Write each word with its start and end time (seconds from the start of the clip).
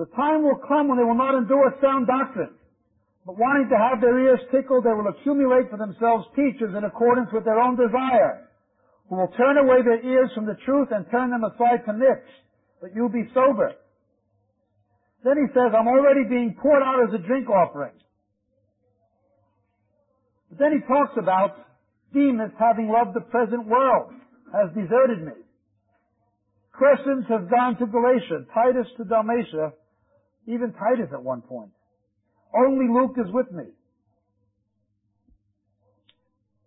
The 0.00 0.08
time 0.16 0.48
will 0.48 0.56
come 0.56 0.88
when 0.88 0.96
they 0.96 1.04
will 1.04 1.12
not 1.12 1.36
endure 1.36 1.76
sound 1.76 2.08
doctrine, 2.08 2.56
but 3.26 3.36
wanting 3.36 3.68
to 3.68 3.76
have 3.76 4.00
their 4.00 4.16
ears 4.16 4.40
tickled, 4.48 4.88
they 4.88 4.96
will 4.96 5.12
accumulate 5.12 5.68
for 5.68 5.76
themselves 5.76 6.24
teachers 6.32 6.72
in 6.72 6.88
accordance 6.88 7.28
with 7.36 7.44
their 7.44 7.60
own 7.60 7.76
desire, 7.76 8.48
who 9.10 9.16
will 9.20 9.28
turn 9.36 9.60
away 9.60 9.84
their 9.84 10.00
ears 10.00 10.32
from 10.34 10.46
the 10.46 10.56
truth 10.64 10.88
and 10.90 11.04
turn 11.10 11.28
them 11.28 11.44
aside 11.44 11.84
to 11.84 11.92
myths. 11.92 12.32
But 12.80 12.96
you 12.96 13.12
be 13.12 13.28
sober. 13.34 13.76
Then 15.22 15.36
he 15.36 15.52
says, 15.52 15.76
I'm 15.76 15.86
already 15.86 16.24
being 16.24 16.56
poured 16.56 16.80
out 16.80 17.04
as 17.04 17.12
a 17.12 17.20
drink 17.20 17.50
offering. 17.50 17.92
But 20.48 20.64
then 20.64 20.80
he 20.80 20.88
talks 20.88 21.12
about 21.20 21.60
Demas 22.14 22.56
having 22.58 22.88
loved 22.88 23.12
the 23.12 23.28
present 23.28 23.68
world, 23.68 24.16
has 24.48 24.72
deserted 24.72 25.28
me. 25.28 25.36
Crescens 26.72 27.28
has 27.28 27.44
gone 27.50 27.76
to 27.76 27.84
Galatia, 27.84 28.48
Titus 28.54 28.88
to 28.96 29.04
Dalmatia, 29.04 29.76
even 30.50 30.72
Titus 30.72 31.10
at 31.12 31.22
one 31.22 31.42
point. 31.42 31.70
Only 32.54 32.86
Luke 32.92 33.16
is 33.16 33.32
with 33.32 33.50
me. 33.52 33.64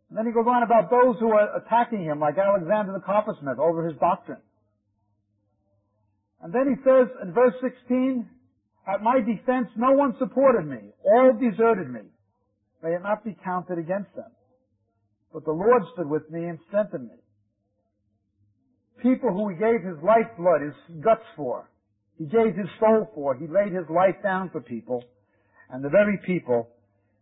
And 0.10 0.18
then 0.18 0.26
he 0.26 0.32
goes 0.32 0.46
on 0.48 0.64
about 0.64 0.90
those 0.90 1.18
who 1.20 1.32
are 1.32 1.58
attacking 1.58 2.04
him, 2.04 2.20
like 2.20 2.38
Alexander 2.38 2.94
the 2.94 3.00
coppersmith, 3.00 3.58
over 3.58 3.88
his 3.88 3.98
doctrine. 4.00 4.42
And 6.42 6.54
then 6.54 6.68
he 6.70 6.76
says 6.84 7.08
in 7.24 7.34
verse 7.34 7.56
16, 7.62 8.30
At 8.88 9.02
my 9.02 9.20
defense 9.20 9.70
no 9.76 9.94
one 9.94 10.16
supported 10.20 10.68
me, 10.68 10.94
all 11.04 11.34
deserted 11.34 11.90
me. 11.90 12.02
May 12.84 12.94
it 12.94 13.02
not 13.02 13.24
be 13.24 13.36
counted 13.44 13.80
against 13.80 14.14
them. 14.16 14.30
But 15.34 15.46
the 15.46 15.52
Lord 15.52 15.82
stood 15.94 16.08
with 16.08 16.30
me 16.30 16.44
and 16.44 16.60
strengthened 16.68 17.10
me. 17.10 17.16
People 19.02 19.32
who 19.32 19.50
he 19.50 19.56
gave 19.56 19.82
his 19.82 19.98
lifeblood, 20.04 20.62
his 20.62 21.02
guts 21.04 21.26
for, 21.36 21.68
he 22.18 22.26
gave 22.26 22.56
his 22.56 22.68
soul 22.80 23.10
for, 23.16 23.36
he 23.36 23.48
laid 23.48 23.74
his 23.74 23.90
life 23.90 24.22
down 24.22 24.50
for 24.52 24.62
people, 24.62 25.04
and 25.70 25.84
the 25.84 25.90
very 25.90 26.20
people 26.26 26.70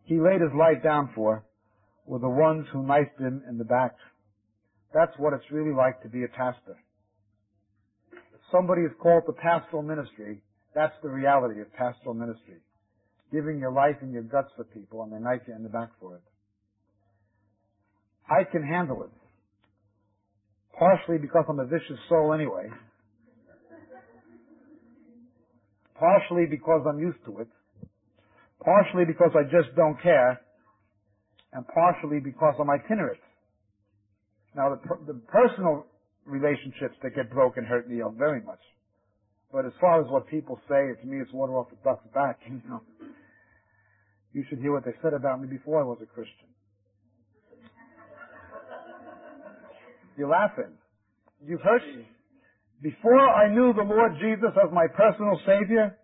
he 0.03 0.19
laid 0.19 0.41
his 0.41 0.51
life 0.57 0.83
down 0.83 1.09
for 1.15 1.45
were 2.05 2.19
the 2.19 2.29
ones 2.29 2.65
who 2.73 2.85
knifed 2.85 3.19
him 3.19 3.43
in 3.47 3.57
the 3.57 3.63
back. 3.63 3.95
That's 4.93 5.13
what 5.17 5.33
it's 5.33 5.49
really 5.51 5.73
like 5.73 6.01
to 6.01 6.09
be 6.09 6.23
a 6.23 6.27
pastor. 6.27 6.75
If 8.11 8.41
somebody 8.51 8.81
is 8.81 8.91
called 9.01 9.23
to 9.27 9.33
pastoral 9.33 9.83
ministry, 9.83 10.41
that's 10.75 10.93
the 11.01 11.09
reality 11.09 11.61
of 11.61 11.71
pastoral 11.73 12.13
ministry. 12.13 12.57
Giving 13.31 13.59
your 13.59 13.71
life 13.71 13.95
and 14.01 14.11
your 14.11 14.23
guts 14.23 14.49
for 14.57 14.65
people 14.65 15.03
and 15.03 15.13
they 15.13 15.19
knife 15.19 15.41
you 15.47 15.55
in 15.55 15.63
the 15.63 15.69
back 15.69 15.89
for 16.01 16.15
it. 16.15 16.21
I 18.29 18.43
can 18.43 18.63
handle 18.63 19.03
it. 19.03 19.09
Partially 20.77 21.17
because 21.17 21.45
I'm 21.47 21.59
a 21.59 21.65
vicious 21.65 21.99
soul 22.09 22.33
anyway. 22.33 22.67
Partially 26.01 26.47
because 26.49 26.81
I'm 26.89 26.97
used 26.99 27.21
to 27.25 27.45
it. 27.45 27.47
Partially 28.65 29.05
because 29.05 29.29
I 29.37 29.43
just 29.43 29.75
don't 29.75 30.01
care. 30.01 30.41
And 31.53 31.63
partially 31.67 32.19
because 32.19 32.55
I'm 32.59 32.71
itinerant. 32.71 33.21
Now 34.55 34.73
the, 34.73 35.13
the 35.13 35.19
personal 35.29 35.85
relationships 36.25 36.97
that 37.03 37.13
get 37.15 37.29
broken 37.29 37.63
hurt 37.63 37.87
me 37.87 38.01
very 38.17 38.41
much. 38.41 38.59
But 39.53 39.65
as 39.65 39.73
far 39.79 40.01
as 40.01 40.09
what 40.09 40.27
people 40.27 40.59
say, 40.67 40.89
to 40.99 41.05
me 41.05 41.21
it's 41.21 41.31
water 41.33 41.53
off 41.53 41.69
the 41.69 41.77
duck's 41.83 42.07
back, 42.15 42.39
you 42.49 42.61
know. 42.67 42.81
You 44.33 44.43
should 44.49 44.57
hear 44.57 44.71
what 44.71 44.85
they 44.85 44.95
said 45.03 45.13
about 45.13 45.39
me 45.39 45.47
before 45.47 45.81
I 45.81 45.83
was 45.83 45.99
a 46.01 46.07
Christian. 46.07 46.49
You're 50.17 50.29
laughing. 50.29 50.73
You've 51.45 51.61
heard. 51.61 51.81
Before 52.81 53.29
I 53.29 53.47
knew 53.53 53.73
the 53.73 53.83
Lord 53.83 54.13
Jesus 54.19 54.49
as 54.57 54.71
my 54.73 54.87
personal 54.87 55.39
Savior, 55.45 55.95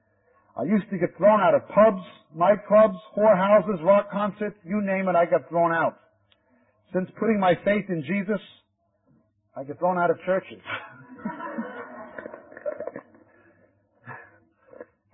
I 0.55 0.63
used 0.63 0.89
to 0.91 0.97
get 0.97 1.17
thrown 1.17 1.39
out 1.39 1.55
of 1.55 1.67
pubs, 1.69 2.03
nightclubs, 2.35 2.97
whorehouses, 3.17 3.83
rock 3.83 4.11
concerts, 4.11 4.57
you 4.63 4.81
name 4.81 5.07
it, 5.09 5.15
I 5.15 5.25
got 5.25 5.49
thrown 5.49 5.71
out. 5.71 5.97
Since 6.93 7.09
putting 7.19 7.39
my 7.39 7.55
faith 7.65 7.85
in 7.89 8.03
Jesus, 8.03 8.39
I 9.55 9.63
get 9.63 9.79
thrown 9.79 9.97
out 9.97 10.11
of 10.11 10.17
churches. 10.25 10.61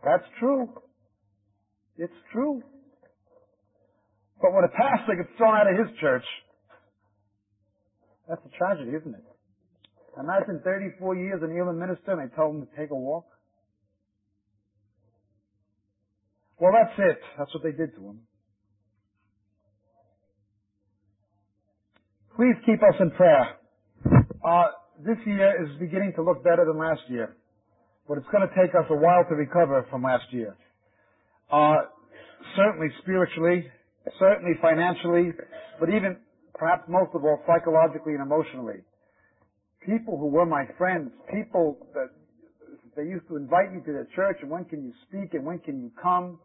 That's 0.04 0.24
true. 0.40 0.70
It's 1.98 2.14
true. 2.34 2.62
But 4.42 4.54
when 4.54 4.66
a 4.66 4.70
pastor 4.70 5.16
gets 5.16 5.30
thrown 5.38 5.56
out 5.56 5.72
of 5.72 5.78
his 5.78 5.88
church, 6.02 6.26
that's 8.28 8.42
a 8.46 8.58
tragedy, 8.58 8.92
isn't 8.92 9.16
it? 9.16 9.24
Imagine 10.20 10.62
34 10.64 11.16
years 11.16 11.42
in 11.44 11.50
a 11.50 11.74
minister 11.74 12.12
and 12.12 12.30
they 12.30 12.36
tell 12.36 12.50
him 12.50 12.66
to 12.66 12.68
take 12.78 12.92
a 12.92 12.96
walk. 12.96 13.26
Well, 16.60 16.72
that's 16.72 16.98
it. 16.98 17.20
That's 17.38 17.54
what 17.54 17.64
they 17.64 17.72
did 17.72 17.96
to 17.96 18.02
him. 18.02 18.20
Please 22.36 22.56
keep 22.66 22.82
us 22.82 22.96
in 23.00 23.12
prayer. 23.12 23.58
Uh, 24.46 24.68
this 25.06 25.18
year 25.26 25.64
is 25.64 25.70
beginning 25.80 26.14
to 26.16 26.24
look 26.24 26.44
better 26.44 26.66
than 26.66 26.78
last 26.78 27.02
year, 27.10 27.36
but 28.08 28.18
it's 28.18 28.28
going 28.32 28.48
to 28.48 28.54
take 28.56 28.74
us 28.76 28.86
a 28.90 28.96
while 28.96 29.24
to 29.30 29.36
recover 29.36 29.86
from 29.90 30.04
last 30.04 30.26
year. 30.32 30.56
Uh, 31.52 31.78
certainly 32.56 32.88
spiritually, 33.02 33.66
certainly 34.20 34.54
financially, 34.62 35.32
but 35.80 35.90
even 35.90 36.18
perhaps 36.56 36.84
most 36.88 37.12
of 37.14 37.24
all 37.24 37.42
psychologically 37.46 38.14
and 38.14 38.22
emotionally. 38.22 38.82
People 39.86 40.18
who 40.18 40.28
were 40.28 40.46
my 40.46 40.66
friends, 40.78 41.12
people 41.32 41.78
that 41.94 42.10
they 42.96 43.04
used 43.04 43.28
to 43.28 43.36
invite 43.38 43.74
me 43.74 43.82
to 43.86 43.92
their 43.92 44.08
church 44.16 44.38
and 44.42 44.50
when 44.50 44.66
can 44.66 44.84
you 44.84 44.94
speak 45.08 45.34
and 45.34 45.46
when 45.46 45.60
can 45.60 45.80
you 45.80 45.92
come? 46.02 46.40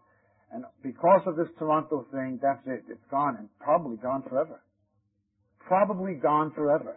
And 0.52 0.64
because 0.82 1.20
of 1.26 1.36
this 1.36 1.48
Toronto 1.58 2.06
thing, 2.10 2.40
that's 2.42 2.64
it. 2.66 2.82
It's 2.88 3.04
gone 3.10 3.36
and 3.38 3.48
probably 3.60 3.96
gone 3.96 4.22
forever. 4.28 4.62
Probably 5.60 6.14
gone 6.14 6.52
forever. 6.54 6.96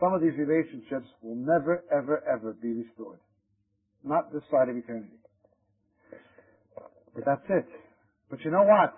Some 0.00 0.12
of 0.12 0.20
these 0.20 0.34
relationships 0.36 1.06
will 1.22 1.36
never, 1.36 1.84
ever, 1.92 2.22
ever 2.26 2.56
be 2.60 2.72
restored. 2.72 3.20
Not 4.02 4.32
this 4.32 4.42
side 4.50 4.68
of 4.68 4.76
eternity. 4.76 5.22
But 7.14 7.24
that's 7.24 7.46
it. 7.48 7.66
But 8.28 8.40
you 8.44 8.50
know 8.50 8.64
what? 8.64 8.92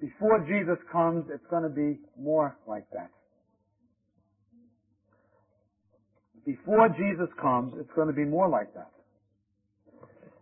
Before 0.00 0.38
Jesus 0.46 0.78
comes, 0.92 1.24
it's 1.34 1.44
going 1.50 1.64
to 1.64 1.68
be 1.68 1.98
more 2.16 2.56
like 2.68 2.84
that. 2.92 3.10
Before 6.46 6.88
Jesus 6.88 7.28
comes, 7.40 7.74
it's 7.78 7.90
going 7.94 8.08
to 8.08 8.14
be 8.14 8.24
more 8.24 8.48
like 8.48 8.72
that. 8.74 8.90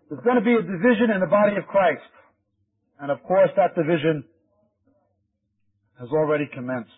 There's 0.08 0.22
going 0.22 0.36
to 0.36 0.44
be 0.44 0.54
a 0.54 0.62
division 0.62 1.10
in 1.14 1.20
the 1.20 1.26
body 1.26 1.56
of 1.56 1.66
Christ. 1.66 2.00
And 3.00 3.10
of 3.10 3.22
course, 3.24 3.50
that 3.56 3.74
division 3.74 4.24
has 6.00 6.08
already 6.10 6.48
commenced. 6.52 6.90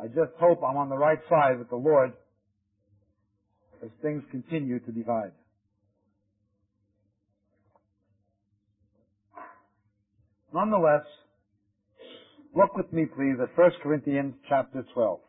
I 0.00 0.06
just 0.08 0.32
hope 0.38 0.60
I'm 0.62 0.76
on 0.76 0.88
the 0.88 0.96
right 0.96 1.18
side 1.28 1.58
with 1.58 1.70
the 1.70 1.76
Lord 1.76 2.12
as 3.82 3.90
things 4.02 4.22
continue 4.30 4.80
to 4.80 4.92
divide. 4.92 5.32
Nonetheless, 10.52 11.04
look 12.54 12.76
with 12.76 12.92
me 12.92 13.06
please 13.06 13.36
at 13.42 13.56
1 13.56 13.70
Corinthians 13.82 14.34
chapter 14.48 14.84
12. 14.94 15.20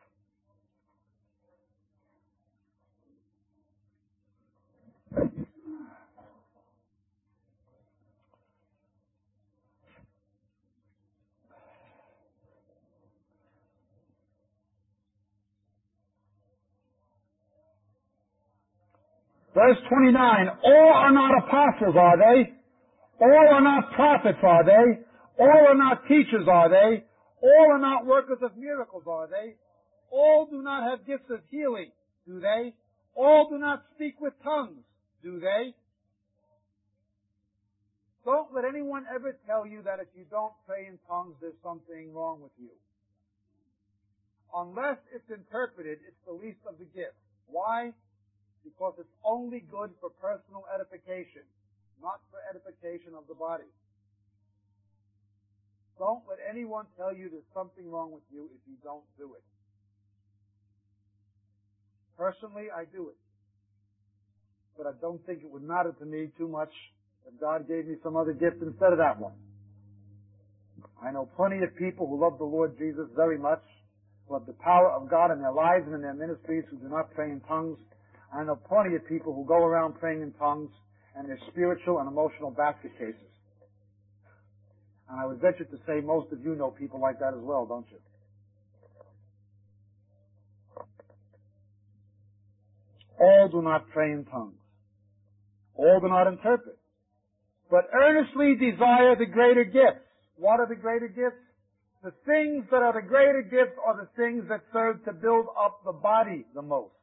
Verse 19.56 19.78
29, 19.88 20.50
all 20.66 20.92
are 20.94 21.14
not 21.14 21.32
apostles, 21.48 21.96
are 21.98 22.18
they? 22.18 22.52
All 23.22 23.48
are 23.54 23.62
not 23.62 23.94
prophets, 23.94 24.40
are 24.44 24.66
they? 24.66 25.00
All 25.40 25.68
are 25.70 25.78
not 25.78 26.04
teachers, 26.10 26.46
are 26.52 26.70
they? 26.70 27.06
All 27.42 27.72
are 27.72 27.80
not 27.80 28.06
workers 28.06 28.40
of 28.42 28.58
miracles, 28.58 29.04
are 29.08 29.28
they? 29.28 29.56
All 30.12 30.46
do 30.52 30.62
not 30.62 30.84
have 30.84 31.08
gifts 31.08 31.30
of 31.30 31.40
healing, 31.50 31.92
do 32.28 32.42
they? 32.42 32.74
All 33.16 33.48
do 33.50 33.58
not 33.58 33.86
speak 33.96 34.20
with 34.20 34.34
tongues, 34.44 34.84
do 35.24 35.40
they? 35.40 35.74
Don't 38.26 38.54
let 38.54 38.66
anyone 38.66 39.06
ever 39.14 39.38
tell 39.48 39.66
you 39.66 39.84
that 39.84 40.00
if 40.02 40.08
you 40.18 40.26
don't 40.30 40.54
pray 40.68 40.88
in 40.88 41.00
tongues, 41.08 41.36
there's 41.40 41.54
something 41.64 42.14
wrong 42.14 42.42
with 42.42 42.52
you. 42.60 42.76
Unless 44.54 44.98
it's 45.14 45.30
interpreted, 45.30 46.00
it's 46.06 46.26
the 46.28 46.34
least 46.34 46.60
of 46.68 46.78
the 46.78 46.86
gifts. 46.86 47.22
Why? 47.48 47.94
Because 48.66 48.98
it's 48.98 49.16
only 49.24 49.62
good 49.70 49.94
for 50.02 50.10
personal 50.20 50.66
edification, 50.74 51.46
not 52.02 52.20
for 52.34 52.42
edification 52.50 53.14
of 53.14 53.30
the 53.30 53.38
body. 53.38 53.70
Don't 56.02 56.26
let 56.28 56.42
anyone 56.50 56.90
tell 56.98 57.14
you 57.16 57.30
there's 57.30 57.48
something 57.54 57.88
wrong 57.88 58.12
with 58.12 58.26
you 58.34 58.50
if 58.52 58.62
you 58.68 58.76
don't 58.84 59.06
do 59.22 59.38
it. 59.38 59.46
Personally, 62.18 62.68
I 62.74 62.84
do 62.90 63.14
it. 63.14 63.20
but 64.78 64.88
I 64.88 64.92
don't 65.02 65.24
think 65.26 65.40
it 65.44 65.50
would 65.50 65.64
matter 65.64 65.94
to 66.00 66.06
me 66.06 66.30
too 66.38 66.48
much 66.48 66.72
if 67.28 67.40
God 67.40 67.68
gave 67.68 67.88
me 67.88 67.96
some 68.04 68.16
other 68.16 68.34
gift 68.34 68.62
instead 68.62 68.92
of 68.92 69.00
that 69.00 69.20
one. 69.20 69.34
I 71.02 71.12
know 71.12 71.30
plenty 71.36 71.64
of 71.64 71.76
people 71.78 72.08
who 72.08 72.22
love 72.22 72.38
the 72.38 72.46
Lord 72.46 72.78
Jesus 72.78 73.08
very 73.16 73.38
much, 73.38 73.62
who 74.28 74.34
have 74.36 74.46
the 74.46 74.54
power 74.54 74.92
of 74.92 75.10
God 75.10 75.32
in 75.32 75.40
their 75.40 75.52
lives 75.52 75.86
and 75.88 75.96
in 75.96 76.02
their 76.02 76.14
ministries, 76.14 76.64
who 76.70 76.78
do 76.78 76.90
not 76.90 77.14
pray 77.14 77.32
in 77.32 77.42
tongues. 77.48 77.78
I 78.36 78.44
know 78.44 78.56
plenty 78.56 78.96
of 78.96 79.08
people 79.08 79.34
who 79.34 79.46
go 79.46 79.64
around 79.64 79.94
praying 80.00 80.22
in 80.22 80.32
tongues 80.34 80.72
and 81.16 81.30
they're 81.30 81.40
spiritual 81.52 82.00
and 82.00 82.08
emotional 82.08 82.52
basket 82.52 82.92
cases. 82.98 83.32
And 85.10 85.20
I 85.20 85.26
would 85.26 85.40
venture 85.40 85.64
to 85.64 85.78
say 85.88 86.02
most 86.02 86.32
of 86.34 86.44
you 86.44 86.56
know 86.56 86.72
people 86.72 87.00
like 87.00 87.20
that 87.20 87.34
as 87.34 87.42
well, 87.42 87.66
don't 87.66 87.86
you? 87.90 87.98
All 93.20 93.48
do 93.50 93.62
not 93.62 93.90
pray 93.92 94.12
in 94.12 94.26
tongues. 94.26 94.60
All 95.76 96.00
do 96.02 96.10
not 96.10 96.28
interpret. 96.28 96.78
But 97.70 97.90
earnestly 97.94 98.56
desire 98.56 99.16
the 99.16 99.26
greater 99.26 99.64
gifts. 99.64 100.04
What 100.36 100.60
are 100.60 100.68
the 100.68 100.76
greater 100.76 101.08
gifts? 101.08 101.42
The 102.04 102.12
things 102.26 102.66
that 102.70 102.84
are 102.84 102.94
the 102.94 103.08
greater 103.08 103.42
gifts 103.42 103.78
are 103.86 103.96
the 103.96 104.10
things 104.22 104.44
that 104.50 104.62
serve 104.74 105.04
to 105.06 105.14
build 105.14 105.46
up 105.58 105.82
the 105.86 105.94
body 105.94 106.46
the 106.54 106.62
most. 106.62 106.94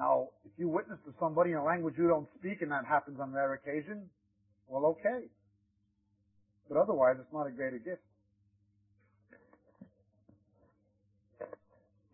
Now, 0.00 0.28
if 0.46 0.52
you 0.56 0.66
witness 0.66 0.98
to 1.04 1.12
somebody 1.20 1.50
in 1.50 1.58
a 1.58 1.64
language 1.64 1.94
you 1.98 2.08
don't 2.08 2.26
speak 2.38 2.62
and 2.62 2.70
that 2.70 2.86
happens 2.88 3.18
on 3.20 3.32
rare 3.32 3.52
occasion, 3.52 4.08
well, 4.66 4.96
okay. 4.96 5.26
But 6.70 6.78
otherwise, 6.78 7.16
it's 7.20 7.32
not 7.34 7.46
a 7.46 7.50
greater 7.50 7.76
gift. 7.76 8.00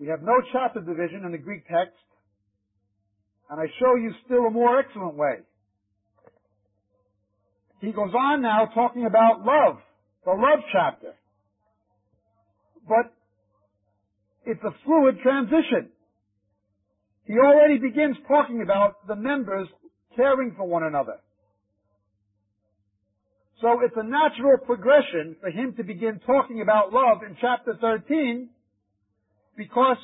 We 0.01 0.09
have 0.09 0.23
no 0.23 0.35
chapter 0.53 0.81
division 0.81 1.23
in 1.25 1.31
the 1.31 1.39
Greek 1.39 1.63
text, 1.69 1.95
and 3.51 3.61
I 3.61 3.67
show 3.79 3.95
you 3.95 4.13
still 4.25 4.47
a 4.47 4.51
more 4.51 4.81
excellent 4.81 5.15
way. 5.15 5.47
He 7.81 7.93
goes 7.93 8.13
on 8.13 8.43
now 8.43 8.69
talking 8.75 9.07
about 9.07 9.45
love, 9.45 9.79
the 10.25 10.33
love 10.33 10.65
chapter. 10.73 11.15
But 12.89 13.15
it's 14.45 14.63
a 14.65 14.75
fluid 14.85 15.21
transition. 15.23 15.93
He 17.27 17.35
already 17.35 17.79
begins 17.79 18.17
talking 18.29 18.63
about 18.63 19.07
the 19.07 19.17
members 19.17 19.69
caring 20.15 20.55
for 20.57 20.67
one 20.67 20.85
another. 20.85 21.17
So 23.61 23.81
it's 23.83 23.97
a 23.97 24.03
natural 24.03 24.59
progression 24.59 25.37
for 25.41 25.51
him 25.51 25.75
to 25.77 25.83
begin 25.83 26.21
talking 26.27 26.61
about 26.61 26.93
love 26.93 27.19
in 27.27 27.37
chapter 27.41 27.77
13 27.81 28.49
because 29.57 29.97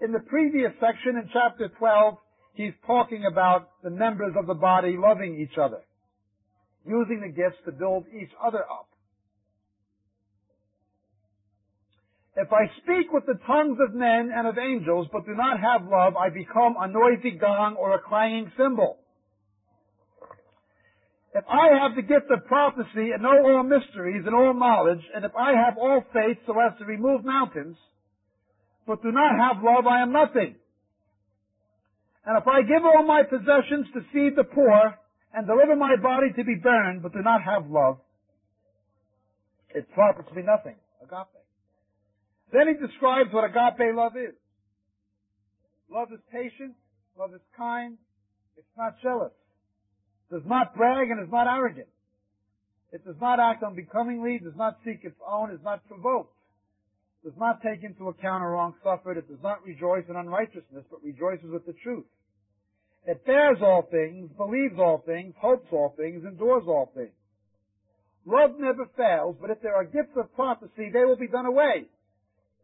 in 0.00 0.12
the 0.12 0.20
previous 0.20 0.72
section 0.80 1.16
in 1.16 1.30
chapter 1.32 1.68
12, 1.78 2.14
he's 2.54 2.72
talking 2.86 3.24
about 3.30 3.70
the 3.82 3.90
members 3.90 4.34
of 4.38 4.46
the 4.46 4.54
body 4.54 4.96
loving 4.98 5.40
each 5.40 5.56
other, 5.56 5.80
using 6.84 7.20
the 7.20 7.28
gifts 7.28 7.58
to 7.64 7.72
build 7.72 8.04
each 8.12 8.30
other 8.44 8.60
up. 8.60 8.88
If 12.36 12.52
I 12.52 12.68
speak 12.82 13.12
with 13.12 13.24
the 13.24 13.40
tongues 13.46 13.78
of 13.80 13.94
men 13.94 14.30
and 14.34 14.46
of 14.46 14.58
angels, 14.58 15.08
but 15.10 15.24
do 15.24 15.34
not 15.34 15.58
have 15.58 15.88
love, 15.88 16.16
I 16.16 16.28
become 16.28 16.76
a 16.78 16.86
noisy 16.86 17.32
gong 17.32 17.76
or 17.76 17.94
a 17.94 17.98
clanging 17.98 18.52
cymbal. 18.58 18.98
If 21.34 21.44
I 21.48 21.68
have 21.80 21.96
the 21.96 22.02
gift 22.02 22.30
of 22.30 22.46
prophecy 22.46 23.12
and 23.12 23.22
know 23.22 23.36
all 23.40 23.62
mysteries 23.62 24.24
and 24.26 24.34
all 24.34 24.54
knowledge, 24.54 25.02
and 25.14 25.24
if 25.24 25.32
I 25.34 25.52
have 25.52 25.78
all 25.78 26.02
faith 26.12 26.38
so 26.46 26.54
as 26.60 26.78
to 26.78 26.84
remove 26.84 27.24
mountains, 27.24 27.76
but 28.86 29.02
do 29.02 29.12
not 29.12 29.32
have 29.36 29.62
love, 29.62 29.86
I 29.86 30.02
am 30.02 30.12
nothing. 30.12 30.56
And 32.24 32.38
if 32.38 32.46
I 32.46 32.62
give 32.62 32.84
all 32.84 33.06
my 33.06 33.22
possessions 33.22 33.86
to 33.94 34.00
feed 34.12 34.36
the 34.36 34.44
poor, 34.44 34.98
and 35.36 35.46
deliver 35.46 35.76
my 35.76 35.96
body 35.96 36.32
to 36.34 36.44
be 36.44 36.54
burned, 36.54 37.02
but 37.02 37.12
do 37.12 37.20
not 37.20 37.42
have 37.42 37.70
love, 37.70 37.98
it 39.74 39.86
profits 39.92 40.28
me 40.34 40.42
nothing. 40.42 40.76
Agape. 41.02 41.45
Then 42.52 42.68
he 42.68 42.74
describes 42.74 43.32
what 43.32 43.44
agape 43.44 43.94
love 43.94 44.16
is. 44.16 44.34
Love 45.90 46.08
is 46.12 46.20
patient, 46.32 46.74
love 47.18 47.32
is 47.34 47.40
kind, 47.56 47.96
it's 48.56 48.76
not 48.76 48.94
jealous, 49.02 49.32
does 50.30 50.42
not 50.46 50.74
brag, 50.74 51.10
and 51.10 51.22
is 51.22 51.30
not 51.30 51.46
arrogant. 51.46 51.86
It 52.92 53.04
does 53.04 53.16
not 53.20 53.38
act 53.38 53.62
unbecomingly, 53.62 54.40
does 54.42 54.56
not 54.56 54.78
seek 54.84 55.00
its 55.04 55.18
own, 55.26 55.50
is 55.50 55.60
not 55.62 55.86
provoked 55.86 56.36
does 57.26 57.34
not 57.40 57.60
take 57.60 57.82
into 57.82 58.06
account 58.06 58.44
a 58.44 58.46
wrong 58.46 58.72
suffered. 58.84 59.18
It 59.18 59.28
does 59.28 59.42
not 59.42 59.64
rejoice 59.66 60.04
in 60.08 60.14
unrighteousness, 60.14 60.84
but 60.88 61.02
rejoices 61.02 61.50
with 61.50 61.66
the 61.66 61.74
truth. 61.82 62.06
It 63.04 63.26
bears 63.26 63.58
all 63.60 63.82
things, 63.90 64.30
believes 64.36 64.78
all 64.78 65.02
things, 65.04 65.34
hopes 65.40 65.66
all 65.72 65.92
things, 65.96 66.22
endures 66.24 66.62
all 66.68 66.92
things. 66.94 67.14
Love 68.24 68.52
never 68.58 68.86
fails, 68.96 69.36
but 69.40 69.50
if 69.50 69.60
there 69.60 69.74
are 69.74 69.84
gifts 69.84 70.14
of 70.16 70.32
prophecy, 70.36 70.90
they 70.92 71.04
will 71.04 71.16
be 71.16 71.26
done 71.26 71.46
away. 71.46 71.86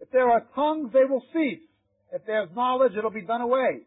If 0.02 0.10
there 0.10 0.28
are 0.28 0.44
tongues, 0.54 0.90
they 0.92 1.04
will 1.08 1.22
cease. 1.32 1.62
If 2.12 2.26
there's 2.26 2.48
knowledge, 2.54 2.92
it'll 2.98 3.10
be 3.10 3.22
done 3.22 3.40
away. 3.40 3.86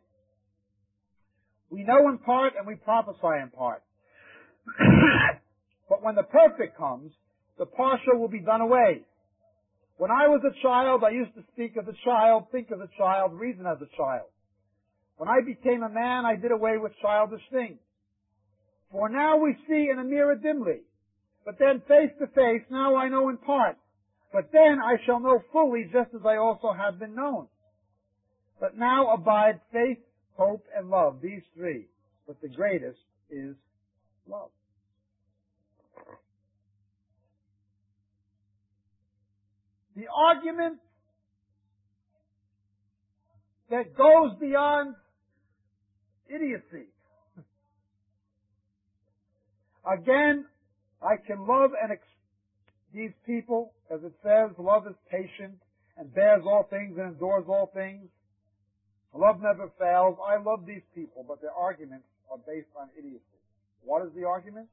We 1.69 1.83
know 1.83 2.07
in 2.07 2.19
part 2.19 2.53
and 2.57 2.65
we 2.65 2.75
prophesy 2.75 3.41
in 3.44 3.50
part. 3.50 3.83
but 5.89 6.01
when 6.01 6.15
the 6.15 6.23
perfect 6.23 6.77
comes, 6.77 7.12
the 7.59 7.65
partial 7.65 8.17
will 8.17 8.29
be 8.29 8.39
done 8.39 8.62
away. 8.62 9.03
When 9.97 10.09
I 10.09 10.27
was 10.27 10.41
a 10.44 10.62
child, 10.62 11.03
I 11.06 11.12
used 11.12 11.35
to 11.35 11.44
speak 11.53 11.73
as 11.77 11.88
a 11.88 11.95
child, 12.06 12.45
think 12.51 12.71
as 12.71 12.79
a 12.79 12.89
child, 12.97 13.33
reason 13.33 13.65
as 13.65 13.77
a 13.81 13.97
child. 13.97 14.27
When 15.17 15.29
I 15.29 15.39
became 15.45 15.83
a 15.83 15.89
man, 15.89 16.25
I 16.25 16.35
did 16.35 16.51
away 16.51 16.77
with 16.77 16.94
childish 17.01 17.44
things. 17.51 17.79
For 18.91 19.09
now 19.09 19.38
we 19.38 19.56
see 19.67 19.89
in 19.91 20.00
a 20.00 20.03
mirror 20.03 20.35
dimly, 20.35 20.81
but 21.45 21.56
then 21.59 21.81
face 21.88 22.12
to 22.19 22.27
face, 22.27 22.63
now 22.69 22.95
I 22.95 23.09
know 23.09 23.29
in 23.29 23.38
part. 23.38 23.77
But 24.36 24.52
then 24.52 24.80
I 24.84 24.98
shall 25.06 25.22
know 25.22 25.42
fully 25.54 25.86
just 25.94 26.14
as 26.14 26.20
I 26.26 26.36
also 26.36 26.74
have 26.74 27.00
been 27.00 27.16
known. 27.16 27.48
But 28.60 28.78
now 28.78 29.14
abide 29.14 29.62
faith, 29.72 30.00
hope, 30.36 30.66
and 30.78 30.90
love, 30.90 31.20
these 31.22 31.42
three. 31.56 31.86
But 32.28 32.42
the 32.42 32.50
greatest 32.50 33.00
is 33.32 33.56
love. 34.28 34.50
The 39.96 40.08
argument 40.13 40.80
that 43.70 43.96
goes 43.96 44.32
beyond 44.42 44.96
idiocy. 46.27 46.89
Again, 49.89 50.44
I 51.01 51.15
can 51.25 51.48
love 51.48 51.72
and 51.82 51.94
ex- 51.94 52.04
these 52.96 53.12
people, 53.25 53.74
as 53.92 54.00
it 54.04 54.14
says, 54.24 54.56
love 54.58 54.88
is 54.88 54.96
patient 55.12 55.60
and 55.98 56.14
bears 56.16 56.44
all 56.48 56.66
things 56.70 56.96
and 56.98 57.12
endures 57.14 57.44
all 57.48 57.70
things. 57.74 58.08
Love 59.14 59.40
never 59.44 59.72
fails. 59.80 60.16
I 60.24 60.40
love 60.40 60.66
these 60.66 60.84
people, 60.96 61.24
but 61.28 61.42
their 61.42 61.52
arguments 61.52 62.08
are 62.32 62.40
based 62.40 62.72
on 62.80 62.88
idiocy. 62.98 63.40
What 63.84 64.04
is 64.08 64.12
the 64.16 64.25
argument? 64.25 64.68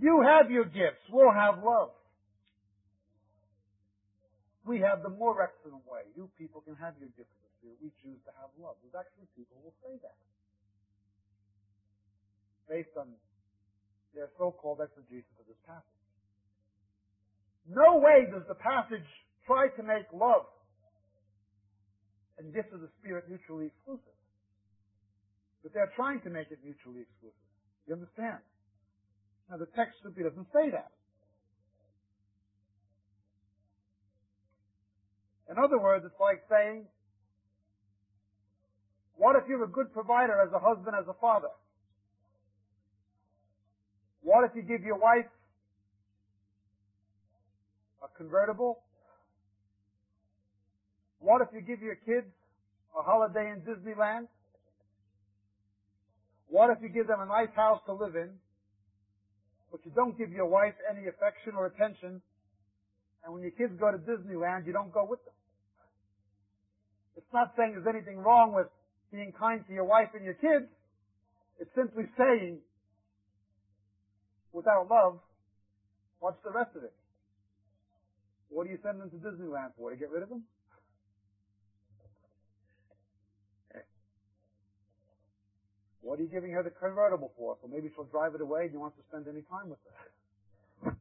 You 0.00 0.22
have 0.22 0.50
your 0.50 0.64
gifts. 0.64 1.02
We'll 1.10 1.34
have 1.34 1.62
love. 1.62 1.90
We 4.64 4.78
have 4.80 5.02
the 5.02 5.10
more 5.10 5.42
excellent 5.42 5.82
way. 5.90 6.06
You 6.14 6.30
people 6.38 6.62
can 6.62 6.76
have 6.76 6.94
your 7.02 7.10
gift 7.18 7.30
of. 7.42 7.48
We 7.82 7.90
choose 8.02 8.18
to 8.26 8.32
have 8.38 8.50
love. 8.62 8.78
There's 8.82 8.94
actually 8.94 9.26
people 9.34 9.58
who 9.58 9.70
will 9.70 9.78
say 9.82 9.98
that. 10.06 10.14
Based 12.70 12.94
on 12.94 13.10
their 14.14 14.28
so-called 14.38 14.80
exegesis 14.80 15.34
of 15.40 15.46
this 15.46 15.60
passage. 15.66 16.02
No 17.68 18.00
way 18.00 18.24
does 18.30 18.46
the 18.48 18.56
passage 18.56 19.06
try 19.46 19.68
to 19.76 19.82
make 19.82 20.08
love 20.12 20.48
and 22.38 22.54
gifts 22.54 22.72
of 22.72 22.80
the 22.80 22.88
Spirit 23.00 23.28
mutually 23.28 23.66
exclusive. 23.66 24.16
But 25.62 25.74
they're 25.74 25.92
trying 25.96 26.22
to 26.22 26.30
make 26.30 26.50
it 26.50 26.58
mutually 26.64 27.02
exclusive. 27.02 27.48
You 27.86 27.94
understand? 27.94 28.40
Now 29.50 29.58
the 29.58 29.68
text 29.74 29.98
simply 30.02 30.22
doesn't 30.22 30.46
say 30.54 30.70
that. 30.70 30.92
In 35.50 35.56
other 35.56 35.80
words, 35.80 36.04
it's 36.04 36.20
like 36.20 36.44
saying, 36.48 36.84
what 39.16 39.34
if 39.34 39.48
you're 39.48 39.64
a 39.64 39.68
good 39.68 39.92
provider 39.92 40.40
as 40.40 40.52
a 40.52 40.60
husband, 40.60 40.94
as 40.94 41.08
a 41.08 41.16
father? 41.20 41.50
What 44.28 44.44
if 44.44 44.54
you 44.54 44.60
give 44.60 44.84
your 44.84 44.98
wife 44.98 45.24
a 48.04 48.08
convertible? 48.18 48.80
What 51.18 51.40
if 51.40 51.48
you 51.54 51.62
give 51.62 51.80
your 51.80 51.94
kids 51.94 52.28
a 52.92 53.00
holiday 53.00 53.48
in 53.48 53.62
Disneyland? 53.64 54.28
What 56.48 56.68
if 56.68 56.82
you 56.82 56.90
give 56.90 57.06
them 57.06 57.22
a 57.22 57.24
nice 57.24 57.48
house 57.56 57.80
to 57.86 57.94
live 57.94 58.16
in, 58.16 58.28
but 59.72 59.80
you 59.86 59.92
don't 59.96 60.18
give 60.18 60.30
your 60.30 60.44
wife 60.44 60.74
any 60.84 61.08
affection 61.08 61.54
or 61.56 61.64
attention, 61.64 62.20
and 63.24 63.32
when 63.32 63.40
your 63.40 63.52
kids 63.52 63.72
go 63.80 63.90
to 63.90 63.96
Disneyland, 63.96 64.66
you 64.66 64.74
don't 64.74 64.92
go 64.92 65.06
with 65.08 65.24
them? 65.24 65.34
It's 67.16 67.32
not 67.32 67.54
saying 67.56 67.80
there's 67.80 67.88
anything 67.88 68.18
wrong 68.18 68.52
with 68.52 68.66
being 69.10 69.32
kind 69.32 69.64
to 69.66 69.72
your 69.72 69.84
wife 69.84 70.08
and 70.12 70.22
your 70.22 70.34
kids. 70.34 70.68
It's 71.58 71.74
simply 71.74 72.04
saying, 72.18 72.58
without 74.52 74.88
love, 74.90 75.18
what's 76.20 76.42
the 76.44 76.50
rest 76.50 76.76
of 76.76 76.84
it? 76.84 76.92
What 78.48 78.64
do 78.64 78.70
you 78.72 78.78
send 78.82 79.00
them 79.00 79.10
to 79.10 79.16
Disneyland 79.16 79.72
for? 79.76 79.90
To 79.90 79.96
get 79.96 80.10
rid 80.10 80.22
of 80.22 80.28
them? 80.28 80.44
What 86.00 86.18
are 86.18 86.22
you 86.22 86.28
giving 86.28 86.52
her 86.52 86.62
the 86.62 86.70
convertible 86.70 87.32
for? 87.36 87.58
So 87.60 87.68
maybe 87.68 87.90
she'll 87.94 88.04
drive 88.04 88.34
it 88.34 88.40
away 88.40 88.64
and 88.64 88.72
you 88.72 88.80
want 88.80 88.96
to 88.96 89.02
spend 89.10 89.26
any 89.28 89.42
time 89.42 89.68
with 89.68 89.78
her. 89.84 90.96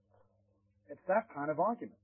It's 0.90 1.02
that 1.08 1.34
kind 1.34 1.50
of 1.50 1.60
argument. 1.62 1.96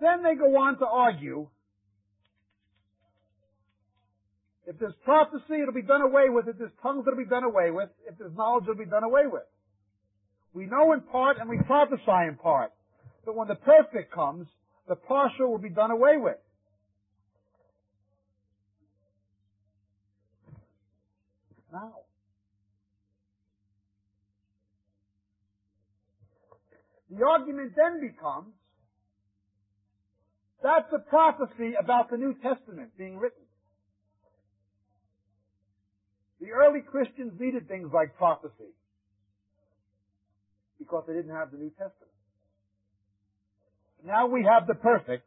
Then 0.00 0.22
they 0.22 0.36
go 0.36 0.56
on 0.56 0.78
to 0.78 0.86
argue 0.86 1.48
if 4.66 4.78
there's 4.78 4.94
prophecy, 5.04 5.60
it'll 5.60 5.74
be 5.74 5.82
done 5.82 6.02
away 6.02 6.28
with. 6.28 6.48
If 6.48 6.58
there's 6.58 6.72
tongues, 6.82 7.04
it'll 7.06 7.18
be 7.18 7.28
done 7.28 7.44
away 7.44 7.70
with. 7.70 7.90
If 8.08 8.18
there's 8.18 8.34
knowledge, 8.34 8.64
it'll 8.64 8.76
be 8.76 8.86
done 8.86 9.04
away 9.04 9.26
with. 9.30 9.42
We 10.54 10.66
know 10.66 10.92
in 10.92 11.00
part 11.02 11.38
and 11.38 11.48
we 11.50 11.58
prophesy 11.66 12.28
in 12.28 12.36
part. 12.36 12.72
But 13.26 13.36
when 13.36 13.48
the 13.48 13.56
perfect 13.56 14.12
comes, 14.12 14.46
the 14.88 14.96
partial 14.96 15.50
will 15.50 15.58
be 15.58 15.70
done 15.70 15.90
away 15.90 16.16
with. 16.16 16.36
Now, 21.72 21.92
the 27.10 27.26
argument 27.26 27.72
then 27.76 28.00
becomes 28.00 28.54
that's 30.62 30.90
a 30.94 30.98
prophecy 31.10 31.74
about 31.78 32.10
the 32.10 32.16
New 32.16 32.34
Testament 32.40 32.96
being 32.96 33.18
written. 33.18 33.43
The 36.44 36.52
early 36.52 36.84
Christians 36.84 37.32
needed 37.40 37.68
things 37.68 37.88
like 37.88 38.18
prophecy 38.20 38.76
because 40.78 41.04
they 41.08 41.14
didn't 41.14 41.32
have 41.32 41.50
the 41.50 41.56
New 41.56 41.70
Testament. 41.70 42.12
Now 44.04 44.28
we 44.28 44.44
have 44.44 44.68
the 44.68 44.74
perfect. 44.74 45.24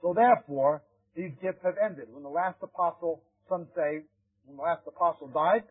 So 0.00 0.16
therefore, 0.16 0.80
these 1.14 1.36
gifts 1.44 1.60
have 1.68 1.76
ended. 1.76 2.08
When 2.08 2.22
the 2.22 2.32
last 2.32 2.56
apostle, 2.64 3.20
some 3.46 3.68
say, 3.76 4.00
when 4.48 4.56
the 4.56 4.62
last 4.62 4.88
apostle 4.88 5.28
died, 5.28 5.68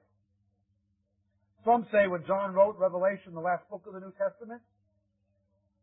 some 1.66 1.88
say 1.92 2.06
when 2.06 2.22
John 2.30 2.54
wrote 2.54 2.78
Revelation, 2.78 3.34
the 3.34 3.42
last 3.42 3.68
book 3.68 3.82
of 3.88 3.98
the 3.98 4.00
New 4.00 4.14
Testament, 4.14 4.62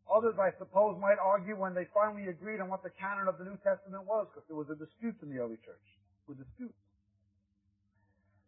Others, 0.09 0.41
I 0.41 0.57
suppose, 0.57 0.97
might 1.03 1.21
argue 1.21 1.53
when 1.53 1.75
they 1.75 1.85
finally 1.93 2.31
agreed 2.31 2.61
on 2.65 2.71
what 2.71 2.81
the 2.81 2.89
canon 2.97 3.29
of 3.29 3.37
the 3.37 3.45
New 3.45 3.59
Testament 3.61 4.09
was, 4.09 4.25
because 4.33 4.47
there 4.49 4.57
was 4.57 4.71
a 4.73 4.79
dispute 4.79 5.21
in 5.21 5.29
the 5.29 5.37
early 5.37 5.61
church. 5.61 5.85
With 6.25 6.39
disputes. 6.39 6.81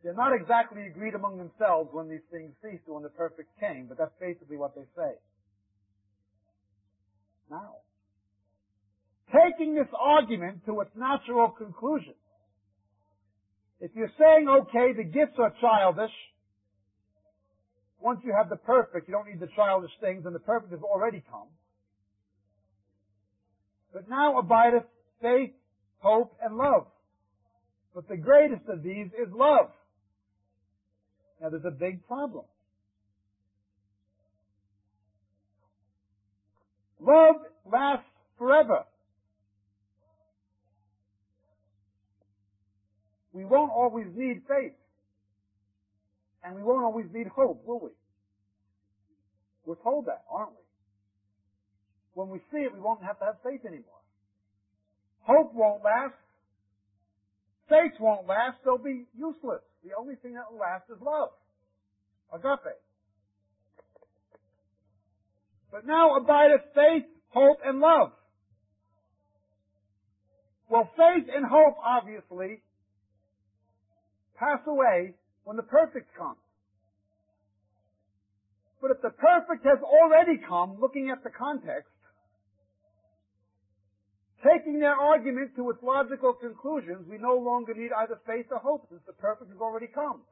They're 0.02 0.14
not 0.14 0.32
exactly 0.34 0.86
agreed 0.86 1.14
among 1.14 1.36
themselves 1.36 1.90
when 1.92 2.08
these 2.08 2.24
things 2.30 2.52
ceased 2.62 2.84
or 2.88 2.94
when 2.94 3.02
the 3.02 3.10
perfect 3.10 3.48
came, 3.60 3.86
but 3.86 3.98
that's 3.98 4.14
basically 4.18 4.56
what 4.56 4.74
they 4.74 4.86
say. 4.96 5.12
Now, 7.50 7.76
taking 9.32 9.74
this 9.74 9.88
argument 9.98 10.64
to 10.66 10.80
its 10.80 10.90
natural 10.96 11.50
conclusion, 11.50 12.14
if 13.80 13.90
you're 13.94 14.12
saying, 14.18 14.48
okay, 14.48 14.92
the 14.96 15.04
gifts 15.04 15.36
are 15.38 15.52
childish, 15.60 16.12
once 18.00 18.20
you 18.24 18.32
have 18.36 18.48
the 18.48 18.56
perfect, 18.56 19.08
you 19.08 19.12
don't 19.12 19.26
need 19.26 19.40
the 19.40 19.52
childish 19.54 19.90
things, 20.00 20.24
and 20.24 20.34
the 20.34 20.40
perfect 20.40 20.72
has 20.72 20.80
already 20.82 21.22
come. 21.30 21.48
But 23.92 24.08
now 24.08 24.38
abideth 24.38 24.84
faith, 25.20 25.52
hope, 25.98 26.34
and 26.42 26.56
love. 26.56 26.86
But 27.94 28.08
the 28.08 28.16
greatest 28.16 28.62
of 28.68 28.82
these 28.82 29.08
is 29.08 29.32
love. 29.34 29.70
Now 31.40 31.48
there's 31.48 31.64
a 31.64 31.70
big 31.70 32.06
problem. 32.06 32.44
Love 37.00 37.36
lasts 37.70 38.04
forever. 38.38 38.84
We 43.32 43.44
won't 43.44 43.72
always 43.72 44.06
need 44.14 44.42
faith. 44.46 44.72
And 46.44 46.56
we 46.56 46.62
won't 46.62 46.84
always 46.84 47.06
need 47.12 47.26
hope, 47.28 47.62
will 47.66 47.80
we? 47.80 47.90
We're 49.64 49.76
told 49.76 50.06
that, 50.06 50.24
aren't 50.30 50.50
we? 50.50 50.56
When 52.14 52.28
we 52.28 52.38
see 52.50 52.58
it, 52.58 52.74
we 52.74 52.80
won't 52.80 53.02
have 53.02 53.18
to 53.20 53.24
have 53.26 53.36
faith 53.44 53.64
anymore. 53.64 53.84
Hope 55.22 55.54
won't 55.54 55.84
last. 55.84 56.14
Faith 57.68 57.92
won't 58.00 58.26
last. 58.26 58.56
They'll 58.64 58.78
be 58.78 59.04
useless. 59.16 59.62
The 59.84 59.90
only 59.98 60.14
thing 60.16 60.34
that 60.34 60.50
will 60.50 60.60
last 60.60 60.84
is 60.90 61.00
love. 61.00 61.30
Agape. 62.32 62.76
But 65.72 65.86
now 65.86 66.16
abideth 66.16 66.62
faith, 66.74 67.04
hope, 67.30 67.58
and 67.64 67.80
love. 67.80 68.12
Well, 70.68 70.90
faith 70.96 71.26
and 71.34 71.44
hope, 71.44 71.76
obviously, 71.84 72.62
pass 74.36 74.60
away 74.66 75.14
when 75.44 75.56
the 75.56 75.62
perfect 75.62 76.16
comes. 76.16 76.38
But 78.80 78.92
if 78.92 79.02
the 79.02 79.10
perfect 79.10 79.64
has 79.64 79.78
already 79.82 80.40
come, 80.48 80.78
looking 80.80 81.10
at 81.10 81.22
the 81.22 81.30
context, 81.30 81.90
taking 84.44 84.80
their 84.80 84.94
argument 84.94 85.52
to 85.56 85.70
its 85.70 85.82
logical 85.82 86.32
conclusions, 86.32 87.06
we 87.08 87.18
no 87.18 87.36
longer 87.36 87.74
need 87.74 87.92
either 87.92 88.20
faith 88.26 88.46
or 88.50 88.58
hope 88.58 88.88
since 88.88 89.02
the 89.06 89.12
perfect 89.14 89.50
has 89.50 89.60
already 89.60 89.86
come. 89.86 90.22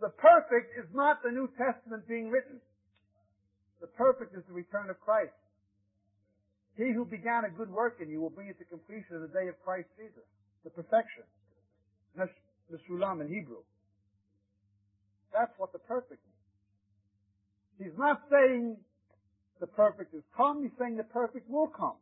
The 0.00 0.10
perfect 0.10 0.76
is 0.76 0.86
not 0.92 1.22
the 1.22 1.30
New 1.30 1.48
Testament 1.56 2.06
being 2.06 2.28
written. 2.28 2.60
The 3.80 3.86
perfect 3.86 4.36
is 4.36 4.42
the 4.48 4.54
return 4.54 4.90
of 4.90 5.00
Christ. 5.00 5.36
He 6.76 6.92
who 6.92 7.06
began 7.06 7.44
a 7.44 7.50
good 7.50 7.70
work 7.70 7.96
in 8.00 8.10
you 8.10 8.20
will 8.20 8.30
bring 8.30 8.48
it 8.48 8.58
to 8.58 8.64
completion 8.64 9.16
in 9.16 9.22
the 9.22 9.32
day 9.32 9.48
of 9.48 9.56
Christ 9.64 9.88
Jesus, 9.96 10.24
the 10.64 10.70
perfection. 10.70 11.24
Meshulam 12.72 13.20
in 13.20 13.28
Hebrew. 13.28 13.64
That's 15.32 15.52
what 15.58 15.72
the 15.72 15.78
perfect 15.78 16.20
means. 16.24 17.88
He's 17.88 17.98
not 17.98 18.22
saying 18.30 18.76
the 19.60 19.66
perfect 19.66 20.14
is 20.14 20.22
come, 20.36 20.62
he's 20.62 20.72
saying 20.78 20.96
the 20.96 21.04
perfect 21.04 21.48
will 21.48 21.68
come. 21.68 21.96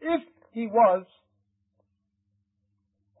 If 0.00 0.22
he 0.52 0.66
was 0.66 1.04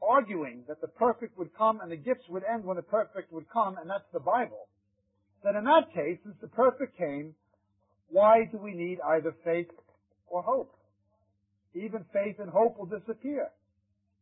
arguing 0.02 0.64
that 0.68 0.80
the 0.80 0.88
perfect 0.88 1.38
would 1.38 1.54
come 1.56 1.80
and 1.80 1.90
the 1.90 1.96
gifts 1.96 2.24
would 2.28 2.42
end 2.44 2.64
when 2.64 2.76
the 2.76 2.82
perfect 2.82 3.32
would 3.32 3.48
come, 3.50 3.76
and 3.80 3.88
that's 3.88 4.10
the 4.12 4.20
Bible, 4.20 4.68
then 5.42 5.56
in 5.56 5.64
that 5.64 5.92
case, 5.94 6.18
since 6.22 6.36
the 6.40 6.48
perfect 6.48 6.96
came, 6.96 7.34
why 8.08 8.44
do 8.50 8.58
we 8.58 8.72
need 8.72 8.98
either 9.00 9.34
faith 9.44 9.70
or 10.26 10.42
hope? 10.42 10.74
Even 11.74 12.04
faith 12.12 12.36
and 12.38 12.50
hope 12.50 12.78
will 12.78 12.86
disappear, 12.86 13.48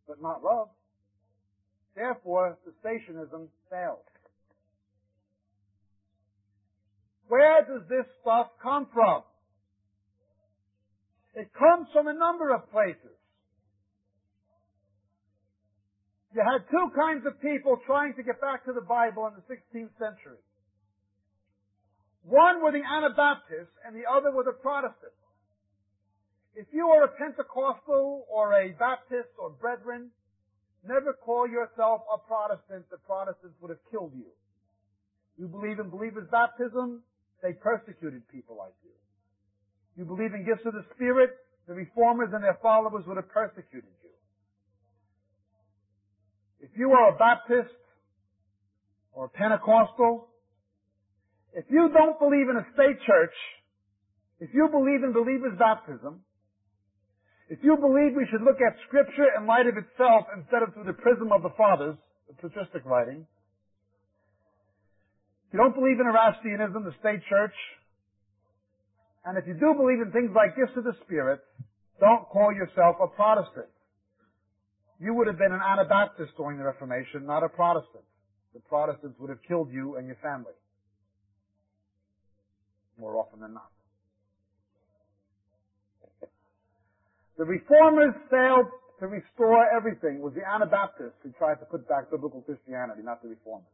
but 0.06 0.22
not 0.22 0.42
love. 0.42 0.68
Therefore, 1.94 2.56
the 2.64 2.72
cessationism 2.72 3.48
fails. 3.70 4.06
Where 7.32 7.64
does 7.64 7.88
this 7.88 8.04
stuff 8.20 8.52
come 8.60 8.92
from? 8.92 9.24
It 11.32 11.48
comes 11.56 11.88
from 11.96 12.06
a 12.06 12.12
number 12.12 12.52
of 12.52 12.68
places. 12.70 13.16
You 16.36 16.44
had 16.44 16.68
two 16.68 16.92
kinds 16.92 17.24
of 17.24 17.40
people 17.40 17.80
trying 17.86 18.12
to 18.20 18.22
get 18.22 18.36
back 18.40 18.68
to 18.68 18.72
the 18.76 18.84
Bible 18.84 19.24
in 19.28 19.32
the 19.40 19.44
16th 19.48 19.96
century. 19.96 20.40
One 22.28 22.60
were 22.62 22.72
the 22.72 22.84
Anabaptists 22.84 23.72
and 23.86 23.96
the 23.96 24.04
other 24.04 24.30
were 24.30 24.44
the 24.44 24.52
Protestants. 24.60 25.16
If 26.54 26.66
you 26.72 26.88
are 26.88 27.04
a 27.04 27.16
Pentecostal 27.16 28.26
or 28.28 28.52
a 28.52 28.76
Baptist 28.76 29.32
or 29.40 29.56
Brethren, 29.56 30.10
Never 30.84 31.12
call 31.12 31.46
yourself 31.48 32.02
a 32.12 32.18
Protestant. 32.18 32.90
The 32.90 32.98
Protestants 33.06 33.54
would 33.60 33.70
have 33.70 33.78
killed 33.90 34.12
you. 34.16 34.26
You 35.38 35.46
believe 35.46 35.78
in 35.78 35.90
believers' 35.90 36.26
baptism? 36.30 37.02
They 37.42 37.52
persecuted 37.52 38.22
people 38.28 38.56
like 38.56 38.74
you. 38.84 38.94
You 39.96 40.04
believe 40.04 40.32
in 40.32 40.46
gifts 40.46 40.64
of 40.64 40.72
the 40.72 40.84
Spirit? 40.94 41.30
The 41.66 41.74
reformers 41.74 42.30
and 42.32 42.42
their 42.42 42.58
followers 42.62 43.04
would 43.06 43.16
have 43.16 43.28
persecuted 43.28 43.90
you. 44.02 44.10
If 46.60 46.70
you 46.78 46.92
are 46.92 47.14
a 47.14 47.18
Baptist 47.18 47.74
or 49.12 49.26
a 49.26 49.28
Pentecostal, 49.28 50.28
if 51.52 51.64
you 51.68 51.90
don't 51.92 52.18
believe 52.18 52.48
in 52.48 52.56
a 52.56 52.66
state 52.72 52.98
church, 53.06 53.34
if 54.40 54.50
you 54.54 54.68
believe 54.70 55.02
in 55.04 55.12
believers' 55.12 55.58
baptism, 55.58 56.22
if 57.50 57.58
you 57.62 57.76
believe 57.76 58.16
we 58.16 58.26
should 58.30 58.42
look 58.42 58.62
at 58.62 58.74
Scripture 58.88 59.28
in 59.36 59.46
light 59.46 59.66
of 59.66 59.76
itself 59.76 60.24
instead 60.38 60.62
of 60.62 60.72
through 60.72 60.88
the 60.88 60.96
prism 60.96 61.30
of 61.30 61.42
the 61.42 61.52
fathers, 61.58 61.96
the 62.26 62.34
patristic 62.34 62.86
writing, 62.86 63.26
if 65.52 65.60
you 65.60 65.60
don't 65.60 65.76
believe 65.76 66.00
in 66.00 66.08
Erastianism, 66.08 66.80
the 66.80 66.96
state 67.04 67.20
church, 67.28 67.52
And 69.26 69.36
if 69.36 69.46
you 69.46 69.52
do 69.52 69.74
believe 69.76 70.00
in 70.00 70.10
things 70.10 70.30
like 70.34 70.56
gifts 70.56 70.72
of 70.80 70.84
the 70.84 70.96
Spirit, 71.04 71.44
don't 72.00 72.24
call 72.32 72.56
yourself 72.56 72.96
a 73.04 73.06
Protestant. 73.06 73.68
You 74.98 75.12
would 75.12 75.26
have 75.26 75.36
been 75.36 75.52
an 75.52 75.60
Anabaptist 75.60 76.32
during 76.38 76.56
the 76.56 76.64
Reformation, 76.64 77.26
not 77.26 77.44
a 77.44 77.50
Protestant. 77.50 78.02
The 78.54 78.60
Protestants 78.60 79.20
would 79.20 79.28
have 79.28 79.44
killed 79.46 79.68
you 79.70 79.96
and 79.96 80.06
your 80.06 80.16
family. 80.22 80.56
More 82.98 83.18
often 83.18 83.40
than 83.40 83.52
not. 83.52 83.68
The 87.36 87.44
Reformers 87.44 88.14
failed 88.30 88.72
to 89.00 89.06
restore 89.06 89.68
everything. 89.68 90.16
It 90.16 90.22
was 90.22 90.32
the 90.32 90.48
Anabaptists 90.48 91.20
who 91.22 91.30
tried 91.36 91.60
to 91.60 91.66
put 91.66 91.86
back 91.88 92.10
biblical 92.10 92.40
Christianity, 92.40 93.02
not 93.04 93.20
the 93.20 93.28
Reformers. 93.28 93.68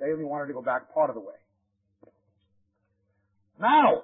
They 0.00 0.12
only 0.12 0.24
wanted 0.24 0.46
to 0.48 0.52
go 0.52 0.62
back 0.62 0.92
part 0.94 1.10
of 1.10 1.14
the 1.14 1.20
way. 1.20 1.34
Now, 3.60 4.02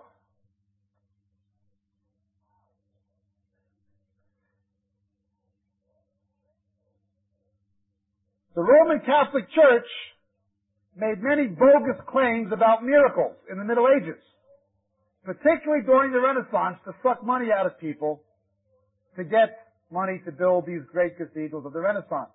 the 8.56 8.62
Roman 8.62 9.00
Catholic 9.00 9.44
Church 9.54 9.86
made 10.96 11.22
many 11.22 11.46
bogus 11.46 12.00
claims 12.10 12.50
about 12.52 12.84
miracles 12.84 13.36
in 13.50 13.58
the 13.58 13.64
Middle 13.64 13.86
Ages, 13.86 14.20
particularly 15.24 15.84
during 15.84 16.12
the 16.12 16.20
Renaissance 16.20 16.78
to 16.84 16.92
suck 17.02 17.24
money 17.24 17.48
out 17.56 17.66
of 17.66 17.78
people 17.78 18.22
to 19.16 19.22
get 19.22 19.70
money 19.92 20.20
to 20.24 20.32
build 20.32 20.66
these 20.66 20.82
great 20.90 21.16
cathedrals 21.16 21.64
of 21.64 21.72
the 21.72 21.80
Renaissance. 21.80 22.34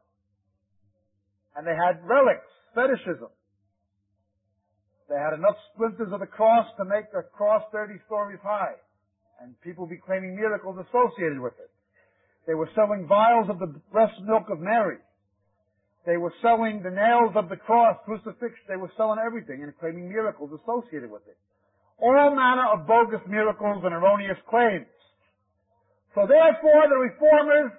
And 1.56 1.68
they 1.68 1.76
had 1.76 2.00
relics, 2.08 2.48
fetishism. 2.74 3.28
They 5.10 5.18
had 5.18 5.34
enough 5.34 5.58
splinters 5.74 6.14
of 6.14 6.22
the 6.22 6.30
cross 6.30 6.70
to 6.78 6.86
make 6.86 7.10
a 7.18 7.26
cross 7.26 7.64
30 7.74 7.98
stories 8.06 8.40
high. 8.44 8.78
And 9.42 9.60
people 9.62 9.88
be 9.88 9.98
claiming 9.98 10.36
miracles 10.36 10.78
associated 10.78 11.40
with 11.42 11.58
it. 11.58 11.72
They 12.46 12.54
were 12.54 12.70
selling 12.76 13.08
vials 13.08 13.50
of 13.50 13.58
the 13.58 13.74
breast 13.92 14.14
milk 14.22 14.50
of 14.50 14.60
Mary. 14.60 14.98
They 16.06 16.18
were 16.18 16.34
selling 16.42 16.82
the 16.84 16.94
nails 16.94 17.34
of 17.36 17.50
the 17.50 17.58
cross, 17.58 17.98
crucifix. 18.06 18.54
They 18.68 18.78
were 18.78 18.92
selling 18.98 19.20
everything 19.20 19.64
and 19.64 19.74
claiming 19.80 20.10
miracles 20.10 20.52
associated 20.62 21.10
with 21.10 21.26
it. 21.28 21.38
All 21.98 22.34
manner 22.34 22.66
of 22.72 22.88
bogus 22.88 23.22
miracles 23.28 23.84
and 23.84 23.94
erroneous 23.94 24.38
claims. 24.50 24.88
So 26.16 26.26
therefore 26.26 26.88
the 26.88 26.98
reformers 26.98 27.72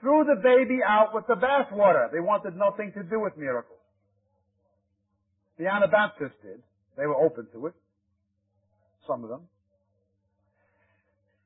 threw 0.00 0.24
the 0.24 0.40
baby 0.42 0.80
out 0.86 1.14
with 1.14 1.26
the 1.26 1.34
bathwater. 1.34 2.12
They 2.12 2.20
wanted 2.20 2.56
nothing 2.56 2.92
to 2.92 3.02
do 3.02 3.20
with 3.20 3.36
miracles. 3.36 3.73
The 5.58 5.66
Anabaptists 5.66 6.36
did. 6.42 6.62
They 6.96 7.06
were 7.06 7.16
open 7.16 7.46
to 7.52 7.66
it. 7.66 7.74
Some 9.06 9.22
of 9.22 9.30
them. 9.30 9.42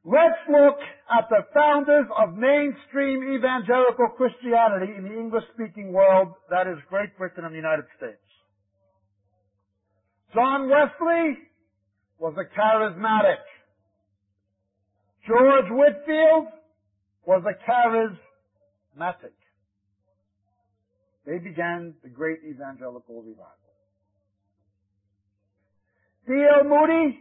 Let's 0.05 0.41
look 0.49 0.79
at 1.11 1.29
the 1.29 1.45
founders 1.53 2.07
of 2.17 2.35
mainstream 2.35 3.35
evangelical 3.35 4.09
Christianity 4.17 4.93
in 4.97 5.05
the 5.05 5.13
English-speaking 5.13 5.93
world, 5.93 6.29
that 6.51 6.67
is 6.67 6.79
Great 6.89 7.17
Britain 7.19 7.45
and 7.45 7.53
the 7.53 7.59
United 7.59 7.85
States. 7.99 8.17
John 10.33 10.71
Wesley 10.71 11.37
was 12.19 12.35
a 12.39 12.59
charismatic. 12.59 13.43
George 15.27 15.71
Whitefield 15.71 16.47
was 17.27 17.43
a 17.45 17.71
charismatic. 17.71 19.37
They 21.27 21.39
began 21.39 21.95
the 22.03 22.09
great 22.09 22.39
evangelical 22.49 23.23
revival. 23.23 23.68
D.L. 26.29 26.69
Moody 26.69 27.21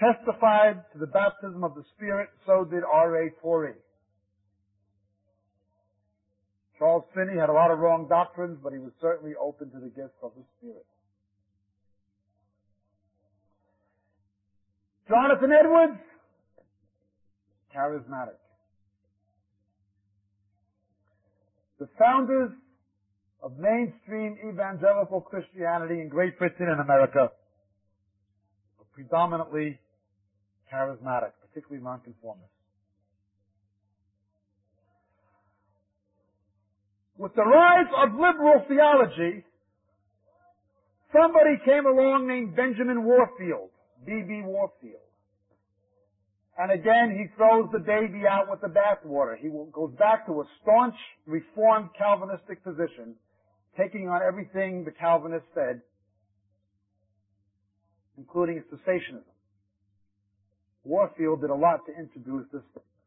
testified 0.00 0.82
to 0.92 0.98
the 0.98 1.06
baptism 1.06 1.62
of 1.62 1.74
the 1.74 1.84
Spirit, 1.94 2.30
so 2.46 2.64
did 2.64 2.82
R.A. 2.90 3.30
Torrey. 3.42 3.74
Charles 6.78 7.04
Finney 7.14 7.38
had 7.38 7.50
a 7.50 7.52
lot 7.52 7.70
of 7.70 7.80
wrong 7.80 8.06
doctrines, 8.08 8.58
but 8.62 8.72
he 8.72 8.78
was 8.78 8.92
certainly 9.00 9.34
open 9.38 9.70
to 9.72 9.78
the 9.78 9.88
gifts 9.88 10.16
of 10.22 10.30
the 10.36 10.44
Spirit. 10.56 10.86
Jonathan 15.08 15.50
Edwards, 15.52 16.00
charismatic. 17.74 18.38
The 21.78 21.88
founders 21.98 22.50
of 23.42 23.52
mainstream 23.58 24.36
evangelical 24.48 25.20
Christianity 25.20 26.00
in 26.00 26.08
Great 26.08 26.38
Britain 26.38 26.68
and 26.68 26.80
America 26.80 27.30
were 28.78 28.86
predominantly 28.94 29.78
charismatic, 30.72 31.32
particularly 31.46 31.82
nonconformists. 31.82 32.50
With 37.16 37.34
the 37.34 37.44
rise 37.44 37.90
of 37.96 38.14
liberal 38.14 38.64
theology, 38.68 39.44
somebody 41.12 41.58
came 41.64 41.86
along 41.86 42.28
named 42.28 42.54
Benjamin 42.54 43.04
Warfield, 43.04 43.70
B.B. 44.06 44.42
Warfield. 44.44 45.02
And 46.58 46.72
again, 46.72 47.16
he 47.16 47.26
throws 47.36 47.70
the 47.72 47.78
baby 47.78 48.22
out 48.28 48.50
with 48.50 48.60
the 48.60 48.68
bathwater. 48.68 49.36
He 49.38 49.48
goes 49.72 49.92
back 49.98 50.26
to 50.26 50.40
a 50.40 50.44
staunch, 50.62 50.94
reformed 51.26 51.90
Calvinistic 51.96 52.62
position 52.64 53.14
taking 53.78 54.08
on 54.08 54.20
everything 54.26 54.84
the 54.84 54.90
Calvinists 54.90 55.48
said, 55.54 55.80
including 58.16 58.62
cessationism. 58.72 59.22
Warfield 60.84 61.40
did 61.42 61.50
a 61.50 61.54
lot 61.54 61.80
to 61.86 61.92
introduce 61.96 62.46
this 62.52 62.62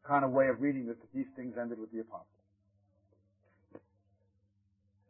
kind 0.06 0.24
of 0.24 0.30
way 0.30 0.48
of 0.48 0.60
reading 0.60 0.86
that 0.86 0.96
these 1.14 1.26
things 1.36 1.54
ended 1.60 1.78
with 1.78 1.92
the 1.92 2.00
apostles. 2.00 2.26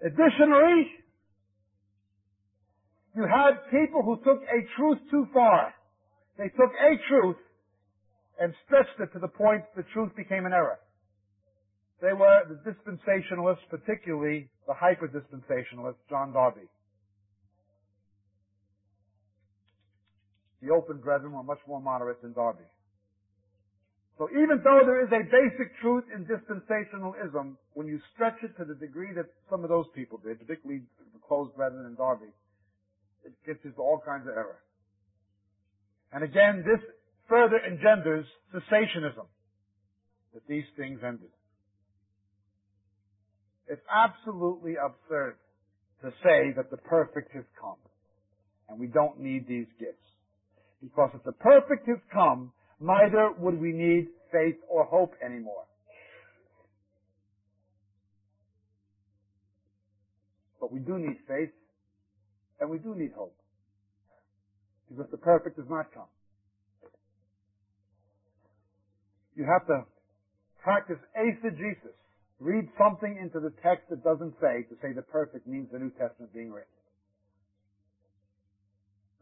Additionally, 0.01 0.91
you 3.15 3.23
had 3.23 3.71
people 3.71 4.03
who 4.03 4.17
took 4.25 4.43
a 4.43 4.61
truth 4.77 4.99
too 5.11 5.27
far. 5.33 5.73
They 6.39 6.49
took 6.49 6.73
a 6.81 6.97
truth 7.09 7.37
and 8.41 8.55
stretched 8.67 8.99
it 8.99 9.13
to 9.13 9.19
the 9.21 9.29
point 9.29 9.63
the 9.77 9.85
truth 9.93 10.11
became 10.17 10.47
an 10.47 10.53
error. 10.53 10.79
They 12.03 12.13
were 12.13 12.43
the 12.51 12.59
dispensationalists, 12.69 13.63
particularly 13.71 14.51
the 14.67 14.75
hyper-dispensationalist 14.75 15.95
John 16.11 16.33
Darby. 16.33 16.67
The 20.61 20.71
open 20.71 20.99
brethren 20.99 21.33
were 21.33 21.45
much 21.45 21.61
more 21.69 21.81
moderate 21.81 22.21
than 22.21 22.33
Darby. 22.33 22.67
So 24.19 24.29
even 24.31 24.61
though 24.65 24.83
there 24.85 25.03
is 25.03 25.13
a 25.13 25.23
basic 25.31 25.79
truth 25.81 26.05
in 26.15 26.27
dispensationalism, 26.27 27.55
when 27.75 27.87
you 27.87 28.01
stretch 28.15 28.37
it 28.43 28.57
to 28.59 28.65
the 28.65 28.75
degree 28.75 29.15
that 29.15 29.27
some 29.49 29.63
of 29.63 29.71
those 29.71 29.87
people 29.95 30.19
did, 30.25 30.41
particularly 30.41 30.83
the 31.15 31.21
closed 31.27 31.55
brethren 31.55 31.87
and 31.87 31.97
Darby, 31.97 32.31
it 33.25 33.33
gets 33.47 33.65
into 33.65 33.79
all 33.79 34.03
kinds 34.05 34.27
of 34.27 34.35
error. 34.35 34.59
And 36.13 36.25
again, 36.25 36.65
this 36.67 36.83
further 37.29 37.59
engenders 37.65 38.27
cessationism, 38.53 39.27
that 40.35 40.43
these 40.49 40.67
things 40.77 40.99
ended. 41.07 41.31
It's 43.73 43.81
absolutely 43.89 44.75
absurd 44.77 45.37
to 46.03 46.11
say 46.23 46.53
that 46.57 46.71
the 46.71 46.77
perfect 46.77 47.33
has 47.35 47.45
come 47.59 47.79
and 48.69 48.79
we 48.79 48.87
don't 48.87 49.19
need 49.19 49.49
these 49.49 49.67
gifts. 49.81 50.05
Because 50.83 51.09
if 51.15 51.25
the 51.25 51.33
perfect 51.33 51.89
has 51.89 51.97
come, 52.13 52.53
neither 52.81 53.31
would 53.39 53.59
we 53.59 53.73
need 53.73 54.09
faith 54.31 54.57
or 54.69 54.85
hope 54.85 55.15
anymore. 55.25 55.65
But 60.61 60.71
we 60.71 60.81
do 60.81 60.99
need 60.99 61.17
faith 61.27 61.49
and 62.61 62.69
we 62.69 62.77
do 62.77 62.95
need 62.95 63.13
hope. 63.17 63.35
Because 64.91 65.11
the 65.11 65.17
perfect 65.17 65.57
has 65.57 65.67
not 65.71 65.95
come. 65.95 66.13
You 69.35 69.47
have 69.51 69.67
to 69.69 69.87
practice 70.63 70.99
eisegesis 71.19 71.97
read 72.43 72.67
something 72.77 73.19
into 73.23 73.39
the 73.39 73.55
text 73.63 73.89
that 73.91 74.03
doesn't 74.03 74.35
say 74.41 74.67
to 74.69 74.75
say 74.83 74.93
the 74.93 75.03
perfect 75.03 75.47
means 75.47 75.69
the 75.73 75.79
New 75.79 75.91
Testament 75.91 76.35
being 76.35 76.51
written. 76.51 76.69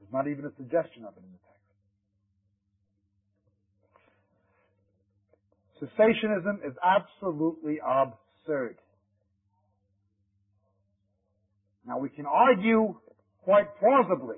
There's 0.00 0.12
not 0.12 0.26
even 0.26 0.46
a 0.46 0.54
suggestion 0.56 1.04
of 1.04 1.12
it 1.16 1.22
in 1.22 1.30
the 1.30 1.38
text. 1.44 1.60
Cessationism 5.80 6.66
is 6.66 6.74
absolutely 6.84 7.78
absurd. 7.84 8.76
Now 11.86 11.98
we 11.98 12.08
can 12.08 12.26
argue 12.26 12.94
quite 13.44 13.66
plausibly. 13.78 14.36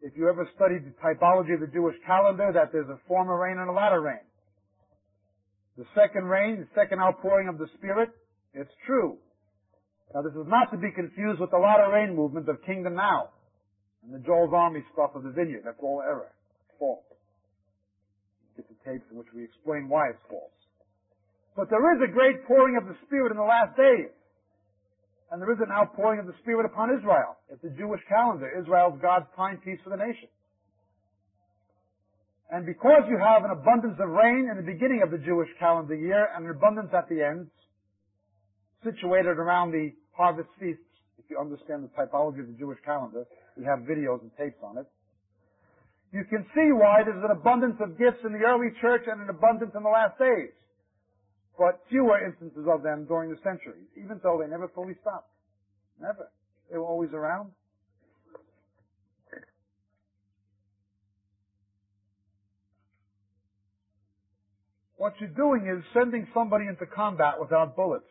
If 0.00 0.16
you 0.16 0.28
ever 0.28 0.48
studied 0.56 0.84
the 0.84 0.94
typology 0.98 1.54
of 1.54 1.60
the 1.60 1.68
Jewish 1.72 1.96
calendar, 2.06 2.50
that 2.52 2.72
there's 2.72 2.88
a 2.88 2.98
former 3.06 3.38
rain 3.38 3.58
and 3.58 3.70
a 3.70 3.72
latter 3.72 4.00
rain. 4.00 4.24
The 5.78 5.86
second 5.94 6.24
rain, 6.24 6.60
the 6.60 6.68
second 6.74 7.00
outpouring 7.00 7.48
of 7.48 7.56
the 7.56 7.66
Spirit, 7.78 8.10
it's 8.52 8.72
true. 8.86 9.16
Now 10.14 10.20
this 10.20 10.36
is 10.36 10.44
not 10.46 10.70
to 10.72 10.76
be 10.76 10.92
confused 10.92 11.40
with 11.40 11.50
the 11.50 11.58
latter 11.58 11.88
rain 11.88 12.14
movement 12.14 12.48
of 12.48 12.60
kingdom 12.64 12.94
now. 12.94 13.32
And 14.04 14.12
the 14.12 14.20
Joel's 14.20 14.52
Army 14.52 14.84
stuff 14.92 15.14
of 15.14 15.22
the 15.22 15.30
vineyard, 15.30 15.62
that's 15.64 15.80
all 15.80 16.02
error. 16.04 16.28
False. 16.78 17.04
Get 18.56 18.68
the 18.68 18.76
tapes 18.84 19.08
in 19.10 19.16
which 19.16 19.32
we 19.34 19.44
explain 19.44 19.88
why 19.88 20.10
it's 20.10 20.20
false. 20.28 20.52
But 21.56 21.70
there 21.70 21.80
is 21.96 22.00
a 22.04 22.12
great 22.12 22.44
pouring 22.44 22.76
of 22.76 22.84
the 22.84 22.96
Spirit 23.06 23.32
in 23.32 23.38
the 23.38 23.48
last 23.48 23.76
days. 23.76 24.12
And 25.30 25.40
there 25.40 25.52
is 25.52 25.60
an 25.64 25.72
outpouring 25.72 26.20
of 26.20 26.26
the 26.26 26.36
Spirit 26.44 26.66
upon 26.66 26.92
Israel. 26.92 27.40
It's 27.48 27.62
the 27.62 27.72
Jewish 27.72 28.00
calendar. 28.08 28.52
Israel's 28.52 29.00
God's 29.00 29.24
timepiece 29.32 29.80
for 29.80 29.88
the 29.88 29.96
nation. 29.96 30.28
And 32.50 32.66
because 32.66 33.04
you 33.08 33.16
have 33.16 33.44
an 33.44 33.50
abundance 33.50 33.96
of 34.00 34.08
rain 34.08 34.48
in 34.50 34.56
the 34.56 34.66
beginning 34.66 35.00
of 35.02 35.10
the 35.10 35.18
Jewish 35.18 35.48
calendar 35.58 35.94
year 35.94 36.28
and 36.36 36.44
an 36.44 36.50
abundance 36.50 36.90
at 36.92 37.08
the 37.08 37.22
end, 37.24 37.48
situated 38.84 39.38
around 39.38 39.72
the 39.72 39.92
harvest 40.12 40.48
feasts, 40.60 40.82
if 41.18 41.24
you 41.30 41.38
understand 41.38 41.84
the 41.84 41.92
typology 41.96 42.40
of 42.40 42.48
the 42.48 42.58
Jewish 42.58 42.78
calendar, 42.84 43.24
we 43.56 43.64
have 43.64 43.80
videos 43.80 44.20
and 44.20 44.30
tapes 44.36 44.60
on 44.62 44.76
it. 44.76 44.86
You 46.12 46.24
can 46.28 46.44
see 46.52 46.72
why 46.76 47.00
there's 47.04 47.24
an 47.24 47.30
abundance 47.30 47.80
of 47.80 47.96
gifts 47.96 48.20
in 48.24 48.32
the 48.32 48.44
early 48.44 48.68
church 48.82 49.08
and 49.08 49.22
an 49.22 49.30
abundance 49.30 49.72
in 49.74 49.82
the 49.82 49.88
last 49.88 50.18
days 50.18 50.52
but 51.58 51.80
fewer 51.88 52.24
instances 52.24 52.66
of 52.66 52.82
them 52.82 53.04
during 53.06 53.30
the 53.30 53.38
centuries, 53.44 53.86
even 53.96 54.20
though 54.22 54.40
they 54.42 54.48
never 54.48 54.68
fully 54.74 54.94
stopped. 55.00 55.30
Never. 56.00 56.30
They 56.70 56.78
were 56.78 56.84
always 56.84 57.10
around. 57.12 57.52
What 65.02 65.14
you're 65.18 65.30
doing 65.30 65.66
is 65.66 65.82
sending 65.92 66.28
somebody 66.32 66.66
into 66.68 66.86
combat 66.86 67.34
without 67.40 67.74
bullets. 67.74 68.06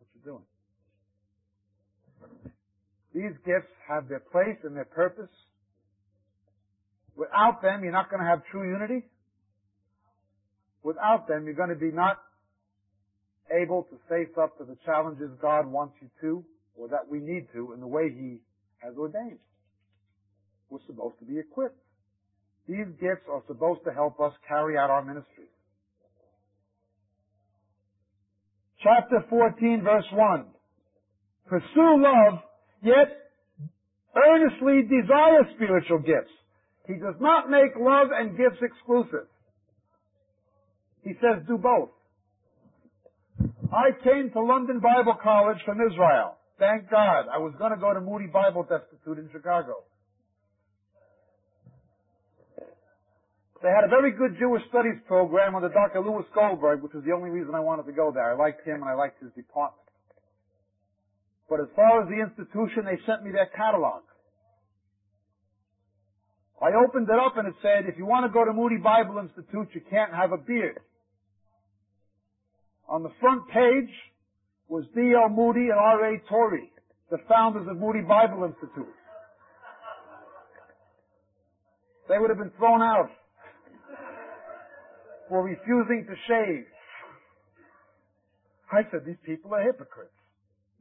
What 0.00 0.08
you're 0.16 0.34
doing. 0.34 0.44
These 3.14 3.38
gifts 3.46 3.70
have 3.88 4.08
their 4.08 4.18
place 4.18 4.58
and 4.64 4.74
their 4.74 4.84
purpose 4.84 5.30
Without 7.14 7.60
them, 7.62 7.84
you're 7.84 7.92
not 7.92 8.10
going 8.10 8.22
to 8.22 8.26
have 8.26 8.40
true 8.50 8.66
unity. 8.66 9.04
Without 10.82 11.28
them, 11.28 11.44
you're 11.44 11.54
going 11.54 11.68
to 11.68 11.76
be 11.76 11.92
not 11.92 12.16
able 13.52 13.86
to 13.90 13.96
face 14.08 14.34
up 14.42 14.56
to 14.58 14.64
the 14.64 14.76
challenges 14.86 15.28
God 15.40 15.66
wants 15.70 15.94
you 16.00 16.08
to, 16.22 16.44
or 16.76 16.88
that 16.88 17.08
we 17.10 17.20
need 17.20 17.46
to, 17.52 17.74
in 17.74 17.80
the 17.80 17.86
way 17.86 18.08
He 18.08 18.38
has 18.78 18.96
ordained. 18.96 19.38
We're 20.70 20.80
supposed 20.86 21.18
to 21.18 21.26
be 21.26 21.38
equipped. 21.38 21.76
These 22.70 22.86
gifts 23.00 23.26
are 23.26 23.42
supposed 23.48 23.80
to 23.84 23.92
help 23.92 24.20
us 24.20 24.32
carry 24.46 24.78
out 24.78 24.90
our 24.90 25.04
ministry. 25.04 25.50
Chapter 28.80 29.26
14, 29.28 29.82
verse 29.82 30.04
1. 30.12 30.44
Pursue 31.48 31.96
love, 31.98 32.38
yet 32.82 33.10
earnestly 34.14 34.82
desire 34.86 35.42
spiritual 35.56 35.98
gifts 35.98 36.30
he 36.90 36.98
does 36.98 37.14
not 37.20 37.50
make 37.50 37.76
love 37.78 38.08
and 38.12 38.36
gifts 38.36 38.58
exclusive. 38.60 39.30
He 41.02 41.12
says 41.22 41.46
do 41.46 41.56
both. 41.56 41.90
I 43.72 43.94
came 44.02 44.30
to 44.32 44.40
London 44.42 44.80
Bible 44.80 45.14
College 45.22 45.58
from 45.64 45.78
Israel. 45.80 46.36
Thank 46.58 46.90
God. 46.90 47.26
I 47.32 47.38
was 47.38 47.54
going 47.58 47.70
to 47.70 47.78
go 47.78 47.94
to 47.94 48.00
Moody 48.00 48.26
Bible 48.26 48.66
Institute 48.66 49.18
in 49.18 49.30
Chicago. 49.32 49.84
They 53.62 53.68
had 53.68 53.84
a 53.84 53.88
very 53.88 54.12
good 54.12 54.38
Jewish 54.38 54.62
studies 54.70 54.96
program 55.06 55.54
under 55.54 55.68
Dr. 55.68 56.00
Louis 56.00 56.24
Goldberg, 56.34 56.82
which 56.82 56.94
was 56.94 57.04
the 57.04 57.12
only 57.12 57.28
reason 57.28 57.54
I 57.54 57.60
wanted 57.60 57.84
to 57.86 57.92
go 57.92 58.10
there. 58.10 58.32
I 58.32 58.34
liked 58.34 58.66
him 58.66 58.80
and 58.80 58.88
I 58.88 58.94
liked 58.94 59.22
his 59.22 59.32
department. 59.32 59.84
But 61.48 61.60
as 61.60 61.68
far 61.76 62.02
as 62.02 62.08
the 62.08 62.20
institution, 62.24 62.88
they 62.88 62.96
sent 63.04 63.22
me 63.22 63.32
their 63.32 63.50
catalog. 63.52 64.02
I 66.62 66.72
opened 66.72 67.08
it 67.08 67.18
up 67.18 67.36
and 67.36 67.48
it 67.48 67.54
said, 67.60 67.84
if 67.84 67.98
you 67.98 68.06
want 68.06 68.24
to 68.24 68.32
go 68.32 68.44
to 68.44 68.52
Moody 68.52 68.76
Bible 68.76 69.18
Institute, 69.18 69.68
you 69.74 69.82
can't 69.90 70.12
have 70.14 70.32
a 70.32 70.38
beard. 70.38 70.80
On 72.88 73.02
the 73.02 73.12
front 73.20 73.48
page 73.48 73.92
was 74.68 74.84
D.L. 74.94 75.28
Moody 75.28 75.68
and 75.68 75.78
R.A. 75.78 76.20
Torrey, 76.28 76.70
the 77.10 77.18
founders 77.28 77.66
of 77.68 77.76
Moody 77.76 78.00
Bible 78.00 78.44
Institute. 78.44 78.94
They 82.08 82.18
would 82.18 82.30
have 82.30 82.38
been 82.38 82.52
thrown 82.58 82.82
out 82.82 83.10
for 85.30 85.46
refusing 85.46 86.04
to 86.10 86.14
shave. 86.26 86.66
I 88.74 88.82
said, 88.90 89.06
these 89.06 89.22
people 89.24 89.54
are 89.54 89.62
hypocrites. 89.62 90.18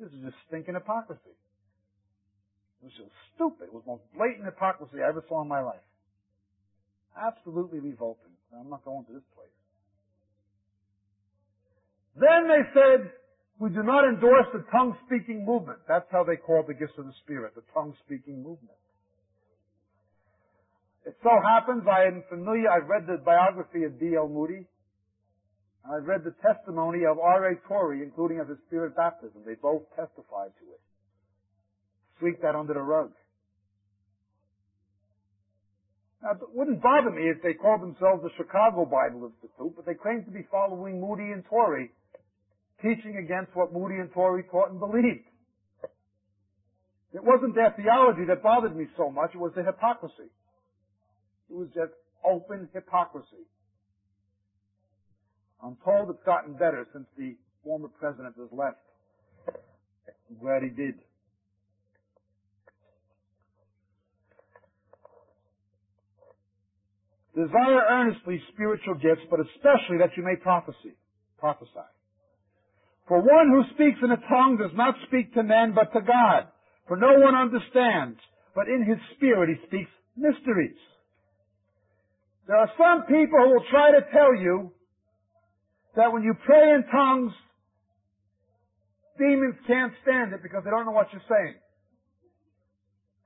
This 0.02 0.10
is 0.10 0.26
just 0.26 0.38
stinking 0.50 0.74
hypocrisy. 0.74 1.38
It 2.82 2.90
was 2.90 2.98
just 2.98 3.14
stupid. 3.36 3.70
It 3.70 3.74
was 3.74 3.86
the 3.86 3.94
most 3.94 4.06
blatant 4.18 4.46
hypocrisy 4.46 5.06
I 5.06 5.10
ever 5.10 5.24
saw 5.30 5.46
in 5.46 5.48
my 5.48 5.62
life. 5.62 5.86
Absolutely 7.14 7.80
revolting. 7.80 8.34
I'm 8.50 8.70
not 8.70 8.84
going 8.84 9.06
to 9.06 9.14
this 9.14 9.30
place. 9.38 9.54
Then 12.18 12.50
they 12.50 12.64
said, 12.74 13.14
we 13.60 13.70
do 13.70 13.84
not 13.84 14.08
endorse 14.08 14.50
the 14.54 14.66
tongue-speaking 14.72 15.46
movement. 15.46 15.80
That's 15.88 16.08
how 16.12 16.24
they 16.24 16.38
called 16.38 16.66
the 16.68 16.74
gifts 16.74 16.98
of 16.98 17.06
the 17.06 17.14
Spirit, 17.22 17.54
the 17.54 17.68
tongue-speaking 17.74 18.42
movement. 18.42 18.80
It 21.10 21.17
so 21.26 21.34
happens 21.41 21.89
I 21.89 22.06
am 22.06 22.22
familiar, 22.30 22.69
I've 22.69 22.86
read 22.86 23.10
the 23.10 23.17
biography 23.17 23.82
of 23.84 24.00
D.L. 24.00 24.30
Moody, 24.30 24.62
and 25.82 25.89
I've 25.89 26.06
read 26.06 26.22
the 26.22 26.38
testimony 26.45 27.10
of 27.10 27.17
R.A. 27.17 27.58
Torrey, 27.67 28.04
including 28.04 28.39
of 28.39 28.48
his 28.48 28.62
spirit 28.67 28.95
baptism. 28.95 29.41
They 29.41 29.58
both 29.58 29.89
testified 29.98 30.54
to 30.62 30.65
it 30.69 30.82
sweep 32.19 32.41
that 32.41 32.56
under 32.56 32.74
the 32.74 32.82
rug. 32.82 33.12
Now, 36.22 36.32
it 36.32 36.52
wouldn't 36.54 36.84
bother 36.84 37.12
me 37.12 37.32
if 37.32 37.41
they 37.41 37.54
called 37.54 37.82
themselves 37.82 38.22
the 38.22 38.30
Chicago 38.36 38.86
Bible 38.86 39.32
Institute, 39.32 39.74
but 39.76 39.86
they 39.86 39.95
claim 39.95 40.26
to 40.26 40.32
be 40.32 40.45
following 40.52 41.00
Moody 41.00 41.32
and 41.32 41.43
Torrey, 41.48 41.91
teaching 42.84 43.15
against 43.24 43.56
what 43.56 43.72
Moody 43.72 43.95
and 43.95 44.12
Torrey 44.12 44.43
taught 44.52 44.69
and 44.69 44.80
believed. 44.80 45.26
It 47.13 47.24
wasn't 47.24 47.56
their 47.56 47.72
theology 47.72 48.26
that 48.28 48.43
bothered 48.43 48.76
me 48.76 48.86
so 48.98 49.10
much, 49.10 49.32
it 49.34 49.39
was 49.39 49.54
the 49.56 49.63
hypocrisy. 49.63 50.30
It 51.50 51.56
was 51.56 51.68
just 51.74 51.92
open 52.24 52.70
hypocrisy. 52.74 53.48
I'm 55.64 55.78
told 55.84 56.10
it's 56.10 56.24
gotten 56.26 56.54
better 56.54 56.88
since 56.94 57.08
the 57.18 57.36
former 57.64 57.90
president 58.00 58.36
has 58.38 58.50
left. 58.52 58.78
I'm 59.48 60.38
glad 60.40 60.64
he 60.64 60.70
did. 60.70 60.96
Desire 67.36 67.82
earnestly 67.90 68.42
spiritual 68.54 68.96
gifts, 68.96 69.26
but 69.30 69.40
especially 69.40 69.98
that 70.00 70.16
you 70.18 70.24
may 70.24 70.36
prophesy. 70.36 70.96
Prophesy. 71.40 71.88
For 73.08 73.20
one 73.20 73.50
who 73.50 73.64
speaks 73.74 74.00
in 74.04 74.12
a 74.12 74.18
tongue 74.28 74.58
does 74.60 74.76
not 74.76 74.96
speak 75.08 75.34
to 75.34 75.44
men, 75.44 75.74
but 75.74 75.92
to 75.94 76.02
God. 76.02 76.48
For 76.88 76.98
no 76.98 77.20
one 77.20 77.36
understands, 77.36 78.20
but 78.56 78.68
in 78.68 78.86
his 78.86 79.00
spirit 79.16 79.50
he 79.50 79.68
speaks 79.68 79.90
mysteries. 80.16 80.78
There 82.50 82.58
are 82.58 82.72
some 82.82 83.06
people 83.06 83.38
who 83.46 83.54
will 83.54 83.70
try 83.70 83.92
to 83.92 84.02
tell 84.12 84.34
you 84.34 84.72
that 85.96 86.12
when 86.12 86.24
you 86.24 86.34
pray 86.48 86.74
in 86.74 86.84
tongues, 86.90 87.32
demons 89.20 89.54
can't 89.68 89.94
stand 90.02 90.34
it 90.34 90.42
because 90.42 90.64
they 90.66 90.72
don't 90.72 90.88
know 90.88 90.92
what 90.92 91.14
you're 91.14 91.22
saying. 91.30 91.54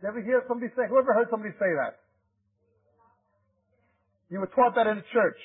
You 0.01 0.09
ever 0.09 0.21
hear 0.21 0.43
somebody 0.45 0.73
say, 0.75 0.89
whoever 0.89 1.13
heard 1.13 1.27
somebody 1.31 1.53
say 1.53 1.71
that? 1.71 2.03
You 4.29 4.41
were 4.41 4.51
taught 4.51 4.75
that 4.75 4.87
in 4.87 4.97
the 4.97 5.07
church. 5.13 5.39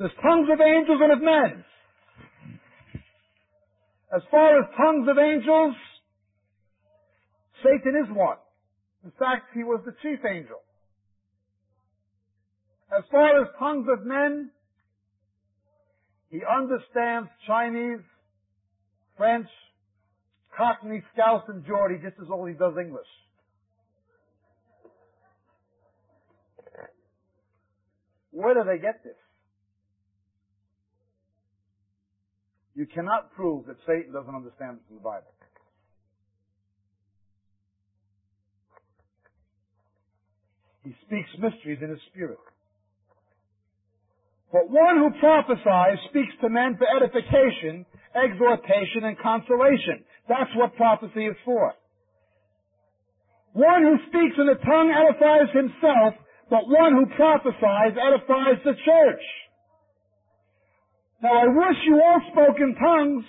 There's 0.00 0.10
tongues 0.20 0.48
of 0.52 0.60
angels 0.60 0.98
and 1.00 1.12
of 1.12 1.22
men. 1.22 1.64
As 4.12 4.22
far 4.32 4.58
as 4.58 4.64
tongues 4.76 5.06
of 5.08 5.16
angels, 5.16 5.76
Satan 7.62 8.02
is 8.02 8.10
one. 8.10 8.38
In 9.04 9.12
fact, 9.16 9.54
he 9.54 9.62
was 9.62 9.80
the 9.86 9.94
chief 10.02 10.18
angel. 10.28 10.58
As 12.92 13.04
far 13.10 13.42
as 13.42 13.48
tongues 13.58 13.86
of 13.90 14.06
men, 14.06 14.50
he 16.30 16.40
understands 16.44 17.28
Chinese, 17.46 18.04
French, 19.16 19.48
Cockney, 20.56 21.02
Scouse, 21.12 21.44
and 21.48 21.64
Geordie 21.66 21.98
just 22.02 22.16
as 22.20 22.28
well 22.28 22.44
he 22.44 22.54
does 22.54 22.74
English. 22.80 23.06
Where 28.30 28.54
do 28.54 28.64
they 28.64 28.78
get 28.78 29.02
this? 29.04 29.14
You 32.74 32.86
cannot 32.86 33.32
prove 33.34 33.66
that 33.66 33.76
Satan 33.86 34.12
doesn't 34.12 34.34
understand 34.34 34.78
this 34.78 34.90
in 34.90 34.96
the 34.96 35.02
Bible. 35.02 35.30
He 40.82 40.94
speaks 41.06 41.30
mysteries 41.38 41.78
in 41.80 41.90
his 41.90 42.00
spirit. 42.12 42.38
But 44.54 44.70
one 44.70 45.02
who 45.02 45.10
prophesies 45.18 45.98
speaks 46.08 46.32
to 46.40 46.48
men 46.48 46.78
for 46.78 46.86
edification 46.86 47.84
exhortation, 48.14 49.04
and 49.04 49.18
consolation. 49.18 50.06
That's 50.28 50.50
what 50.54 50.76
prophecy 50.76 51.26
is 51.26 51.36
for. 51.44 51.74
One 53.52 53.82
who 53.82 53.98
speaks 54.08 54.34
in 54.38 54.48
a 54.48 54.58
tongue 54.58 54.90
edifies 54.90 55.50
himself, 55.54 56.14
but 56.50 56.66
one 56.66 56.94
who 56.94 57.06
prophesies 57.14 57.94
edifies 57.98 58.58
the 58.64 58.74
church. 58.84 59.24
Now 61.22 61.42
I 61.42 61.46
wish 61.46 61.78
you 61.86 62.00
all 62.02 62.20
spoke 62.32 62.58
in 62.58 62.74
tongues, 62.74 63.24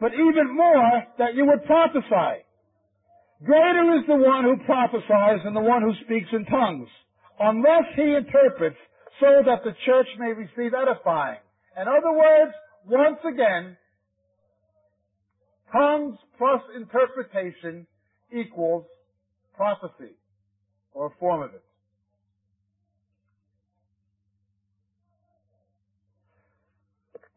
but 0.00 0.12
even 0.14 0.56
more 0.56 1.02
that 1.18 1.34
you 1.34 1.46
would 1.46 1.64
prophesy. 1.64 2.42
Greater 3.44 3.98
is 3.98 4.06
the 4.06 4.16
one 4.16 4.44
who 4.44 4.56
prophesies 4.66 5.42
than 5.44 5.54
the 5.54 5.60
one 5.60 5.82
who 5.82 5.94
speaks 6.04 6.28
in 6.32 6.44
tongues, 6.46 6.88
unless 7.40 7.86
he 7.96 8.14
interprets 8.14 8.78
so 9.20 9.42
that 9.46 9.64
the 9.64 9.74
church 9.86 10.06
may 10.18 10.32
receive 10.32 10.72
edifying. 10.74 11.38
In 11.76 11.86
other 11.88 12.12
words, 12.12 12.52
once 12.86 13.18
again, 13.24 13.76
tongues 15.72 16.16
plus 16.38 16.60
interpretation 16.76 17.86
equals 18.32 18.84
prophecy, 19.56 20.14
or 20.94 21.06
a 21.06 21.10
form 21.18 21.42
of 21.42 21.54
it. 21.54 21.62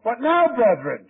But 0.03 0.21
now, 0.21 0.47
brethren, 0.55 1.07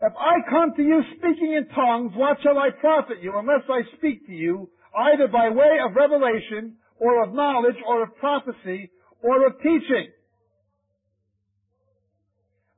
if 0.00 0.12
I 0.16 0.48
come 0.48 0.74
to 0.76 0.82
you 0.82 1.02
speaking 1.16 1.54
in 1.54 1.66
tongues, 1.74 2.12
what 2.14 2.38
shall 2.42 2.58
I 2.58 2.70
profit 2.70 3.22
you 3.22 3.32
unless 3.36 3.62
I 3.68 3.82
speak 3.96 4.26
to 4.26 4.32
you 4.32 4.70
either 4.96 5.26
by 5.26 5.48
way 5.48 5.78
of 5.84 5.96
revelation 5.96 6.76
or 6.98 7.22
of 7.22 7.34
knowledge 7.34 7.76
or 7.86 8.02
of 8.02 8.16
prophecy 8.16 8.90
or 9.22 9.46
of 9.46 9.58
teaching? 9.58 10.08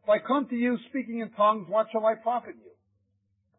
If 0.03 0.09
I 0.09 0.19
come 0.19 0.49
to 0.49 0.57
you 0.57 0.79
speaking 0.89 1.21
in 1.21 1.31
tongues, 1.31 1.67
what 1.69 1.87
shall 1.93 2.07
I 2.07 2.15
profit 2.15 2.55
you? 2.57 2.71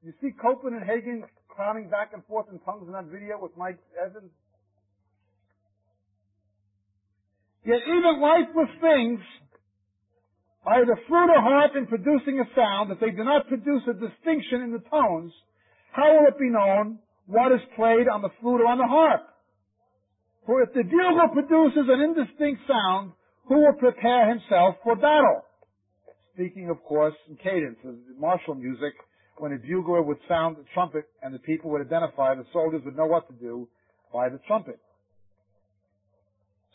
You 0.04 0.14
see 0.22 0.36
Copeland 0.42 0.76
and 0.76 0.86
Hagin 0.86 1.24
crowning 1.48 1.90
back 1.90 2.12
and 2.14 2.26
forth 2.26 2.48
in 2.52 2.60
tongues 2.60 2.88
in 2.88 2.94
that 2.94 3.06
video 3.06 3.38
with 3.40 3.52
Mike 3.56 3.78
Evans? 4.00 4.32
Yet 7.64 7.80
even 7.88 8.20
lifeless 8.20 8.74
things 8.82 9.20
are 10.66 10.86
the 10.86 10.96
flute 11.08 11.30
or 11.30 11.42
harp 11.42 11.74
in 11.76 11.88
producing 11.88 12.40
a 12.40 12.46
sound, 12.56 12.92
if 12.92 13.00
they 13.00 13.12
do 13.12 13.24
not 13.24 13.48
produce 13.48 13.84
a 13.88 13.94
distinction 13.94 14.62
in 14.62 14.72
the 14.72 14.82
tones, 14.90 15.32
how 15.92 16.20
will 16.20 16.28
it 16.28 16.40
be 16.40 16.50
known 16.50 17.00
what 17.28 17.52
is 17.52 17.62
played 17.76 18.08
on 18.08 18.22
the 18.22 18.30
flute 18.40 18.62
or 18.62 18.68
on 18.68 18.78
the 18.78 18.88
harp? 18.88 19.22
For 20.46 20.64
if 20.64 20.74
the 20.74 20.84
bugle 20.84 21.30
produces 21.34 21.86
an 21.88 22.02
indistinct 22.02 22.62
sound, 22.68 23.14
who 23.46 23.60
will 23.66 23.74
prepare 23.74 24.30
himself 24.30 24.76
for 24.84 24.96
battle? 24.96 25.44
Speaking, 26.34 26.70
of 26.70 26.84
course, 26.84 27.14
in 27.30 27.36
cadence, 27.36 27.78
of 27.86 27.96
martial 28.18 28.56
music, 28.56 28.94
when 29.38 29.54
a 29.54 29.58
bugler 29.58 30.02
would 30.02 30.18
sound 30.28 30.58
the 30.58 30.66
trumpet 30.74 31.06
and 31.22 31.34
the 31.34 31.40
people 31.40 31.72
would 31.72 31.82
identify, 31.82 32.36
the 32.36 32.46
soldiers 32.54 32.82
would 32.86 32.96
know 32.96 33.06
what 33.06 33.28
to 33.28 33.34
do 33.34 33.68
by 34.14 34.30
the 34.30 34.40
trumpet. 34.48 34.80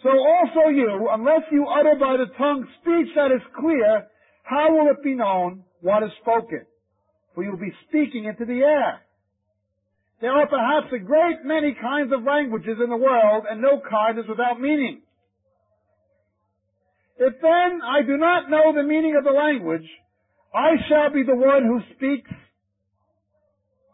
So 0.02 0.11
also 0.11 0.68
you, 0.68 1.09
unless 1.11 1.42
you 1.50 1.66
utter 1.66 1.94
by 1.98 2.16
the 2.18 2.26
tongue 2.37 2.66
speech 2.81 3.09
that 3.16 3.33
is 3.33 3.42
clear, 3.59 4.07
how 4.42 4.72
will 4.72 4.90
it 4.90 5.02
be 5.02 5.14
known 5.14 5.64
what 5.81 6.02
is 6.02 6.11
spoken? 6.20 6.66
For 7.35 7.42
you 7.42 7.50
will 7.50 7.59
be 7.59 7.72
speaking 7.88 8.24
into 8.24 8.44
the 8.44 8.61
air. 8.61 9.00
There 10.20 10.33
are 10.33 10.46
perhaps 10.46 10.92
a 10.94 10.98
great 10.98 11.44
many 11.44 11.76
kinds 11.81 12.12
of 12.12 12.22
languages 12.22 12.79
in 12.83 12.88
the 12.88 12.96
world, 12.96 13.44
and 13.50 13.61
no 13.61 13.81
kind 13.88 14.18
is 14.18 14.24
without 14.29 14.61
meaning. 14.61 15.02
If 17.18 17.35
then 17.40 17.81
I 17.83 18.02
do 18.02 18.16
not 18.16 18.50
know 18.50 18.72
the 18.74 18.83
meaning 18.83 19.16
of 19.16 19.24
the 19.24 19.31
language, 19.31 19.88
I 20.55 20.76
shall 20.88 21.12
be 21.12 21.22
the 21.22 21.37
one 21.37 21.64
who 21.64 21.81
speaks 21.96 22.31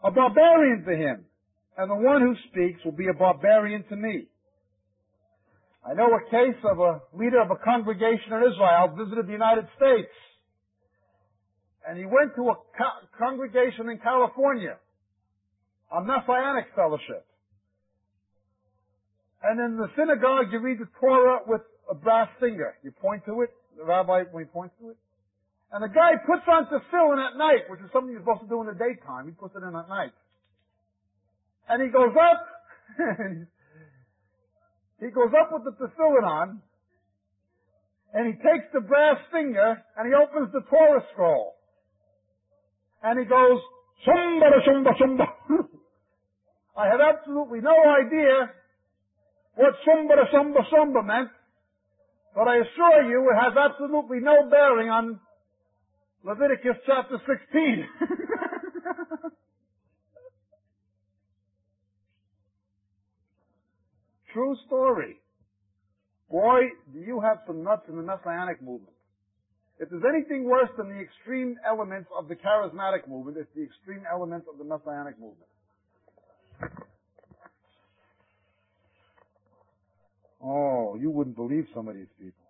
a 0.03 0.11
barbarian 0.11 0.83
to 0.85 0.95
him, 0.95 1.25
and 1.77 1.89
the 1.89 1.95
one 1.95 2.21
who 2.21 2.35
speaks 2.49 2.83
will 2.83 2.93
be 2.93 3.07
a 3.07 3.13
barbarian 3.13 3.83
to 3.89 3.95
me. 3.95 4.27
I 5.85 5.93
know 5.93 6.07
a 6.07 6.29
case 6.31 6.59
of 6.63 6.79
a 6.79 7.01
leader 7.13 7.41
of 7.41 7.51
a 7.51 7.57
congregation 7.57 8.31
in 8.31 8.43
Israel 8.51 8.95
visited 8.97 9.27
the 9.27 9.33
United 9.33 9.67
States. 9.75 10.11
And 11.87 11.97
he 11.97 12.05
went 12.05 12.35
to 12.35 12.49
a 12.49 12.55
co- 12.55 13.07
congregation 13.19 13.89
in 13.89 13.99
California, 13.99 14.77
a 15.93 16.01
Messianic 16.01 16.73
fellowship. 16.75 17.25
And 19.43 19.59
in 19.59 19.77
the 19.77 19.87
synagogue, 19.95 20.51
you 20.51 20.59
read 20.59 20.79
the 20.79 20.87
Torah 20.99 21.39
with 21.45 21.61
a 21.89 21.95
brass 21.95 22.29
finger. 22.39 22.75
You 22.83 22.91
point 22.91 23.25
to 23.25 23.41
it, 23.41 23.51
the 23.77 23.83
rabbi, 23.85 24.23
when 24.31 24.45
he 24.45 24.49
points 24.49 24.73
to 24.81 24.89
it. 24.89 24.97
And 25.71 25.83
the 25.83 25.89
guy 25.89 26.17
puts 26.25 26.43
on 26.47 26.65
tefillin 26.65 27.19
at 27.19 27.37
night, 27.37 27.69
which 27.69 27.81
is 27.81 27.89
something 27.91 28.11
you're 28.11 28.21
supposed 28.21 28.41
to 28.41 28.47
do 28.47 28.61
in 28.61 28.67
the 28.67 28.77
daytime. 28.77 29.25
He 29.25 29.31
puts 29.31 29.55
it 29.55 29.63
in 29.63 29.75
at 29.75 29.89
night. 29.89 30.13
And 31.67 31.81
he 31.81 31.89
goes 31.89 32.13
up, 32.15 32.41
He 35.03 35.09
goes 35.09 35.33
up 35.35 35.51
with 35.51 35.65
the 35.65 35.75
tefillin 35.75 36.23
on, 36.23 36.61
and 38.13 38.27
he 38.27 38.33
takes 38.33 38.71
the 38.73 38.79
brass 38.79 39.17
finger, 39.33 39.83
and 39.97 40.07
he 40.07 40.13
opens 40.13 40.53
the 40.53 40.61
Torah 40.69 41.03
scroll. 41.11 41.55
And 43.03 43.19
he 43.19 43.25
goes, 43.25 43.59
Shumba 44.07 44.63
Shumba 44.65 44.91
Shumba. 44.95 45.27
I 46.75 46.87
had 46.87 47.01
absolutely 47.01 47.61
no 47.61 47.75
idea 47.75 48.51
what 49.55 49.73
Shumba 49.85 50.15
Shumba 50.33 50.65
Shumba 50.71 51.05
meant, 51.05 51.29
but 52.35 52.47
I 52.47 52.57
assure 52.57 53.03
you 53.09 53.29
it 53.29 53.35
has 53.35 53.53
absolutely 53.55 54.19
no 54.21 54.49
bearing 54.49 54.89
on 54.89 55.19
Leviticus 56.23 56.77
chapter 56.87 57.17
16. 57.27 57.87
True 64.33 64.55
story. 64.65 65.17
Boy, 66.31 66.61
do 66.91 66.99
you 66.99 67.21
have 67.21 67.37
some 67.45 67.63
nuts 67.63 67.83
in 67.87 67.95
the 67.95 68.01
Messianic 68.01 68.59
movement. 68.63 68.95
If 69.77 69.89
there's 69.89 70.03
anything 70.09 70.45
worse 70.45 70.69
than 70.77 70.89
the 70.89 70.99
extreme 70.99 71.57
elements 71.67 72.09
of 72.17 72.27
the 72.27 72.35
charismatic 72.35 73.07
movement, 73.07 73.37
it's 73.37 73.53
the 73.55 73.61
extreme 73.61 74.01
elements 74.11 74.47
of 74.51 74.57
the 74.57 74.63
Messianic 74.63 75.19
movement. 75.19 75.52
Oh, 80.43 80.97
you 80.99 81.09
wouldn't 81.09 81.35
believe 81.35 81.65
some 81.73 81.87
of 81.87 81.95
these 81.95 82.11
people. 82.19 82.43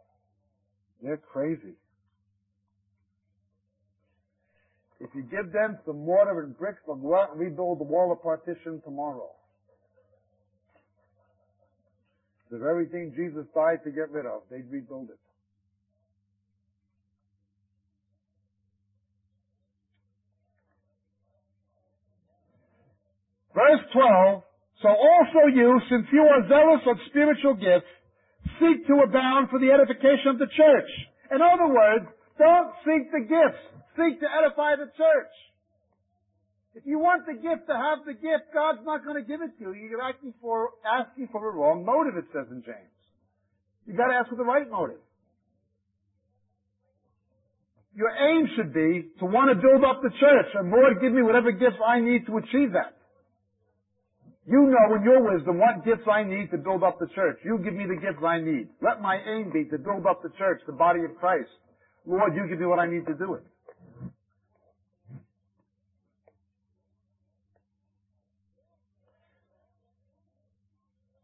They're 1.02 1.18
crazy. 1.18 1.76
If 5.00 5.10
you 5.14 5.22
give 5.24 5.52
them 5.52 5.78
some 5.86 6.06
mortar 6.06 6.42
and 6.42 6.58
bricks, 6.58 6.80
they'll 6.88 6.96
go 6.96 7.16
out 7.16 7.32
and 7.32 7.40
rebuild 7.40 7.80
the 7.80 7.84
wall 7.84 8.12
of 8.12 8.24
partition 8.24 8.82
tomorrow. 8.84 9.30
The 12.50 12.58
very 12.58 12.88
thing 12.88 13.14
Jesus 13.16 13.46
died 13.54 13.84
to 13.84 13.92
get 13.92 14.12
rid 14.12 14.26
of, 14.26 14.44
they'd 14.50 14.70
rebuild 14.72 15.10
it. 15.10 15.20
Verse 23.54 23.86
12, 23.94 24.44
so 24.82 24.90
also 24.90 25.48
you, 25.54 25.80
since 25.90 26.10
you 26.12 26.26
are 26.26 26.42
zealous 26.50 26.82
of 26.90 26.98
spiritual 27.10 27.54
gifts, 27.54 27.90
seek 28.60 28.86
to 28.90 29.06
abound 29.06 29.50
for 29.50 29.60
the 29.62 29.70
edification 29.70 30.34
of 30.34 30.38
the 30.42 30.50
church. 30.50 30.90
In 31.30 31.40
other 31.40 31.70
words, 31.70 32.10
don't 32.38 32.74
seek 32.82 33.14
the 33.14 33.22
gifts, 33.22 33.62
seek 33.94 34.20
to 34.20 34.28
edify 34.28 34.76
the 34.76 34.90
church. 34.98 35.34
If 36.74 36.84
you 36.90 36.98
want 36.98 37.30
the 37.30 37.38
gift 37.38 37.70
to 37.70 37.78
have 37.78 38.02
the 38.06 38.18
gift, 38.18 38.50
God's 38.50 38.82
not 38.84 39.06
going 39.06 39.22
to 39.22 39.28
give 39.28 39.46
it 39.46 39.54
to 39.62 39.78
you. 39.78 39.86
You're 39.86 40.02
asking 40.02 40.34
for, 40.42 40.74
asking 40.82 41.30
for 41.32 41.48
a 41.48 41.54
wrong 41.54 41.86
motive, 41.86 42.18
it 42.18 42.26
says 42.34 42.50
in 42.50 42.66
James. 42.66 42.98
You've 43.86 43.98
got 43.98 44.08
to 44.08 44.18
ask 44.18 44.30
with 44.32 44.40
the 44.40 44.46
right 44.46 44.66
motive. 44.70 44.98
Your 47.94 48.10
aim 48.10 48.50
should 48.58 48.74
be 48.74 49.14
to 49.20 49.26
want 49.26 49.54
to 49.54 49.56
build 49.62 49.86
up 49.86 50.02
the 50.02 50.10
church, 50.10 50.50
and 50.56 50.72
Lord, 50.72 50.98
give 51.00 51.14
me 51.14 51.22
whatever 51.22 51.52
gifts 51.52 51.78
I 51.86 52.00
need 52.00 52.26
to 52.26 52.38
achieve 52.38 52.74
that. 52.74 52.98
You 54.46 54.60
know 54.60 54.96
in 54.96 55.04
your 55.04 55.24
wisdom 55.24 55.58
what 55.58 55.86
gifts 55.86 56.08
I 56.12 56.24
need 56.24 56.52
to 56.52 56.58
build 56.58 56.84
up 56.84 57.00
the 57.00 57.08
church. 57.16 57.40
You 57.46 57.60
give 57.64 57.74
me 57.74 57.86
the 57.88 57.96
gifts 57.96 58.24
I 58.26 58.42
need. 58.42 58.68
Let 58.82 59.02
my 59.02 59.18
aim 59.26 59.52
be 59.54 59.66
to 59.72 59.78
build 59.78 60.06
up 60.06 60.22
the 60.22 60.32
church, 60.38 60.62
the 60.68 60.74
body 60.74 61.00
of 61.06 61.16
Christ. 61.18 61.50
Lord, 62.06 62.36
you 62.36 62.48
give 62.50 62.60
me 62.60 62.66
what 62.66 62.80
I 62.80 62.88
need 62.88 63.06
to 63.08 63.14
do 63.14 63.36
it. 63.36 63.44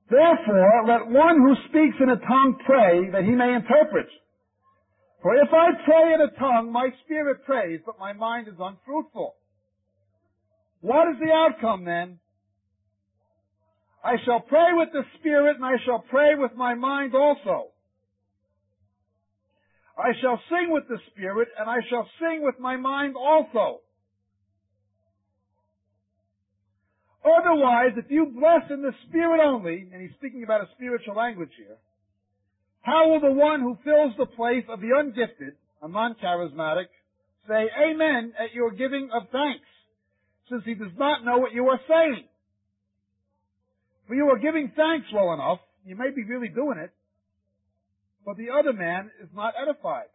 Therefore, 0.10 0.86
let 0.88 1.08
one 1.08 1.38
who 1.38 1.54
speaks 1.70 1.98
in 2.02 2.10
a 2.10 2.16
tongue 2.16 2.58
pray 2.66 3.12
that 3.12 3.24
he 3.24 3.32
may 3.32 3.54
interpret. 3.54 4.08
For 5.22 5.36
if 5.36 5.50
I 5.54 5.68
pray 5.86 6.14
in 6.14 6.22
a 6.22 6.40
tongue, 6.40 6.72
my 6.72 6.90
spirit 7.04 7.46
prays, 7.46 7.82
but 7.86 8.00
my 8.00 8.14
mind 8.14 8.48
is 8.48 8.56
unfruitful. 8.58 9.36
What 10.82 11.10
is 11.10 11.20
the 11.20 11.32
outcome 11.32 11.84
then? 11.84 12.20
I 14.04 14.16
shall 14.26 14.40
pray 14.40 14.74
with 14.74 14.90
the 14.94 15.04
spirit 15.20 15.58
and 15.58 15.66
I 15.66 15.76
shall 15.86 16.04
pray 16.10 16.36
with 16.36 16.52
my 16.56 16.74
mind 16.74 17.16
also. 17.16 17.72
I 20.00 20.14
shall 20.22 20.40
sing 20.50 20.72
with 20.72 20.88
the 20.88 20.98
Spirit, 21.12 21.50
and 21.60 21.70
I 21.70 21.80
shall 21.90 22.08
sing 22.22 22.42
with 22.42 22.58
my 22.58 22.78
mind 22.78 23.16
also. 23.18 23.82
Otherwise, 27.20 27.92
if 27.98 28.10
you 28.10 28.28
bless 28.28 28.72
in 28.72 28.82
the 28.82 28.94
Spirit 29.10 29.42
only, 29.44 29.90
and 29.92 30.02
he's 30.02 30.16
speaking 30.18 30.44
about 30.44 30.62
a 30.62 30.70
spiritual 30.76 31.16
language 31.16 31.52
here, 31.58 31.76
how 32.82 33.10
will 33.10 33.20
the 33.20 33.32
one 33.32 33.60
who 33.60 33.78
fills 33.84 34.14
the 34.18 34.26
place 34.26 34.64
of 34.70 34.80
the 34.80 34.96
ungifted, 34.96 35.56
a 35.82 35.90
non-charismatic, 35.90 36.88
say 37.50 37.68
amen 37.78 38.32
at 38.40 38.54
your 38.54 38.72
giving 38.72 39.10
of 39.14 39.24
thanks, 39.34 39.68
since 40.50 40.64
he 40.64 40.76
does 40.76 40.96
not 40.98 41.26
know 41.26 41.40
what 41.40 41.52
you 41.52 41.68
are 41.68 41.80
saying? 41.90 42.24
For 44.10 44.16
you 44.16 44.28
are 44.32 44.40
giving 44.40 44.72
thanks 44.76 45.06
well 45.14 45.34
enough, 45.34 45.60
you 45.86 45.96
may 45.96 46.10
be 46.10 46.24
really 46.24 46.48
doing 46.48 46.80
it, 46.80 46.90
but 48.26 48.38
the 48.38 48.48
other 48.50 48.74
man 48.74 49.12
is 49.22 49.30
not 49.36 49.54
edified. 49.62 50.10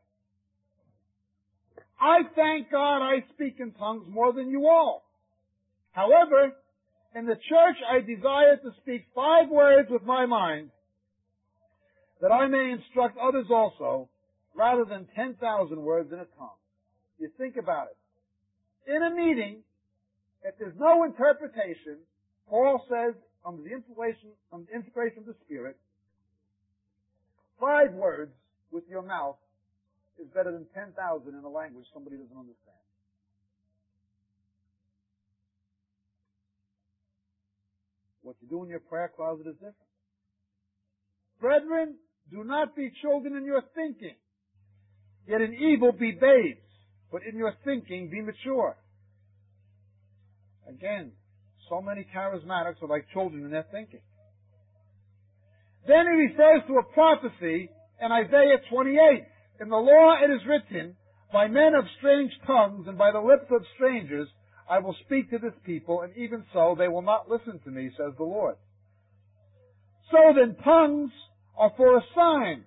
I 2.00 2.22
thank 2.34 2.72
God 2.72 3.02
I 3.02 3.24
speak 3.34 3.60
in 3.60 3.70
tongues 3.70 4.02
more 4.08 4.32
than 4.32 4.50
you 4.50 4.66
all. 4.66 5.04
However, 5.92 6.56
in 7.14 7.26
the 7.26 7.36
church 7.36 7.76
I 7.88 8.00
desire 8.00 8.56
to 8.56 8.72
speak 8.82 9.04
five 9.14 9.48
words 9.48 9.88
with 9.88 10.02
my 10.02 10.26
mind, 10.26 10.70
that 12.20 12.32
I 12.32 12.48
may 12.48 12.72
instruct 12.72 13.16
others 13.16 13.46
also, 13.48 14.08
rather 14.56 14.84
than 14.84 15.06
10,000 15.14 15.80
words 15.80 16.12
in 16.12 16.18
a 16.18 16.26
tongue. 16.36 16.58
You 17.20 17.30
think 17.38 17.54
about 17.56 17.86
it. 17.86 18.90
In 18.92 19.04
a 19.04 19.14
meeting, 19.14 19.58
if 20.42 20.58
there's 20.58 20.76
no 20.80 21.04
interpretation, 21.04 21.98
Paul 22.48 22.84
says, 22.88 23.14
under 23.44 23.62
the 23.62 23.70
inspiration, 23.70 24.30
under 24.52 24.66
the 24.70 24.76
inspiration 24.76 25.18
of 25.20 25.26
the 25.26 25.36
Spirit, 25.44 25.76
five 27.60 27.92
words 27.92 28.32
with 28.70 28.84
your 28.88 29.02
mouth 29.02 29.36
is 30.20 30.26
better 30.34 30.52
than 30.52 30.66
10,000 30.74 30.94
in 31.28 31.44
a 31.44 31.48
language 31.48 31.86
somebody 31.92 32.16
doesn't 32.16 32.36
understand. 32.36 32.84
What 38.22 38.36
you 38.40 38.48
do 38.48 38.64
in 38.64 38.70
your 38.70 38.80
prayer 38.80 39.10
closet 39.14 39.46
is 39.46 39.54
different. 39.54 39.76
Brethren, 41.40 41.96
do 42.30 42.42
not 42.42 42.74
be 42.74 42.90
children 43.02 43.36
in 43.36 43.44
your 43.44 43.62
thinking. 43.74 44.16
Yet 45.28 45.42
in 45.42 45.54
evil 45.54 45.92
be 45.92 46.12
babes, 46.12 46.64
but 47.12 47.22
in 47.30 47.36
your 47.36 47.52
thinking 47.64 48.08
be 48.10 48.22
mature. 48.22 48.76
Again, 50.68 51.12
so 51.68 51.80
many 51.80 52.06
charismatics 52.14 52.82
are 52.82 52.88
like 52.88 53.06
children 53.12 53.44
in 53.44 53.50
their 53.50 53.66
thinking. 53.70 54.00
Then 55.86 56.06
he 56.06 56.28
refers 56.28 56.62
to 56.68 56.78
a 56.78 56.82
prophecy 56.94 57.70
in 58.00 58.12
Isaiah 58.12 58.58
28. 58.70 59.24
In 59.60 59.68
the 59.68 59.76
law 59.76 60.16
it 60.22 60.30
is 60.30 60.40
written, 60.48 60.96
by 61.32 61.48
men 61.48 61.74
of 61.74 61.84
strange 61.98 62.32
tongues 62.46 62.86
and 62.88 62.96
by 62.96 63.12
the 63.12 63.20
lips 63.20 63.46
of 63.50 63.62
strangers 63.76 64.28
I 64.68 64.78
will 64.78 64.96
speak 65.04 65.30
to 65.30 65.38
this 65.38 65.52
people, 65.66 66.00
and 66.00 66.16
even 66.16 66.44
so 66.52 66.74
they 66.78 66.88
will 66.88 67.02
not 67.02 67.28
listen 67.28 67.60
to 67.64 67.70
me, 67.70 67.90
says 67.96 68.14
the 68.16 68.24
Lord. 68.24 68.56
So 70.10 70.32
then 70.34 70.56
tongues 70.64 71.10
are 71.56 71.72
for 71.76 71.96
a 71.96 72.02
sign, 72.14 72.64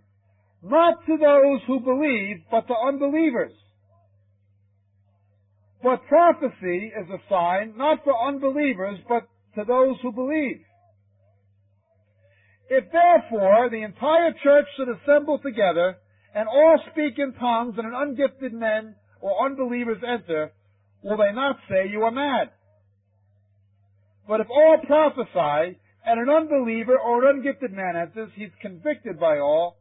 not 0.62 1.06
to 1.06 1.18
those 1.18 1.62
who 1.66 1.80
believe, 1.80 2.44
but 2.52 2.68
to 2.68 2.74
unbelievers. 2.88 3.54
But 5.84 6.08
prophecy 6.08 6.92
is 6.96 7.08
a 7.10 7.22
sign, 7.30 7.74
not 7.78 8.04
for 8.04 8.14
unbelievers, 8.28 9.00
but 9.08 9.28
to 9.56 9.64
those 9.64 9.98
who 10.02 10.12
believe. 10.12 10.62
If 12.70 12.86
therefore 12.92 13.70
the 13.70 13.84
entire 13.84 14.34
church 14.44 14.66
should 14.76 14.90
assemble 14.90 15.40
together, 15.40 15.98
and 16.34 16.48
all 16.48 16.80
speak 16.92 17.18
in 17.18 17.34
tongues, 17.34 17.76
and 17.78 17.88
an 17.88 17.94
ungifted 17.94 18.54
men 18.54 18.96
or 19.22 19.46
unbelievers 19.46 20.04
enter, 20.06 20.52
will 21.04 21.18
they 21.18 21.32
not 21.32 21.58
say 21.70 21.88
you 21.90 22.04
are 22.04 22.12
mad? 22.12 22.50
But 24.28 24.42
if 24.42 24.48
all 24.50 24.78
prophesy, 24.86 25.80
and 26.06 26.20
an 26.20 26.30
unbeliever 26.30 26.98
or 26.98 27.28
an 27.30 27.38
ungifted 27.38 27.72
man 27.72 27.96
enters, 27.96 28.32
he's 28.36 28.52
convicted 28.62 29.20
by 29.20 29.40
all, 29.40 29.78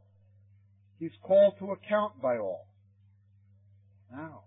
he's 0.99 1.11
called 1.23 1.55
to 1.59 1.71
account 1.71 2.21
by 2.21 2.37
all. 2.37 2.67
Now, 4.11 4.43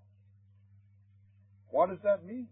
what 1.70 1.88
does 1.88 1.98
that 2.04 2.24
mean? 2.24 2.48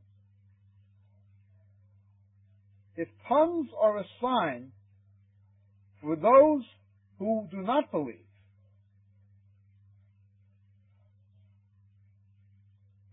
If 2.97 3.09
tongues 3.29 3.69
are 3.81 3.99
a 3.99 4.05
sign 4.21 4.73
for 6.03 6.17
those 6.17 6.63
who 7.19 7.47
do 7.51 7.59
not 7.59 7.91
believe, 7.91 8.27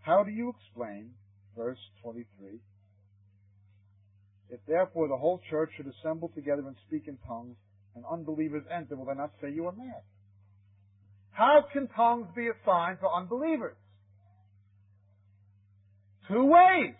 how 0.02 0.24
do 0.24 0.32
you 0.32 0.50
explain 0.50 1.12
verse 1.56 1.80
23? 2.02 2.60
If 4.50 4.60
therefore 4.68 5.08
the 5.08 5.18
whole 5.18 5.42
church 5.50 5.72
should 5.78 5.88
assemble 5.88 6.30
together 6.30 6.64
and 6.66 6.76
speak 6.88 7.08
in 7.08 7.18
tongues, 7.28 7.58
and 7.96 8.04
unbelievers 8.12 8.64
enter, 8.72 8.96
will 8.96 9.06
they 9.06 9.16
not 9.16 9.32
say 9.42 9.52
you 9.52 9.68
are 9.68 9.72
mad? 9.72 10.04
How 11.32 11.64
can 11.72 11.88
tongues 11.88 12.28
be 12.36 12.48
a 12.48 12.54
sign 12.66 12.98
for 13.00 13.14
unbelievers? 13.14 13.76
Two 16.28 16.46
ways. 16.46 16.96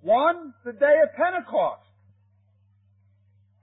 One, 0.00 0.54
the 0.64 0.72
day 0.72 0.96
of 1.02 1.14
Pentecost. 1.14 1.82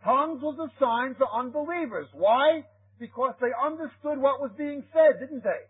Tongues 0.04 0.42
was 0.44 0.60
a 0.60 0.70
sign 0.80 1.16
for 1.16 1.28
unbelievers. 1.32 2.08
Why? 2.12 2.64
Because 3.00 3.34
they 3.40 3.52
understood 3.56 4.20
what 4.20 4.40
was 4.44 4.52
being 4.58 4.84
said, 4.92 5.20
didn't 5.20 5.44
they? 5.44 5.64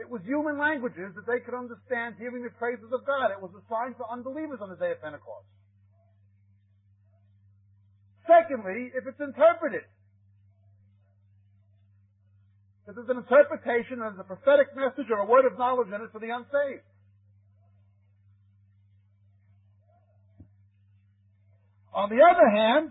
It 0.00 0.08
was 0.08 0.24
human 0.24 0.58
languages 0.58 1.12
that 1.16 1.28
they 1.28 1.40
could 1.44 1.52
understand 1.52 2.16
hearing 2.18 2.42
the 2.42 2.50
praises 2.56 2.88
of 2.92 3.04
God. 3.04 3.28
It 3.28 3.40
was 3.40 3.52
a 3.52 3.64
sign 3.68 3.92
for 4.00 4.08
unbelievers 4.08 4.60
on 4.64 4.70
the 4.70 4.80
day 4.80 4.92
of 4.92 5.02
Pentecost. 5.04 5.44
Secondly, 8.24 8.92
if 8.96 9.04
it's 9.06 9.20
interpreted. 9.20 9.84
If 12.88 12.96
there's 12.96 13.08
an 13.08 13.18
interpretation 13.18 14.02
and 14.02 14.16
there's 14.16 14.20
a 14.20 14.24
prophetic 14.24 14.74
message 14.74 15.06
or 15.10 15.18
a 15.18 15.26
word 15.26 15.46
of 15.46 15.58
knowledge 15.58 15.88
in 15.88 15.94
it 15.94 16.10
for 16.12 16.18
the 16.18 16.30
unsaved. 16.30 16.82
On 21.94 22.08
the 22.08 22.18
other 22.24 22.48
hand, 22.48 22.90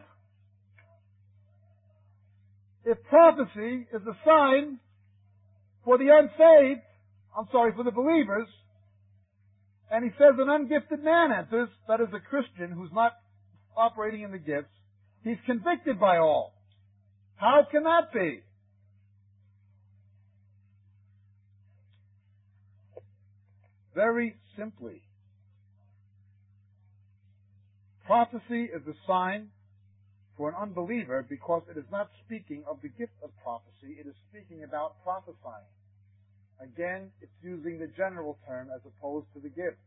if 2.86 2.98
prophecy 3.10 3.88
is 3.94 4.02
a 4.08 4.16
sign 4.26 4.80
for 5.84 5.98
the 5.98 6.08
unsaved, 6.08 6.82
I'm 7.38 7.48
sorry, 7.52 7.74
for 7.76 7.84
the 7.84 7.92
believers, 7.92 8.48
and 9.90 10.06
he 10.06 10.12
says 10.12 10.40
an 10.40 10.48
ungifted 10.48 11.04
man 11.04 11.32
enters, 11.32 11.70
that 11.88 12.00
is 12.00 12.08
a 12.14 12.20
Christian 12.20 12.72
who's 12.72 12.92
not 12.94 13.14
operating 13.76 14.22
in 14.22 14.32
the 14.32 14.38
gifts, 14.38 14.72
he's 15.24 15.38
convicted 15.46 16.00
by 16.00 16.18
all. 16.18 16.54
How 17.36 17.68
can 17.70 17.84
that 17.84 18.14
be? 18.14 18.42
Very 23.94 24.36
simply, 24.58 25.02
prophecy 28.06 28.64
is 28.64 28.82
a 28.88 28.96
sign 29.06 29.50
for 30.38 30.50
an 30.50 30.56
unbeliever 30.56 31.26
because 31.28 31.64
it 31.70 31.78
is 31.78 31.86
not 31.92 32.10
speaking 32.26 32.64
of 32.70 32.78
the 32.82 32.88
gift 32.88 33.14
of 33.24 33.32
prophecy, 33.44 34.00
it 34.00 34.08
is 34.08 34.16
speaking 34.30 34.64
about 34.64 34.96
prophesying. 35.04 35.68
Again, 36.62 37.10
it's 37.22 37.32
using 37.44 37.80
the 37.80 37.88
general 37.98 38.38
term 38.48 38.70
as 38.74 38.82
opposed 38.86 39.28
to 39.34 39.40
the 39.40 39.50
gift. 39.50 39.82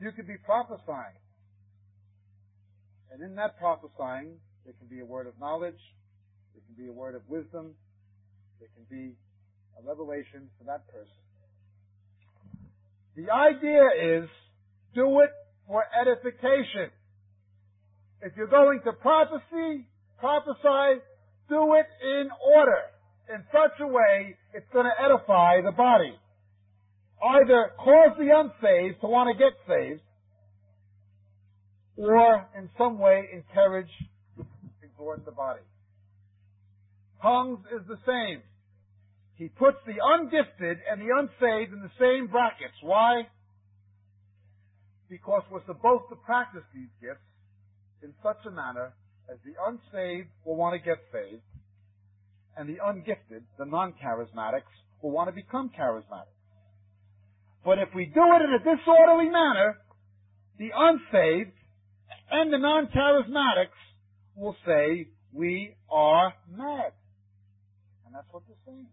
You 0.00 0.12
could 0.12 0.26
be 0.26 0.38
prophesying. 0.38 1.18
And 3.12 3.22
in 3.22 3.34
that 3.36 3.58
prophesying, 3.58 4.38
there 4.64 4.74
can 4.78 4.88
be 4.88 5.00
a 5.00 5.04
word 5.04 5.26
of 5.26 5.38
knowledge, 5.38 5.80
there 6.54 6.62
can 6.64 6.84
be 6.84 6.88
a 6.88 6.92
word 6.92 7.14
of 7.14 7.22
wisdom, 7.28 7.74
there 8.60 8.68
can 8.74 8.84
be 8.88 9.14
revelation 9.86 10.48
for 10.58 10.64
that 10.64 10.86
person. 10.88 11.20
The 13.16 13.30
idea 13.32 14.22
is 14.22 14.28
do 14.94 15.20
it 15.20 15.30
for 15.66 15.84
edification. 16.00 16.90
If 18.22 18.32
you're 18.36 18.48
going 18.48 18.80
to 18.84 18.92
prophecy, 18.92 19.86
prophesy, 20.18 21.00
do 21.48 21.74
it 21.74 21.86
in 22.02 22.28
order 22.54 22.82
in 23.32 23.42
such 23.52 23.78
a 23.80 23.86
way 23.86 24.36
it's 24.54 24.66
going 24.72 24.86
to 24.86 25.04
edify 25.04 25.60
the 25.62 25.72
body. 25.72 26.14
Either 27.22 27.72
cause 27.78 28.16
the 28.18 28.30
unsaved 28.34 29.00
to 29.00 29.06
want 29.06 29.36
to 29.36 29.38
get 29.38 29.52
saved, 29.68 30.00
or 31.96 32.46
in 32.56 32.70
some 32.78 32.98
way 32.98 33.28
encourage, 33.32 33.90
exhort 34.82 35.24
the 35.26 35.32
body. 35.32 35.60
Tongues 37.20 37.58
is 37.74 37.86
the 37.86 37.98
same. 38.06 38.40
He 39.40 39.48
puts 39.48 39.78
the 39.86 39.96
ungifted 39.96 40.76
and 40.84 41.00
the 41.00 41.08
unsaved 41.16 41.72
in 41.72 41.80
the 41.80 41.90
same 41.98 42.26
brackets. 42.26 42.76
Why? 42.82 43.22
Because 45.08 45.42
we're 45.50 45.64
supposed 45.64 46.04
to 46.10 46.16
practice 46.16 46.62
these 46.74 46.92
gifts 47.00 47.24
in 48.02 48.12
such 48.22 48.36
a 48.46 48.50
manner 48.50 48.92
as 49.32 49.38
the 49.40 49.56
unsaved 49.56 50.28
will 50.44 50.56
want 50.56 50.74
to 50.74 50.84
get 50.84 50.98
saved, 51.10 51.40
and 52.54 52.68
the 52.68 52.84
ungifted, 52.84 53.40
the 53.58 53.64
non-charismatics, 53.64 54.68
will 55.00 55.10
want 55.10 55.30
to 55.30 55.34
become 55.34 55.70
charismatic. 55.70 56.36
But 57.64 57.78
if 57.78 57.88
we 57.94 58.04
do 58.04 58.20
it 58.20 58.42
in 58.42 58.52
a 58.52 58.76
disorderly 58.76 59.30
manner, 59.30 59.78
the 60.58 60.68
unsaved 60.76 61.56
and 62.30 62.52
the 62.52 62.58
non-charismatics 62.58 63.80
will 64.36 64.56
say, 64.66 65.08
we 65.32 65.76
are 65.90 66.34
mad. 66.54 66.92
And 68.04 68.14
that's 68.14 68.26
what 68.32 68.42
they're 68.46 68.56
saying. 68.66 68.86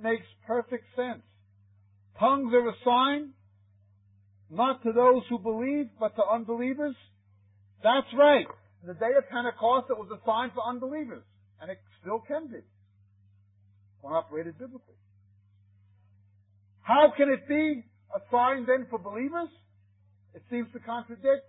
Makes 0.00 0.26
perfect 0.46 0.84
sense. 0.94 1.22
Tongues 2.18 2.52
are 2.54 2.68
a 2.68 2.74
sign, 2.84 3.30
not 4.50 4.82
to 4.82 4.92
those 4.92 5.22
who 5.28 5.38
believe, 5.38 5.88
but 5.98 6.14
to 6.16 6.22
unbelievers. 6.24 6.94
That's 7.82 8.06
right. 8.16 8.46
The 8.86 8.94
day 8.94 9.10
of 9.16 9.28
Pentecost, 9.28 9.86
it 9.90 9.98
was 9.98 10.08
a 10.10 10.24
sign 10.24 10.50
for 10.54 10.62
unbelievers. 10.66 11.22
And 11.60 11.70
it 11.70 11.78
still 12.00 12.22
can 12.26 12.46
be. 12.46 12.62
When 14.00 14.14
operated 14.14 14.58
biblically. 14.58 14.94
How 16.82 17.12
can 17.16 17.28
it 17.28 17.46
be 17.48 17.84
a 18.14 18.20
sign 18.30 18.66
then 18.66 18.86
for 18.88 18.98
believers? 18.98 19.48
It 20.34 20.42
seems 20.50 20.68
to 20.72 20.78
contradict. 20.80 21.44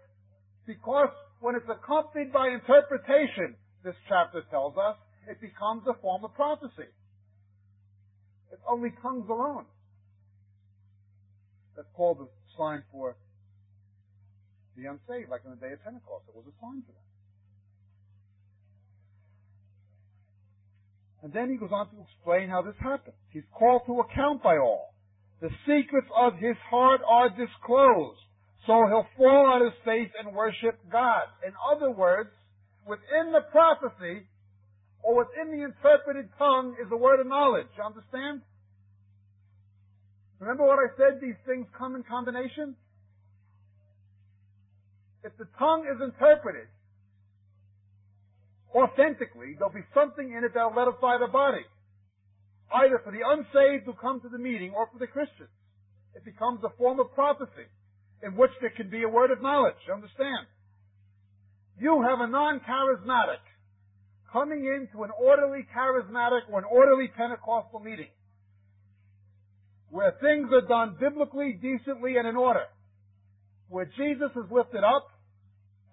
Because 0.66 1.10
when 1.39 1.56
it's 1.56 1.70
accompanied 1.70 2.34
by 2.34 2.50
interpretation, 2.50 3.56
this 3.84 3.95
chapter 4.08 4.43
tells 4.50 4.76
us, 4.78 4.97
it 5.30 5.39
becomes 5.39 5.84
a 5.88 5.93
form 6.02 6.26
of 6.26 6.34
prophecy. 6.34 6.89
It's 8.52 8.62
only 8.68 8.91
tongues 9.02 9.30
alone. 9.30 9.66
That's 11.76 11.88
called 11.95 12.20
the 12.20 12.28
sign 12.58 12.84
for 12.91 13.16
the 14.76 14.86
unsaved, 14.86 15.30
like 15.30 15.41
in 15.45 15.52
the 15.52 15.58
day 15.58 15.74
of 15.74 15.84
Pentecost. 15.84 16.26
It 16.28 16.36
was 16.36 16.45
a 16.47 16.56
sign 16.62 16.84
for 16.86 16.93
them. 16.93 17.08
And 21.22 21.34
then 21.34 21.50
he 21.52 21.58
goes 21.58 21.72
on 21.72 21.89
to 21.89 21.97
explain 22.02 22.50
how 22.50 22.62
this 22.62 22.80
happens. 22.80 23.16
He's 23.32 23.43
called 23.52 23.82
to 23.88 24.00
account 24.00 24.41
by 24.41 24.58
all. 24.58 24.93
The 25.41 25.50
secrets 25.68 26.08
of 26.16 26.34
his 26.39 26.56
heart 26.70 27.02
are 27.08 27.30
disclosed. 27.30 28.20
So 28.68 28.88
he'll 28.88 29.08
fall 29.18 29.52
on 29.52 29.64
his 29.64 29.76
face 29.84 30.12
and 30.20 30.36
worship 30.36 30.80
God. 30.91 31.24
In 31.45 31.54
other 31.60 31.91
words, 31.91 32.30
within 32.88 33.32
the 33.32 33.41
prophecy, 33.52 34.28
or 35.02 35.18
within 35.18 35.58
the 35.58 35.64
interpreted 35.64 36.30
tongue, 36.38 36.76
is 36.82 36.89
the 36.89 36.97
word 36.97 37.20
of 37.20 37.28
knowledge. 37.28 37.72
Understand? 37.84 38.41
Remember 40.39 40.64
what 40.66 40.80
I 40.80 40.88
said? 40.97 41.20
These 41.22 41.39
things 41.45 41.68
come 41.78 41.95
in 41.95 42.04
combination? 42.04 42.76
If 45.24 45.36
the 45.38 45.47
tongue 45.58 45.84
is 45.84 46.02
interpreted 46.02 46.68
authentically, 48.74 49.56
there'll 49.58 49.74
be 49.74 49.88
something 49.93 50.32
in 50.32 50.43
it 50.43 50.54
that'll 50.54 50.78
edify 50.80 51.18
the 51.18 51.28
body. 51.28 51.66
Either 52.72 53.02
for 53.04 53.12
the 53.12 53.26
unsaved 53.26 53.86
who 53.86 53.93
come 53.93 54.22
to 54.22 54.30
the 54.30 54.38
meeting 54.38 54.72
or 54.76 54.88
for 54.91 55.00
the 55.00 55.08
Christians. 55.08 55.50
It 56.16 56.24
becomes 56.24 56.64
a 56.64 56.70
form 56.78 57.00
of 57.00 57.12
prophecy 57.14 57.68
in 58.24 58.36
which 58.36 58.52
there 58.62 58.70
can 58.70 58.89
be 58.89 59.04
a 59.04 59.10
word 59.10 59.32
of 59.32 59.41
knowledge. 59.41 59.80
Understand? 59.91 60.47
You 61.80 62.04
have 62.04 62.20
a 62.20 62.28
non-charismatic 62.28 63.43
coming 64.32 64.65
into 64.65 65.03
an 65.03 65.11
orderly 65.19 65.65
charismatic 65.75 66.41
or 66.51 66.59
an 66.59 66.65
orderly 66.69 67.07
Pentecostal 67.07 67.80
meeting 67.80 68.09
where 69.89 70.13
things 70.21 70.49
are 70.53 70.67
done 70.67 70.95
biblically, 70.99 71.57
decently, 71.61 72.17
and 72.17 72.27
in 72.27 72.36
order, 72.36 72.65
where 73.69 73.86
Jesus 73.97 74.30
is 74.36 74.51
lifted 74.51 74.84
up, 74.84 75.07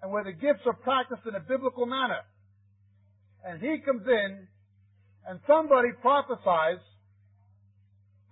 and 0.01 0.11
where 0.11 0.23
the 0.23 0.31
gifts 0.31 0.61
are 0.67 0.73
practiced 0.73 1.21
in 1.27 1.33
a 1.33 1.39
biblical 1.39 1.87
manner. 1.87 2.21
And 3.43 3.59
he 3.59 3.77
comes 3.83 4.03
in, 4.05 4.47
and 5.27 5.39
somebody 5.47 5.89
prophesies 6.01 6.77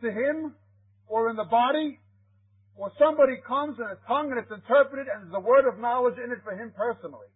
to 0.04 0.12
him, 0.12 0.54
or 1.08 1.30
in 1.30 1.36
the 1.36 1.46
body, 1.46 2.00
or 2.76 2.92
somebody 3.00 3.38
comes 3.48 3.78
in 3.80 3.86
a 3.86 3.98
tongue 4.08 4.32
and 4.32 4.40
it's 4.40 4.52
interpreted 4.52 5.08
and 5.08 5.24
there's 5.24 5.38
a 5.38 5.40
word 5.40 5.66
of 5.68 5.80
knowledge 5.80 6.16
in 6.24 6.32
it 6.32 6.40
for 6.44 6.52
him 6.54 6.74
personally. 6.76 7.28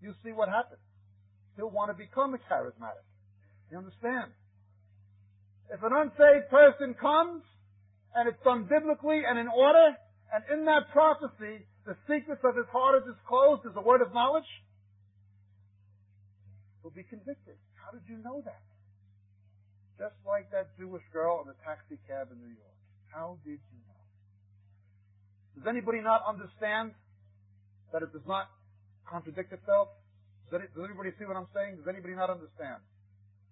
You 0.00 0.14
see 0.22 0.30
what 0.30 0.48
happens. 0.48 0.80
He'll 1.56 1.72
want 1.72 1.90
to 1.90 1.96
become 1.96 2.34
a 2.34 2.38
charismatic. 2.52 3.04
You 3.70 3.78
understand? 3.78 4.30
If 5.72 5.82
an 5.82 5.90
unsaved 5.92 6.48
person 6.50 6.94
comes 6.94 7.42
and 8.14 8.28
it's 8.28 8.38
done 8.44 8.68
biblically 8.68 9.22
and 9.26 9.38
in 9.38 9.48
order, 9.48 9.96
and 10.32 10.42
in 10.52 10.64
that 10.66 10.92
prophecy, 10.92 11.66
the 11.86 11.96
secrets 12.06 12.42
of 12.44 12.54
his 12.56 12.66
heart 12.70 13.02
are 13.02 13.06
disclosed 13.06 13.62
as 13.66 13.74
a 13.74 13.82
word 13.82 14.02
of 14.02 14.12
knowledge, 14.12 14.48
he'll 16.82 16.94
be 16.94 17.02
convicted. 17.02 17.56
How 17.74 17.90
did 17.90 18.04
you 18.06 18.18
know 18.22 18.42
that? 18.44 18.62
Just 19.98 20.18
like 20.26 20.50
that 20.52 20.76
Jewish 20.78 21.02
girl 21.12 21.40
in 21.40 21.48
the 21.48 21.56
taxi 21.64 21.96
cab 22.06 22.28
in 22.30 22.38
New 22.38 22.52
York. 22.52 22.78
How 23.08 23.38
did 23.44 23.58
you 23.72 23.80
know? 23.88 24.02
Does 25.56 25.66
anybody 25.66 26.02
not 26.02 26.20
understand 26.28 26.92
that 27.92 28.02
it 28.02 28.12
does 28.12 28.26
not 28.28 28.50
contradict 29.08 29.52
itself? 29.52 29.88
Does, 30.50 30.62
anybody 30.78 31.10
see 31.18 31.24
what 31.24 31.36
I'm 31.36 31.48
saying? 31.54 31.76
Does 31.76 31.88
anybody 31.88 32.14
not 32.14 32.30
understand? 32.30 32.82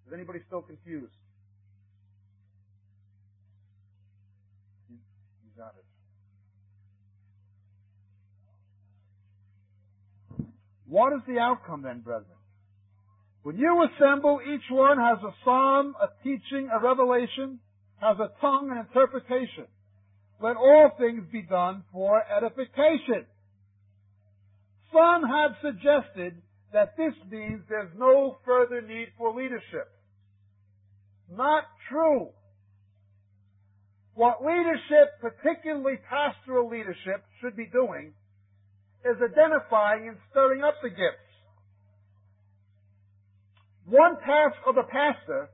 Is 0.07 0.13
anybody 0.13 0.41
still 0.47 0.63
confused? 0.63 1.15
You, 4.89 4.97
you 5.43 5.51
got 5.57 5.75
it. 5.79 5.85
What 10.87 11.13
is 11.15 11.21
the 11.27 11.39
outcome 11.41 11.83
then, 11.83 12.01
brethren? 12.01 12.27
When 13.43 13.57
you 13.57 13.87
assemble, 13.87 14.41
each 14.43 14.71
one 14.71 14.99
has 14.99 15.19
a 15.23 15.35
psalm, 15.45 15.95
a 16.01 16.09
teaching, 16.23 16.71
a 16.73 16.81
revelation, 16.83 17.59
has 18.01 18.17
a 18.19 18.31
tongue, 18.41 18.71
an 18.71 18.79
interpretation 18.79 19.67
let 20.41 20.57
all 20.57 20.91
things 20.99 21.25
be 21.33 21.43
done 21.43 21.85
for 21.93 22.23
edification. 22.31 23.27
Some 24.93 25.23
have 25.23 25.53
suggested 25.63 26.41
that 26.75 26.97
this 26.99 27.15
means 27.31 27.63
there's 27.69 27.95
no 27.97 28.37
further 28.45 28.83
need 28.83 29.07
for 29.17 29.33
leadership. 29.33 29.95
Not 31.31 31.63
true. 31.89 32.31
What 34.15 34.43
leadership, 34.43 35.23
particularly 35.23 35.99
pastoral 36.11 36.69
leadership, 36.69 37.23
should 37.41 37.57
be 37.57 37.67
doing 37.71 38.13
is 39.07 39.17
identifying 39.23 40.09
and 40.09 40.17
stirring 40.31 40.63
up 40.65 40.75
the 40.83 40.91
gifts. 40.91 41.31
One 43.87 44.17
task 44.27 44.59
of 44.67 44.75
the 44.75 44.83
pastor 44.91 45.51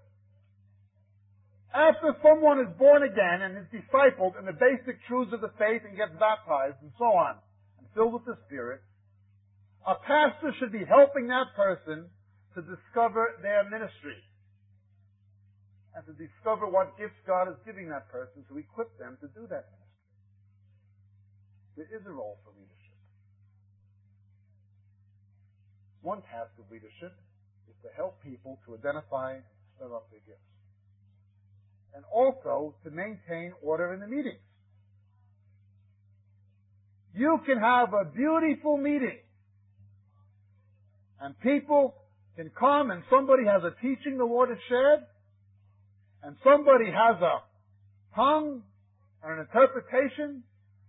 after 1.75 2.17
someone 2.25 2.61
is 2.61 2.73
born 2.79 3.03
again 3.03 3.43
and 3.45 3.59
is 3.59 3.69
discipled 3.69 4.39
in 4.39 4.47
the 4.47 4.57
basic 4.57 4.97
truths 5.07 5.33
of 5.35 5.43
the 5.43 5.53
faith 5.59 5.83
and 5.85 5.97
gets 5.97 6.13
baptized 6.19 6.81
and 6.81 6.93
so 6.97 7.13
on, 7.13 7.37
and 7.79 7.87
filled 7.95 8.15
with 8.15 8.25
the 8.25 8.39
Spirit, 8.47 8.81
a 9.87 9.95
pastor 9.95 10.53
should 10.59 10.73
be 10.73 10.85
helping 10.85 11.29
that 11.29 11.57
person 11.57 12.09
to 12.55 12.61
discover 12.63 13.41
their 13.43 13.65
ministry 13.65 14.21
and 15.95 16.05
to 16.07 16.13
discover 16.15 16.69
what 16.69 16.99
gifts 16.99 17.19
God 17.27 17.49
is 17.49 17.57
giving 17.65 17.89
that 17.89 18.11
person 18.13 18.45
to 18.49 18.59
equip 18.59 18.93
them 18.99 19.17
to 19.21 19.29
do 19.33 19.49
that 19.49 19.67
ministry. 19.73 20.07
There 21.77 21.91
is 21.91 22.05
a 22.07 22.13
role 22.13 22.39
for 22.45 22.53
leadership. 22.53 22.99
One 26.03 26.23
task 26.29 26.53
of 26.59 26.71
leadership 26.71 27.17
is 27.69 27.77
to 27.83 27.89
help 27.97 28.23
people 28.23 28.61
to 28.67 28.77
identify 28.77 29.41
and 29.41 29.45
stir 29.77 29.95
up 29.95 30.11
their 30.11 30.21
gifts 30.27 30.45
and 31.95 32.05
also 32.13 32.75
to 32.85 32.91
maintain 32.91 33.53
order 33.63 33.93
in 33.95 34.01
the 34.01 34.07
meetings. 34.07 34.45
You 37.15 37.41
can 37.45 37.59
have 37.59 37.93
a 37.93 38.05
beautiful 38.05 38.77
meeting 38.77 39.19
and 41.21 41.39
people 41.41 41.95
can 42.37 42.51
come 42.59 42.91
and 42.91 43.03
somebody 43.11 43.45
has 43.45 43.63
a 43.63 43.75
teaching 43.83 44.19
the 44.19 44.25
Lord 44.25 44.49
has 44.49 44.59
shared 44.69 45.01
and 46.23 46.37
somebody 46.45 46.87
has 46.87 47.21
a 47.23 47.43
tongue 48.15 48.63
and 49.23 49.33
an 49.33 49.39
interpretation 49.41 50.43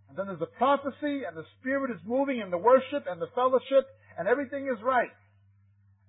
and 0.10 0.18
then 0.18 0.28
there's 0.28 0.42
a 0.42 0.58
prophecy 0.58 1.24
and 1.28 1.36
the 1.36 1.46
Spirit 1.60 1.92
is 1.92 2.00
moving 2.06 2.42
and 2.42 2.52
the 2.52 2.58
worship 2.58 3.06
and 3.10 3.22
the 3.22 3.30
fellowship 3.36 3.88
and 4.18 4.28
everything 4.28 4.68
is 4.68 4.82
right. 4.84 5.12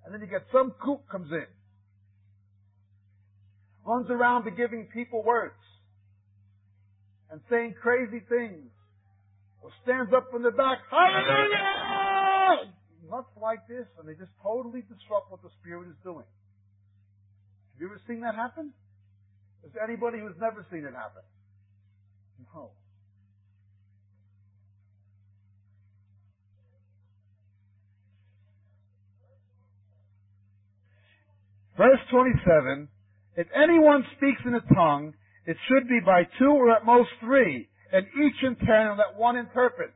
And 0.04 0.12
then 0.12 0.20
you 0.20 0.26
get 0.26 0.42
some 0.52 0.72
kook 0.82 1.08
comes 1.08 1.30
in 1.30 1.46
runs 3.86 4.06
around 4.10 4.44
to 4.44 4.50
giving 4.50 4.86
people 4.92 5.22
words 5.22 5.54
and 7.30 7.40
saying 7.50 7.74
crazy 7.80 8.22
things 8.28 8.70
or 9.60 9.70
stands 9.82 10.12
up 10.14 10.30
from 10.30 10.42
the 10.42 10.50
back, 10.50 10.78
hallelujah! 10.90 12.01
nuts 13.12 13.28
like 13.36 13.68
this, 13.68 13.84
and 14.00 14.08
they 14.08 14.16
just 14.16 14.32
totally 14.42 14.80
disrupt 14.88 15.30
what 15.30 15.42
the 15.42 15.52
Spirit 15.60 15.88
is 15.88 15.96
doing. 16.02 16.24
Have 16.24 17.80
you 17.80 17.86
ever 17.86 18.00
seen 18.08 18.20
that 18.24 18.34
happen? 18.34 18.72
Is 19.64 19.70
there 19.74 19.84
anybody 19.84 20.18
who's 20.18 20.36
never 20.40 20.64
seen 20.72 20.88
it 20.88 20.96
happen? 20.96 21.22
No. 22.54 22.70
Verse 31.76 32.00
27, 32.10 32.88
if 33.36 33.46
anyone 33.56 34.04
speaks 34.16 34.40
in 34.44 34.54
a 34.54 34.74
tongue, 34.74 35.14
it 35.46 35.56
should 35.68 35.88
be 35.88 36.00
by 36.04 36.22
two 36.38 36.50
or 36.50 36.70
at 36.70 36.84
most 36.84 37.08
three, 37.20 37.68
and 37.92 38.06
each 38.06 38.42
in 38.42 38.56
turn, 38.66 38.98
let 38.98 39.18
one 39.18 39.36
interpret. 39.36 39.92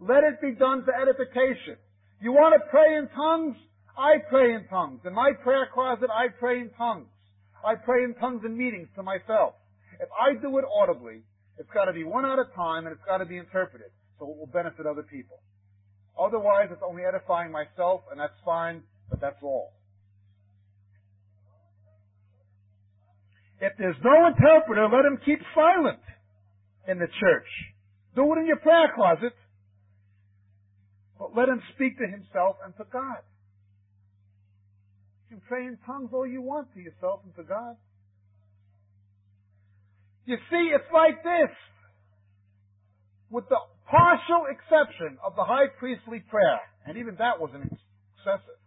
Let 0.00 0.22
it 0.24 0.40
be 0.40 0.52
done 0.52 0.84
for 0.84 0.94
edification. 0.94 1.76
You 2.20 2.32
want 2.32 2.60
to 2.60 2.68
pray 2.70 2.96
in 2.96 3.08
tongues? 3.14 3.56
I 3.96 4.18
pray 4.28 4.54
in 4.54 4.66
tongues. 4.68 5.00
In 5.04 5.14
my 5.14 5.32
prayer 5.42 5.68
closet, 5.72 6.10
I 6.10 6.28
pray 6.28 6.60
in 6.60 6.70
tongues. 6.76 7.08
I 7.64 7.74
pray 7.74 8.04
in 8.04 8.14
tongues 8.14 8.42
in 8.44 8.56
meetings 8.56 8.88
to 8.96 9.02
myself. 9.02 9.54
If 10.00 10.08
I 10.14 10.40
do 10.40 10.58
it 10.58 10.64
audibly, 10.64 11.22
it's 11.58 11.70
got 11.74 11.86
to 11.86 11.92
be 11.92 12.04
one 12.04 12.24
at 12.24 12.38
a 12.38 12.46
time 12.54 12.86
and 12.86 12.94
it's 12.94 13.04
got 13.06 13.18
to 13.18 13.26
be 13.26 13.36
interpreted 13.36 13.90
so 14.18 14.30
it 14.30 14.36
will 14.38 14.50
benefit 14.52 14.86
other 14.86 15.02
people. 15.02 15.38
Otherwise, 16.18 16.68
it's 16.70 16.82
only 16.86 17.02
edifying 17.02 17.50
myself 17.50 18.02
and 18.10 18.20
that's 18.20 18.38
fine, 18.44 18.82
but 19.10 19.20
that's 19.20 19.38
all. 19.42 19.72
If 23.60 23.72
there's 23.78 23.98
no 24.04 24.26
interpreter, 24.26 24.86
let 24.86 25.04
him 25.04 25.18
keep 25.24 25.40
silent 25.54 25.98
in 26.86 26.98
the 26.98 27.08
church. 27.20 27.50
Do 28.14 28.32
it 28.34 28.38
in 28.38 28.46
your 28.46 28.58
prayer 28.58 28.92
closet, 28.94 29.34
but 31.18 31.36
let 31.36 31.48
him 31.48 31.60
speak 31.74 31.98
to 31.98 32.06
himself 32.06 32.56
and 32.64 32.76
to 32.76 32.84
God. 32.92 33.22
You 35.28 35.36
can 35.36 35.42
pray 35.48 35.66
in 35.66 35.76
tongues 35.84 36.10
all 36.12 36.26
you 36.26 36.40
want 36.40 36.72
to 36.74 36.80
yourself 36.80 37.20
and 37.24 37.34
to 37.36 37.42
God. 37.42 37.76
You 40.24 40.36
see, 40.50 40.70
it's 40.74 40.92
like 40.92 41.22
this. 41.22 41.50
With 43.30 43.48
the 43.48 43.58
partial 43.90 44.46
exception 44.50 45.18
of 45.24 45.34
the 45.36 45.44
high 45.44 45.66
priestly 45.78 46.20
prayer, 46.30 46.60
and 46.86 46.96
even 46.96 47.16
that 47.16 47.40
wasn't 47.40 47.64
excessive. 47.64 48.60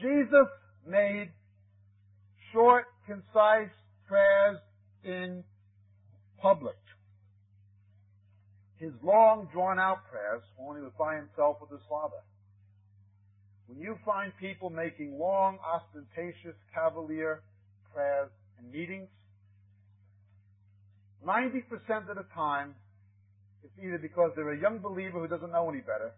Jesus 0.00 0.48
made 0.86 1.30
short, 2.52 2.84
concise 3.06 3.72
prayers 4.06 4.58
in 5.04 5.44
public. 6.40 6.81
His 8.82 8.90
long, 9.00 9.46
drawn 9.52 9.78
out 9.78 10.02
prayers 10.10 10.42
when 10.58 10.76
he 10.76 10.82
was 10.82 10.90
by 10.98 11.14
himself 11.14 11.58
with 11.60 11.70
his 11.70 11.86
Father. 11.88 12.18
When 13.68 13.78
you 13.78 13.94
find 14.04 14.32
people 14.40 14.70
making 14.70 15.20
long, 15.20 15.58
ostentatious, 15.62 16.58
cavalier 16.74 17.42
prayers 17.94 18.30
and 18.58 18.72
meetings, 18.72 19.06
90% 21.24 22.10
of 22.10 22.16
the 22.16 22.26
time, 22.34 22.74
it's 23.62 23.72
either 23.78 23.98
because 23.98 24.32
they're 24.34 24.52
a 24.52 24.60
young 24.60 24.80
believer 24.80 25.20
who 25.20 25.28
doesn't 25.28 25.52
know 25.52 25.70
any 25.70 25.78
better, 25.78 26.10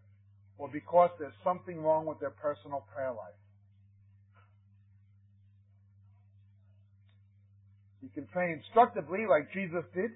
or 0.57 0.71
because 0.73 1.11
there's 1.19 1.37
something 1.45 1.83
wrong 1.83 2.07
with 2.07 2.19
their 2.19 2.31
personal 2.31 2.87
prayer 2.95 3.12
life. 3.12 3.37
You 8.01 8.09
can 8.15 8.27
pray 8.33 8.55
instructively 8.55 9.27
like 9.29 9.53
Jesus 9.53 9.85
did 9.95 10.12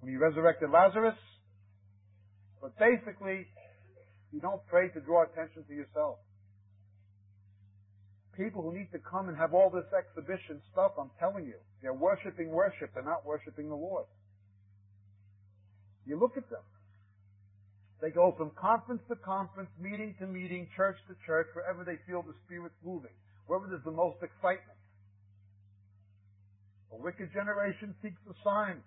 when 0.00 0.10
he 0.10 0.16
resurrected 0.16 0.70
Lazarus, 0.70 1.14
but 2.64 2.72
basically, 2.80 3.44
you 4.32 4.40
don't 4.40 4.64
pray 4.72 4.88
to 4.96 5.00
draw 5.04 5.28
attention 5.28 5.68
to 5.68 5.74
yourself. 5.76 6.16
People 8.32 8.62
who 8.62 8.72
need 8.72 8.88
to 8.96 8.98
come 9.04 9.28
and 9.28 9.36
have 9.36 9.52
all 9.52 9.68
this 9.68 9.84
exhibition 9.92 10.64
stuff, 10.72 10.96
I'm 10.98 11.12
telling 11.20 11.44
you, 11.44 11.60
they're 11.82 11.92
worshiping 11.92 12.48
worship. 12.48 12.88
They're 12.94 13.04
not 13.04 13.26
worshiping 13.26 13.68
the 13.68 13.76
Lord. 13.76 14.06
You 16.06 16.18
look 16.18 16.38
at 16.40 16.48
them. 16.48 16.64
They 18.00 18.08
go 18.08 18.32
from 18.32 18.50
conference 18.56 19.02
to 19.12 19.16
conference, 19.16 19.68
meeting 19.78 20.16
to 20.20 20.26
meeting, 20.26 20.66
church 20.74 20.96
to 21.08 21.14
church, 21.26 21.48
wherever 21.52 21.84
they 21.84 22.00
feel 22.08 22.22
the 22.22 22.32
Spirit's 22.48 22.80
moving, 22.82 23.12
wherever 23.46 23.68
there's 23.68 23.84
the 23.84 23.92
most 23.92 24.16
excitement. 24.24 24.80
A 26.92 26.96
wicked 26.96 27.28
generation 27.36 27.94
seeks 28.00 28.20
a 28.24 28.32
sign. 28.42 28.80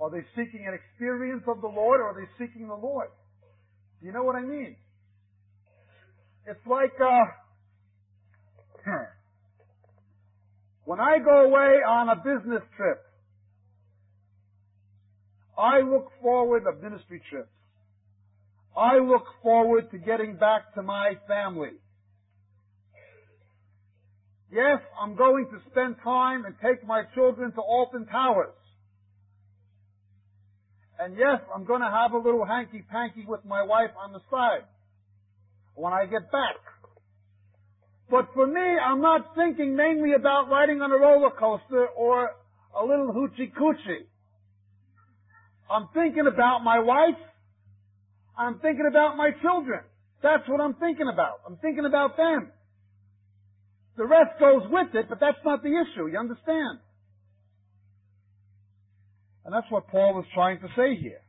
Are 0.00 0.10
they 0.10 0.24
seeking 0.36 0.66
an 0.66 0.74
experience 0.74 1.44
of 1.48 1.60
the 1.60 1.68
Lord 1.68 2.00
or 2.00 2.10
are 2.10 2.14
they 2.14 2.28
seeking 2.44 2.68
the 2.68 2.74
Lord? 2.74 3.08
Do 4.00 4.06
you 4.06 4.12
know 4.12 4.24
what 4.24 4.36
I 4.36 4.42
mean? 4.42 4.76
It's 6.46 6.66
like, 6.66 6.92
uh, 7.00 7.24
when 10.84 11.00
I 11.00 11.18
go 11.18 11.46
away 11.46 11.80
on 11.86 12.08
a 12.10 12.16
business 12.16 12.62
trip, 12.76 13.02
I 15.58 15.80
look 15.80 16.10
forward 16.20 16.64
of 16.66 16.82
ministry 16.82 17.22
trips. 17.30 17.48
I 18.76 18.98
look 18.98 19.24
forward 19.42 19.90
to 19.90 19.98
getting 19.98 20.36
back 20.36 20.74
to 20.74 20.82
my 20.82 21.14
family. 21.26 21.70
Yes, 24.52 24.80
I'm 25.00 25.16
going 25.16 25.46
to 25.50 25.58
spend 25.70 25.96
time 26.04 26.44
and 26.44 26.54
take 26.62 26.86
my 26.86 27.02
children 27.14 27.52
to 27.52 27.60
Alton 27.60 28.06
Towers. 28.06 28.54
And 30.98 31.16
yes, 31.18 31.40
I'm 31.54 31.64
going 31.64 31.82
to 31.82 31.90
have 31.90 32.12
a 32.12 32.18
little 32.18 32.44
hanky-panky 32.44 33.26
with 33.26 33.44
my 33.44 33.62
wife 33.62 33.90
on 34.02 34.12
the 34.12 34.20
side 34.30 34.64
when 35.74 35.92
I 35.92 36.06
get 36.06 36.32
back. 36.32 36.56
But 38.10 38.28
for 38.34 38.46
me, 38.46 38.60
I'm 38.60 39.00
not 39.00 39.34
thinking 39.34 39.76
mainly 39.76 40.14
about 40.14 40.48
riding 40.48 40.80
on 40.80 40.92
a 40.92 40.96
roller 40.96 41.30
coaster 41.30 41.86
or 41.96 42.30
a 42.78 42.84
little 42.84 43.12
hoochie 43.12 43.52
coochie. 43.52 44.06
I'm 45.70 45.88
thinking 45.92 46.26
about 46.26 46.62
my 46.62 46.78
wife. 46.78 47.18
I'm 48.38 48.58
thinking 48.60 48.86
about 48.88 49.16
my 49.16 49.30
children. 49.42 49.80
That's 50.22 50.48
what 50.48 50.60
I'm 50.60 50.74
thinking 50.74 51.08
about. 51.12 51.40
I'm 51.46 51.56
thinking 51.56 51.84
about 51.84 52.16
them. 52.16 52.52
The 53.96 54.06
rest 54.06 54.38
goes 54.38 54.62
with 54.70 54.94
it, 54.94 55.06
but 55.08 55.20
that's 55.20 55.38
not 55.44 55.62
the 55.62 55.70
issue. 55.70 56.06
You 56.06 56.18
understand? 56.18 56.78
And 59.46 59.54
that's 59.54 59.70
what 59.70 59.86
Paul 59.86 60.18
is 60.18 60.26
trying 60.34 60.58
to 60.58 60.66
say 60.76 60.96
here. 60.96 61.20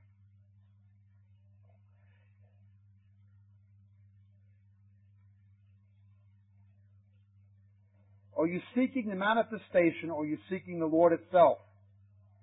Are 8.35 8.47
you 8.47 8.59
seeking 8.75 9.09
the 9.09 9.15
manifestation 9.15 10.09
or 10.09 10.23
are 10.23 10.25
you 10.25 10.39
seeking 10.49 10.79
the 10.79 10.87
Lord 10.87 11.13
itself? 11.13 11.59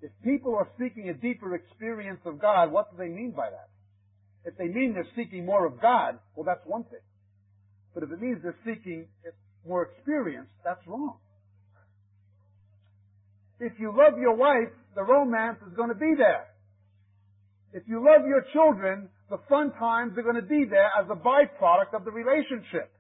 If 0.01 0.13
people 0.23 0.55
are 0.55 0.69
seeking 0.79 1.09
a 1.09 1.15
deeper 1.15 1.57
experience 1.57 2.21
of 2.25 2.41
God, 2.41 2.71
what 2.71 2.93
do 2.93 2.97
they 2.97 3.09
mean 3.09 3.33
by 3.33 3.51
that? 3.51 3.69
If 4.45 4.57
they 4.57 4.69
mean 4.69 4.95
they're 4.95 5.07
seeking 5.17 5.45
more 5.45 5.67
of 5.67 5.81
God, 5.81 6.21
well, 6.37 6.45
that's 6.45 6.65
one 6.65 6.85
thing. 6.85 7.01
But 7.95 8.05
if 8.05 8.13
it 8.13 8.21
means 8.21 8.39
they're 8.43 8.55
seeking 8.65 9.09
more 9.67 9.83
experience, 9.83 10.51
that's 10.65 10.87
wrong. 10.87 11.17
If 13.61 13.73
you 13.79 13.95
love 13.97 14.19
your 14.19 14.35
wife, 14.35 14.73
the 14.95 15.03
romance 15.03 15.59
is 15.67 15.75
going 15.77 15.89
to 15.89 15.95
be 15.95 16.15
there. 16.17 16.47
If 17.73 17.83
you 17.89 18.05
love 18.05 18.27
your 18.27 18.45
children, 18.53 19.09
the 19.31 19.39
fun 19.49 19.73
times 19.79 20.17
are 20.19 20.23
going 20.23 20.37
to 20.37 20.47
be 20.47 20.65
there 20.69 20.91
as 21.01 21.07
a 21.11 21.17
byproduct 21.17 21.95
of 21.95 22.05
the 22.05 22.11
relationship. 22.11 22.93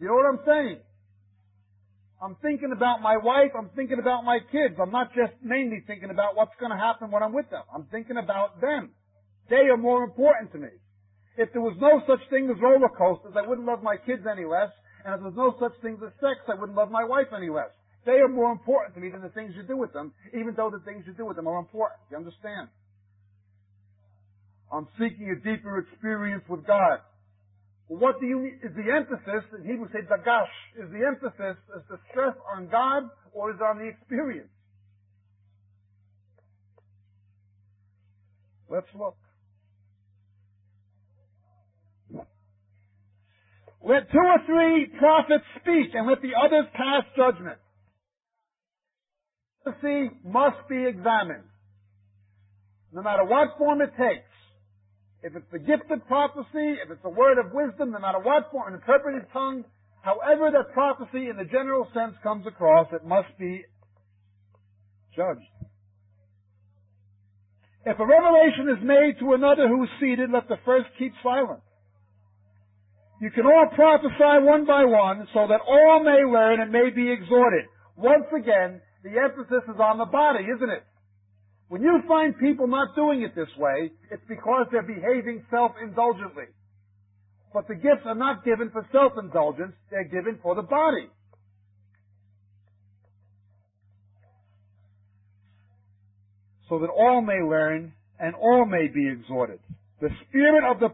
You 0.00 0.08
know 0.08 0.14
what 0.14 0.26
I'm 0.26 0.40
saying? 0.46 0.78
I'm 2.20 2.36
thinking 2.42 2.72
about 2.72 3.00
my 3.00 3.16
wife. 3.16 3.52
I'm 3.56 3.70
thinking 3.76 3.98
about 4.00 4.24
my 4.24 4.38
kids. 4.50 4.74
I'm 4.82 4.90
not 4.90 5.14
just 5.14 5.32
mainly 5.42 5.82
thinking 5.86 6.10
about 6.10 6.34
what's 6.34 6.54
going 6.58 6.72
to 6.72 6.78
happen 6.78 7.10
when 7.10 7.22
I'm 7.22 7.32
with 7.32 7.48
them. 7.50 7.62
I'm 7.72 7.86
thinking 7.90 8.16
about 8.16 8.60
them. 8.60 8.90
They 9.48 9.70
are 9.70 9.76
more 9.76 10.02
important 10.02 10.52
to 10.52 10.58
me. 10.58 10.74
If 11.36 11.52
there 11.52 11.62
was 11.62 11.76
no 11.80 12.02
such 12.06 12.28
thing 12.30 12.50
as 12.50 12.60
roller 12.60 12.90
coasters, 12.90 13.34
I 13.36 13.46
wouldn't 13.46 13.66
love 13.66 13.82
my 13.82 13.96
kids 13.96 14.22
any 14.26 14.44
less. 14.44 14.70
And 15.04 15.14
if 15.14 15.20
there's 15.22 15.36
no 15.36 15.54
such 15.60 15.80
thing 15.82 15.94
as 16.04 16.12
sex, 16.18 16.42
I 16.48 16.58
wouldn't 16.58 16.76
love 16.76 16.90
my 16.90 17.04
wife 17.04 17.28
any 17.34 17.48
less. 17.48 17.70
They 18.08 18.24
are 18.24 18.28
more 18.28 18.50
important 18.50 18.94
to 18.94 19.02
me 19.02 19.10
than 19.10 19.20
the 19.20 19.28
things 19.28 19.52
you 19.54 19.62
do 19.64 19.76
with 19.76 19.92
them, 19.92 20.14
even 20.32 20.54
though 20.56 20.70
the 20.70 20.80
things 20.80 21.04
you 21.06 21.12
do 21.12 21.26
with 21.26 21.36
them 21.36 21.46
are 21.46 21.58
important. 21.58 22.00
You 22.10 22.16
understand? 22.16 22.68
I'm 24.72 24.88
seeking 24.98 25.28
a 25.28 25.36
deeper 25.36 25.76
experience 25.76 26.42
with 26.48 26.66
God. 26.66 27.00
What 27.88 28.18
do 28.18 28.26
you 28.26 28.38
mean? 28.38 28.60
Is 28.64 28.72
the 28.74 28.90
emphasis, 28.90 29.44
in 29.58 29.66
Hebrew 29.66 29.88
say 29.92 30.08
dagash, 30.08 30.48
is 30.82 30.90
the 30.90 31.04
emphasis, 31.06 31.60
is 31.76 31.82
the 31.90 31.98
stress 32.10 32.34
on 32.56 32.68
God 32.70 33.10
or 33.34 33.50
is 33.50 33.58
on 33.60 33.76
the 33.76 33.84
experience? 33.84 34.48
Let's 38.70 38.88
look. 38.98 39.16
Let 43.84 44.10
two 44.10 44.18
or 44.18 44.38
three 44.46 44.86
prophets 44.98 45.44
speak 45.60 45.92
and 45.92 46.06
let 46.08 46.22
the 46.22 46.32
others 46.42 46.64
pass 46.72 47.04
judgment. 47.14 47.58
Prophecy 49.68 50.10
must 50.24 50.68
be 50.68 50.86
examined. 50.86 51.44
No 52.92 53.02
matter 53.02 53.24
what 53.24 53.58
form 53.58 53.82
it 53.82 53.90
takes. 53.98 54.24
If 55.22 55.36
it's 55.36 55.50
the 55.52 55.58
gift 55.58 55.90
of 55.90 56.06
prophecy, 56.06 56.78
if 56.82 56.90
it's 56.90 57.04
a 57.04 57.10
word 57.10 57.38
of 57.38 57.52
wisdom, 57.52 57.90
no 57.90 57.98
matter 57.98 58.20
what 58.20 58.50
form, 58.50 58.72
an 58.72 58.80
interpreted 58.80 59.26
tongue, 59.32 59.64
however 60.02 60.50
that 60.52 60.72
prophecy 60.72 61.28
in 61.28 61.36
the 61.36 61.44
general 61.44 61.88
sense 61.92 62.14
comes 62.22 62.46
across, 62.46 62.86
it 62.92 63.04
must 63.04 63.28
be 63.38 63.64
judged. 65.14 65.40
If 67.84 67.98
a 67.98 68.06
revelation 68.06 68.68
is 68.70 68.84
made 68.84 69.18
to 69.20 69.34
another 69.34 69.66
who 69.66 69.82
is 69.82 69.90
seated, 70.00 70.30
let 70.30 70.48
the 70.48 70.58
first 70.64 70.86
keep 70.98 71.12
silent. 71.22 71.60
You 73.20 73.30
can 73.32 73.44
all 73.44 73.66
prophesy 73.74 74.44
one 74.46 74.64
by 74.64 74.84
one 74.84 75.26
so 75.34 75.46
that 75.48 75.60
all 75.66 76.04
may 76.04 76.22
learn 76.24 76.60
and 76.60 76.70
may 76.70 76.90
be 76.94 77.10
exhorted. 77.10 77.64
Once 77.96 78.26
again, 78.36 78.80
the 79.02 79.10
emphasis 79.10 79.62
is 79.68 79.80
on 79.80 79.98
the 79.98 80.06
body, 80.06 80.44
isn't 80.44 80.70
it? 80.70 80.84
When 81.68 81.82
you 81.82 82.00
find 82.08 82.36
people 82.38 82.66
not 82.66 82.94
doing 82.96 83.22
it 83.22 83.34
this 83.34 83.48
way, 83.58 83.90
it's 84.10 84.22
because 84.28 84.66
they're 84.72 84.82
behaving 84.82 85.44
self-indulgently. 85.50 86.44
But 87.52 87.68
the 87.68 87.74
gifts 87.74 88.04
are 88.06 88.14
not 88.14 88.44
given 88.44 88.70
for 88.70 88.86
self-indulgence, 88.92 89.74
they're 89.90 90.08
given 90.08 90.38
for 90.42 90.54
the 90.54 90.62
body. 90.62 91.08
So 96.68 96.78
that 96.80 96.88
all 96.88 97.22
may 97.22 97.40
learn 97.40 97.92
and 98.18 98.34
all 98.34 98.66
may 98.66 98.88
be 98.88 99.08
exhorted. 99.08 99.60
The 100.00 100.10
spirit 100.28 100.64
of 100.70 100.80
the 100.80 100.90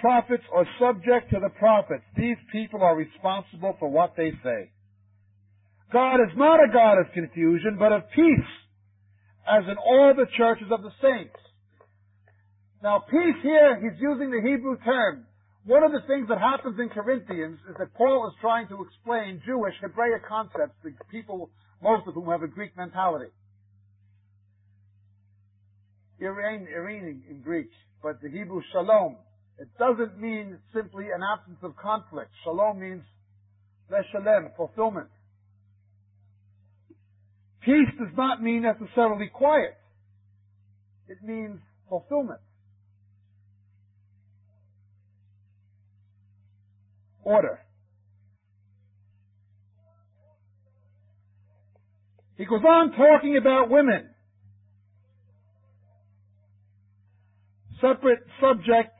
prophets 0.00 0.44
are 0.54 0.66
subject 0.80 1.30
to 1.30 1.40
the 1.40 1.50
prophets. 1.50 2.04
These 2.16 2.38
people 2.52 2.82
are 2.82 2.96
responsible 2.96 3.76
for 3.78 3.88
what 3.88 4.14
they 4.16 4.32
say. 4.42 4.70
God 5.92 6.16
is 6.22 6.36
not 6.36 6.62
a 6.62 6.72
God 6.72 6.98
of 6.98 7.12
confusion, 7.12 7.76
but 7.78 7.92
of 7.92 8.02
peace, 8.14 8.52
as 9.46 9.64
in 9.68 9.76
all 9.76 10.14
the 10.14 10.26
churches 10.36 10.68
of 10.70 10.82
the 10.82 10.92
saints. 11.02 11.36
Now, 12.82 13.04
peace 13.10 13.36
here, 13.42 13.76
he's 13.82 14.00
using 14.00 14.30
the 14.30 14.40
Hebrew 14.40 14.78
term. 14.84 15.26
One 15.66 15.82
of 15.82 15.92
the 15.92 16.00
things 16.06 16.28
that 16.28 16.38
happens 16.38 16.78
in 16.80 16.88
Corinthians 16.88 17.58
is 17.68 17.76
that 17.78 17.92
Paul 17.94 18.26
is 18.28 18.34
trying 18.40 18.68
to 18.68 18.82
explain 18.82 19.42
Jewish, 19.44 19.74
Hebraic 19.82 20.24
concepts 20.26 20.78
to 20.82 20.90
people, 21.10 21.50
most 21.82 22.06
of 22.08 22.14
whom 22.14 22.30
have 22.30 22.42
a 22.42 22.48
Greek 22.48 22.76
mentality. 22.76 23.30
Irene, 26.22 26.66
Irene 26.68 27.22
in 27.28 27.40
Greek, 27.42 27.70
but 28.02 28.20
the 28.22 28.30
Hebrew 28.30 28.62
shalom. 28.72 29.16
It 29.58 29.68
doesn't 29.78 30.18
mean 30.18 30.58
simply 30.72 31.06
an 31.14 31.20
absence 31.20 31.58
of 31.62 31.76
conflict. 31.76 32.30
Shalom 32.44 32.80
means 32.80 33.02
leshalem, 33.90 34.56
fulfillment. 34.56 35.08
Peace 37.64 37.88
does 37.98 38.08
not 38.16 38.42
mean 38.42 38.62
necessarily 38.62 39.28
quiet. 39.28 39.76
It 41.08 41.18
means 41.22 41.58
fulfillment. 41.88 42.40
Order. 47.22 47.60
He 52.36 52.46
goes 52.46 52.62
on 52.66 52.92
talking 52.92 53.36
about 53.36 53.68
women. 53.68 54.08
Separate 57.82 58.20
subject 58.40 58.92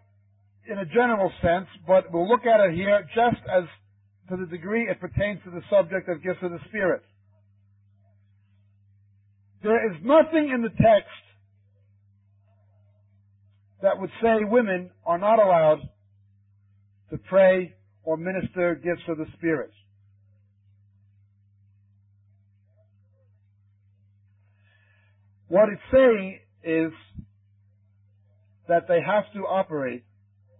in 0.70 0.78
a 0.78 0.84
general 0.84 1.32
sense, 1.40 1.66
but 1.86 2.12
we'll 2.12 2.28
look 2.28 2.44
at 2.44 2.60
it 2.60 2.74
here 2.74 3.06
just 3.14 3.42
as 3.50 3.64
to 4.28 4.36
the 4.36 4.46
degree 4.46 4.88
it 4.90 5.00
pertains 5.00 5.40
to 5.44 5.50
the 5.50 5.62
subject 5.70 6.08
of 6.08 6.22
gifts 6.22 6.40
of 6.42 6.50
the 6.50 6.58
Spirit. 6.68 7.02
There 9.62 9.90
is 9.90 9.96
nothing 10.02 10.50
in 10.54 10.62
the 10.62 10.70
text 10.70 11.10
that 13.82 13.98
would 14.00 14.10
say 14.22 14.44
women 14.44 14.90
are 15.04 15.18
not 15.18 15.38
allowed 15.38 15.80
to 17.10 17.18
pray 17.18 17.74
or 18.02 18.16
minister 18.16 18.74
gifts 18.74 19.02
of 19.08 19.18
the 19.18 19.26
Spirit. 19.36 19.72
What 25.48 25.68
it's 25.68 25.82
saying 25.92 26.38
is 26.62 26.92
that 28.68 28.86
they 28.86 29.00
have 29.04 29.24
to 29.34 29.40
operate 29.40 30.04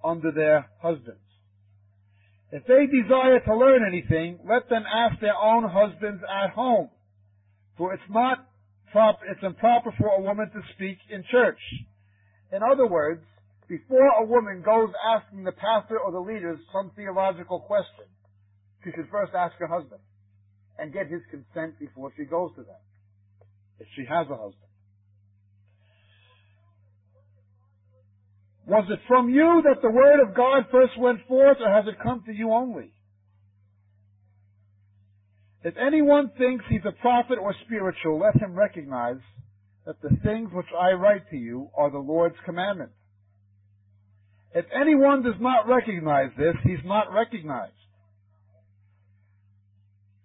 under 0.03 0.33
their 0.33 0.69
husbands. 0.83 1.21
If 2.51 2.65
they 2.67 2.87
desire 2.87 3.39
to 3.39 3.57
learn 3.57 3.83
anything, 3.87 4.41
let 4.45 4.69
them 4.69 4.83
ask 4.93 5.21
their 5.21 5.37
own 5.37 5.63
husbands 5.69 6.23
at 6.29 6.51
home. 6.51 6.91
For 7.79 7.95
it's 7.95 8.03
not 8.11 8.50
prop, 8.93 9.20
it's 9.28 9.43
improper 9.43 9.93
for 9.99 10.09
a 10.09 10.20
woman 10.20 10.51
to 10.51 10.61
speak 10.74 10.99
in 11.11 11.24
church. 11.30 11.61
In 12.53 12.61
other 12.62 12.86
words, 12.86 13.22
before 13.68 14.07
a 14.20 14.26
woman 14.26 14.62
goes 14.64 14.91
asking 15.16 15.45
the 15.45 15.53
pastor 15.53 15.99
or 15.99 16.11
the 16.11 16.18
leaders 16.18 16.59
some 16.72 16.91
theological 16.97 17.61
question, 17.61 18.07
she 18.84 18.91
should 18.91 19.09
first 19.11 19.32
ask 19.34 19.55
her 19.59 19.68
husband 19.68 20.01
and 20.78 20.93
get 20.93 21.07
his 21.07 21.20
consent 21.30 21.78
before 21.78 22.12
she 22.16 22.24
goes 22.24 22.51
to 22.57 22.62
them, 22.62 22.82
if 23.78 23.86
she 23.95 24.03
has 24.09 24.26
a 24.26 24.36
husband. 24.36 24.70
Was 28.66 28.86
it 28.88 29.01
from 29.07 29.28
you 29.30 29.62
that 29.64 29.82
the 29.82 29.91
word 29.91 30.20
of 30.20 30.34
God 30.34 30.64
first 30.70 30.99
went 30.99 31.26
forth, 31.26 31.59
or 31.61 31.70
has 31.70 31.86
it 31.86 32.03
come 32.03 32.22
to 32.26 32.32
you 32.32 32.53
only? 32.53 32.93
If 35.63 35.75
anyone 35.77 36.31
thinks 36.39 36.65
he's 36.69 36.85
a 36.87 36.93
prophet 36.93 37.39
or 37.39 37.55
spiritual, 37.67 38.19
let 38.19 38.41
him 38.41 38.55
recognize 38.55 39.21
that 39.85 40.01
the 40.03 40.17
things 40.25 40.51
which 40.53 40.67
I 40.79 40.93
write 40.93 41.29
to 41.31 41.37
you 41.37 41.69
are 41.77 41.91
the 41.91 41.99
Lord's 41.99 42.37
commandment. 42.45 42.93
If 44.55 44.65
anyone 44.75 45.23
does 45.23 45.39
not 45.39 45.69
recognize 45.69 46.31
this, 46.37 46.55
he's 46.65 46.85
not 46.85 47.13
recognized. 47.13 47.73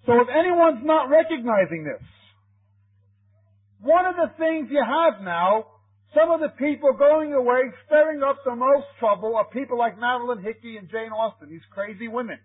So 0.06 0.14
if 0.22 0.28
anyone's 0.30 0.86
not 0.86 1.10
recognizing 1.10 1.84
this, 1.84 2.02
one 3.82 4.06
of 4.06 4.16
the 4.16 4.32
things 4.38 4.70
you 4.72 4.84
have 4.84 5.22
now, 5.22 5.66
some 6.16 6.32
of 6.32 6.40
the 6.40 6.50
people 6.58 6.94
going 6.94 7.34
away 7.34 7.62
stirring 7.86 8.24
up 8.24 8.38
the 8.46 8.56
most 8.56 8.86
trouble 9.00 9.36
are 9.36 9.46
people 9.46 9.78
like 9.78 10.00
Marilyn 10.00 10.44
Hickey 10.44 10.78
and 10.78 10.90
Jane 10.90 11.12
Austen, 11.12 11.50
these 11.50 11.66
crazy 11.74 12.08
women 12.08 12.40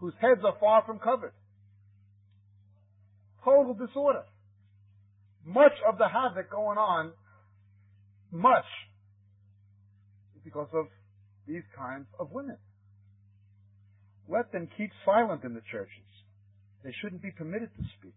whose 0.00 0.14
heads 0.20 0.40
are 0.44 0.56
far 0.60 0.82
from 0.86 0.98
covered. 0.98 1.32
Total 3.44 3.74
disorder. 3.74 4.24
Much 5.44 5.72
of 5.88 5.98
the 5.98 6.08
havoc 6.08 6.50
going 6.50 6.78
on, 6.78 7.12
much, 8.30 8.66
is 10.36 10.42
because 10.44 10.68
of 10.74 10.86
these 11.46 11.62
kinds 11.76 12.06
of 12.18 12.30
women. 12.32 12.58
Let 14.28 14.52
them 14.52 14.68
keep 14.76 14.90
silent 15.04 15.44
in 15.44 15.54
the 15.54 15.62
churches. 15.72 16.04
They 16.84 16.92
shouldn't 17.00 17.22
be 17.22 17.30
permitted 17.30 17.70
to 17.76 17.82
speak. 17.98 18.14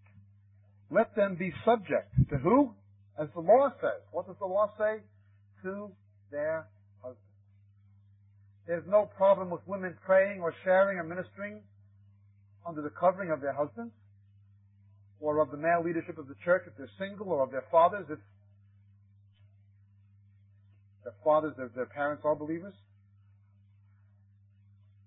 Let 0.89 1.15
them 1.15 1.37
be 1.39 1.53
subject 1.63 2.11
to 2.29 2.37
who? 2.37 2.73
As 3.19 3.29
the 3.33 3.39
law 3.39 3.69
says. 3.79 4.01
What 4.11 4.27
does 4.27 4.35
the 4.39 4.45
law 4.45 4.69
say? 4.77 4.99
To 5.63 5.91
their 6.31 6.67
husbands. 7.01 7.21
There's 8.67 8.83
no 8.87 9.09
problem 9.17 9.49
with 9.49 9.61
women 9.65 9.95
praying 10.05 10.41
or 10.41 10.53
sharing 10.65 10.97
or 10.97 11.03
ministering 11.03 11.61
under 12.67 12.81
the 12.81 12.89
covering 12.89 13.31
of 13.31 13.41
their 13.41 13.53
husbands 13.53 13.93
or 15.19 15.39
of 15.39 15.51
the 15.51 15.57
male 15.57 15.83
leadership 15.83 16.17
of 16.17 16.27
the 16.27 16.35
church 16.43 16.63
if 16.67 16.75
they're 16.77 16.89
single 16.97 17.29
or 17.29 17.43
of 17.43 17.51
their 17.51 17.65
fathers 17.71 18.05
if 18.09 18.19
their 21.03 21.13
fathers, 21.23 21.53
their, 21.57 21.69
their 21.75 21.85
parents 21.87 22.23
are 22.25 22.35
believers. 22.35 22.73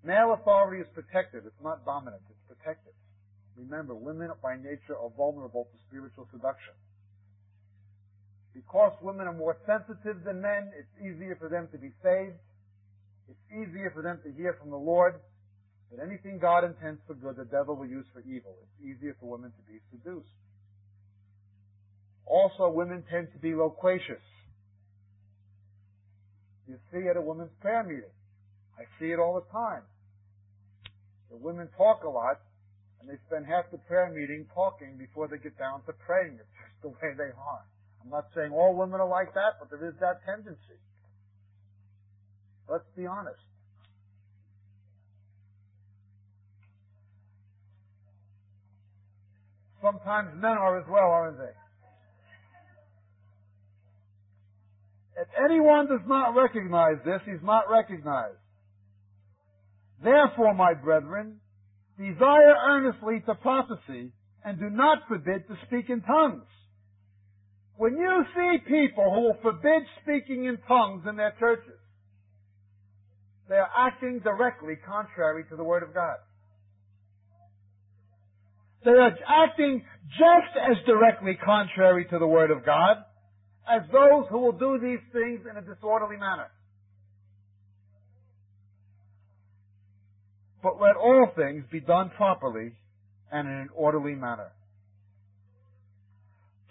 Male 0.02 0.34
authority 0.34 0.82
is 0.82 0.88
protective. 0.92 1.46
It's 1.46 1.62
not 1.62 1.84
dominant. 1.84 2.22
It's 2.28 2.58
protective. 2.58 2.92
Remember, 3.56 3.94
women 3.94 4.30
by 4.42 4.56
nature 4.56 4.98
are 4.98 5.10
vulnerable 5.16 5.64
to 5.70 5.76
spiritual 5.88 6.28
seduction. 6.32 6.74
Because 8.52 8.92
women 9.02 9.26
are 9.26 9.34
more 9.34 9.56
sensitive 9.66 10.22
than 10.24 10.42
men, 10.42 10.70
it's 10.78 10.90
easier 11.00 11.36
for 11.40 11.48
them 11.48 11.68
to 11.72 11.78
be 11.78 11.90
saved. 12.02 12.38
It's 13.30 13.44
easier 13.50 13.90
for 13.94 14.02
them 14.02 14.18
to 14.24 14.30
hear 14.30 14.56
from 14.60 14.70
the 14.70 14.78
Lord. 14.78 15.14
But 15.94 16.06
anything 16.06 16.38
God 16.40 16.64
intends 16.64 17.00
for 17.06 17.14
good, 17.14 17.36
the 17.36 17.44
devil 17.44 17.76
will 17.76 17.86
use 17.86 18.06
for 18.12 18.20
evil. 18.20 18.56
It's 18.62 18.98
easier 18.98 19.16
for 19.20 19.30
women 19.30 19.52
to 19.52 19.62
be 19.72 19.78
seduced. 19.92 20.26
Also, 22.26 22.68
women 22.68 23.04
tend 23.10 23.28
to 23.32 23.38
be 23.38 23.54
loquacious. 23.54 24.22
You 26.66 26.78
see 26.90 27.06
at 27.06 27.16
a 27.16 27.20
women's 27.20 27.52
prayer 27.60 27.84
meeting. 27.84 28.10
I 28.76 28.84
see 28.98 29.12
it 29.12 29.20
all 29.20 29.34
the 29.34 29.46
time. 29.52 29.82
The 31.30 31.36
women 31.36 31.68
talk 31.76 32.02
a 32.02 32.08
lot, 32.08 32.40
and 33.00 33.08
they 33.08 33.14
spend 33.28 33.46
half 33.46 33.70
the 33.70 33.78
prayer 33.78 34.10
meeting 34.10 34.46
talking 34.52 34.96
before 34.98 35.28
they 35.28 35.38
get 35.38 35.56
down 35.58 35.82
to 35.86 35.92
praying. 35.92 36.38
It's 36.40 36.50
just 36.58 36.82
the 36.82 36.88
way 36.88 37.14
they 37.16 37.30
are. 37.30 37.64
I'm 38.02 38.10
not 38.10 38.26
saying 38.34 38.50
all 38.50 38.74
women 38.74 39.00
are 39.00 39.08
like 39.08 39.32
that, 39.34 39.60
but 39.60 39.70
there 39.70 39.86
is 39.86 39.94
that 40.00 40.24
tendency. 40.26 40.80
Let's 42.68 42.88
be 42.96 43.06
honest. 43.06 43.38
Sometimes 49.84 50.30
men 50.40 50.52
are 50.52 50.80
as 50.80 50.86
well, 50.88 51.10
aren't 51.10 51.36
they? 51.36 51.52
If 55.20 55.28
anyone 55.44 55.86
does 55.86 56.06
not 56.06 56.34
recognize 56.34 56.96
this, 57.04 57.20
he's 57.26 57.42
not 57.42 57.64
recognized. 57.70 58.38
Therefore, 60.02 60.54
my 60.54 60.72
brethren, 60.72 61.36
desire 61.98 62.56
earnestly 62.66 63.22
to 63.26 63.34
prophecy, 63.34 64.12
and 64.42 64.58
do 64.58 64.70
not 64.70 65.06
forbid 65.06 65.46
to 65.48 65.56
speak 65.66 65.90
in 65.90 66.00
tongues. 66.00 66.48
When 67.76 67.92
you 67.98 68.24
see 68.34 68.58
people 68.66 69.12
who 69.14 69.20
will 69.20 69.38
forbid 69.42 69.82
speaking 70.02 70.46
in 70.46 70.56
tongues 70.66 71.04
in 71.06 71.16
their 71.16 71.34
churches, 71.38 71.78
They 73.48 73.56
are 73.56 73.70
acting 73.76 74.20
directly 74.20 74.76
contrary 74.86 75.44
to 75.50 75.56
the 75.56 75.64
Word 75.64 75.82
of 75.82 75.92
God. 75.92 76.16
They 78.84 78.90
are 78.90 79.16
acting 79.26 79.82
just 80.10 80.56
as 80.56 80.76
directly 80.86 81.38
contrary 81.42 82.04
to 82.10 82.18
the 82.18 82.26
Word 82.26 82.50
of 82.50 82.64
God 82.66 82.98
as 83.68 83.82
those 83.90 84.26
who 84.30 84.38
will 84.40 84.52
do 84.52 84.78
these 84.78 85.00
things 85.12 85.40
in 85.50 85.56
a 85.56 85.62
disorderly 85.62 86.18
manner. 86.18 86.48
But 90.62 90.80
let 90.80 90.96
all 90.96 91.28
things 91.34 91.64
be 91.70 91.80
done 91.80 92.10
properly 92.16 92.72
and 93.32 93.48
in 93.48 93.54
an 93.54 93.68
orderly 93.74 94.14
manner. 94.14 94.52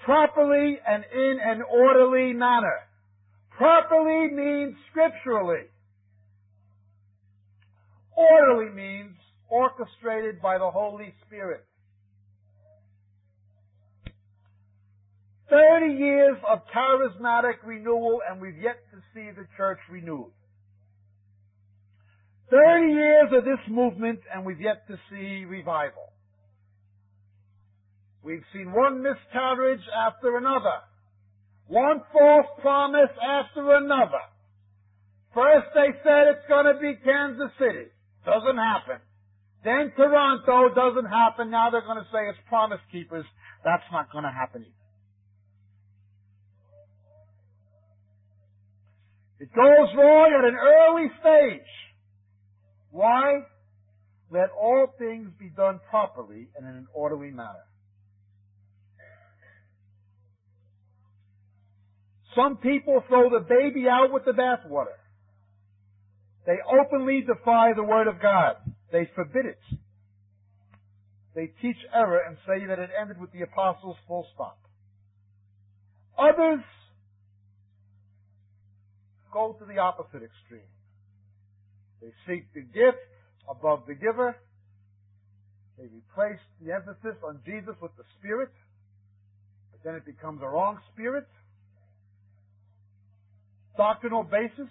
Properly 0.06 0.78
and 0.88 1.04
in 1.14 1.38
an 1.44 1.62
orderly 1.62 2.34
manner. 2.34 2.80
Properly 3.58 4.30
means 4.32 4.76
scripturally. 4.92 5.66
Orderly 8.16 8.72
means 8.74 9.16
orchestrated 9.50 10.42
by 10.42 10.58
the 10.58 10.70
Holy 10.70 11.14
Spirit. 11.26 11.66
Thirty 15.54 15.94
years 15.94 16.38
of 16.50 16.62
charismatic 16.74 17.62
renewal 17.64 18.22
and 18.28 18.42
we've 18.42 18.58
yet 18.58 18.78
to 18.90 18.98
see 19.14 19.30
the 19.30 19.46
church 19.56 19.78
renewed. 19.92 20.32
Thirty 22.50 22.92
years 22.92 23.30
of 23.38 23.46
this 23.46 23.62
movement 23.70 24.22
and 24.34 24.48
we've 24.48 24.60
yet 24.60 24.88
to 24.88 24.98
see 25.12 25.46
revival. 25.46 26.10
We've 28.24 28.42
seen 28.52 28.74
one 28.74 29.04
miscarriage 29.04 29.86
after 29.94 30.38
another. 30.38 30.82
One 31.68 32.02
false 32.12 32.48
promise 32.60 33.14
after 33.22 33.76
another. 33.76 34.26
First 35.36 35.68
they 35.76 35.94
said 36.02 36.34
it's 36.34 36.48
to 36.66 36.82
be 36.82 36.98
Kansas 37.06 37.54
City. 37.60 37.94
Doesn't 38.26 38.58
happen. 38.58 38.98
Then 39.64 39.94
Toronto 39.96 40.74
doesn't 40.74 41.12
happen. 41.12 41.52
Now 41.52 41.70
they're 41.70 41.86
to 42.02 42.10
say 42.12 42.26
it's 42.28 42.40
Promise 42.50 42.82
Keepers. 42.92 43.26
That's 43.64 43.86
not 43.92 44.12
to 44.24 44.34
happen 44.34 44.66
either. 44.66 44.83
It 49.44 49.54
goes 49.54 49.90
wrong 49.98 50.32
at 50.40 50.46
an 50.46 50.56
early 50.56 51.12
stage. 51.20 51.68
Why? 52.92 53.42
Let 54.32 54.52
all 54.58 54.88
things 54.98 55.32
be 55.38 55.50
done 55.50 55.82
properly 55.90 56.48
and 56.56 56.66
in 56.66 56.74
an 56.74 56.88
orderly 56.94 57.30
manner. 57.30 57.68
Some 62.34 62.56
people 62.56 63.04
throw 63.10 63.30
the 63.30 63.42
baby 63.42 63.84
out 63.90 64.14
with 64.14 64.24
the 64.24 64.32
bathwater. 64.32 64.96
They 66.46 66.60
openly 66.80 67.26
defy 67.28 67.74
the 67.76 67.84
Word 67.84 68.08
of 68.08 68.22
God. 68.22 68.56
They 68.94 69.10
forbid 69.14 69.46
it. 69.46 69.60
They 71.36 71.52
teach 71.62 71.78
error 71.94 72.22
and 72.26 72.38
say 72.48 72.66
that 72.66 72.80
it 72.80 72.92
ended 72.98 73.20
with 73.20 73.34
the 73.34 73.42
apostles 73.42 73.98
full 74.08 74.26
stop. 74.34 74.58
Others 76.18 76.64
go 79.34 79.58
to 79.60 79.66
the 79.66 79.80
opposite 79.80 80.22
extreme. 80.22 80.70
They 82.02 82.14
seek 82.28 82.54
the 82.54 82.62
gift 82.62 83.02
above 83.50 83.84
the 83.88 83.96
giver. 83.96 84.36
They 85.78 85.86
replace 85.86 86.40
the 86.62 86.72
emphasis 86.72 87.18
on 87.26 87.40
Jesus 87.46 87.76
with 87.82 87.92
the 87.98 88.04
Spirit, 88.20 88.52
but 89.72 89.82
then 89.84 89.96
it 89.96 90.06
becomes 90.06 90.42
a 90.44 90.48
wrong 90.48 90.78
spirit. 90.94 91.26
Doctrinal 93.76 94.24
basis 94.24 94.70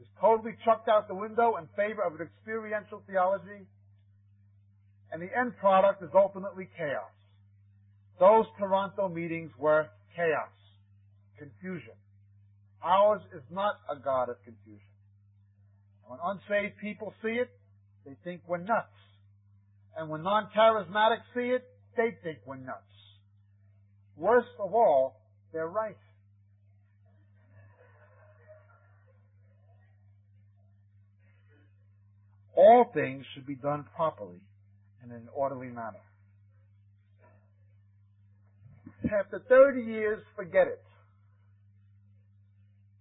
is 0.00 0.08
totally 0.20 0.56
chucked 0.64 0.88
out 0.88 1.06
the 1.06 1.14
window 1.14 1.56
in 1.56 1.68
favor 1.76 2.02
of 2.02 2.18
an 2.18 2.26
experiential 2.26 3.02
theology, 3.06 3.68
and 5.12 5.20
the 5.20 5.28
end 5.38 5.52
product 5.58 6.02
is 6.02 6.08
ultimately 6.14 6.68
chaos. 6.78 7.12
Those 8.18 8.46
Toronto 8.58 9.08
meetings 9.08 9.50
were 9.58 9.88
chaos, 10.16 10.54
confusion. 11.38 11.92
Ours 12.84 13.22
is 13.34 13.42
not 13.50 13.76
a 13.88 13.96
God 13.96 14.28
of 14.28 14.36
confusion. 14.44 14.80
When 16.06 16.18
unsaved 16.24 16.78
people 16.80 17.14
see 17.22 17.38
it, 17.40 17.50
they 18.04 18.16
think 18.24 18.42
we're 18.46 18.58
nuts. 18.58 18.88
And 19.96 20.08
when 20.08 20.22
non-charismatics 20.22 21.22
see 21.34 21.48
it, 21.48 21.64
they 21.96 22.16
think 22.22 22.38
we're 22.44 22.56
nuts. 22.56 22.82
Worst 24.16 24.48
of 24.58 24.74
all, 24.74 25.20
they're 25.52 25.68
right. 25.68 25.96
All 32.54 32.90
things 32.92 33.24
should 33.34 33.46
be 33.46 33.54
done 33.54 33.84
properly 33.96 34.40
and 35.02 35.10
in 35.10 35.18
an 35.18 35.28
orderly 35.34 35.68
manner. 35.68 36.02
After 39.04 39.42
30 39.48 39.82
years, 39.82 40.22
forget 40.36 40.66
it. 40.66 40.82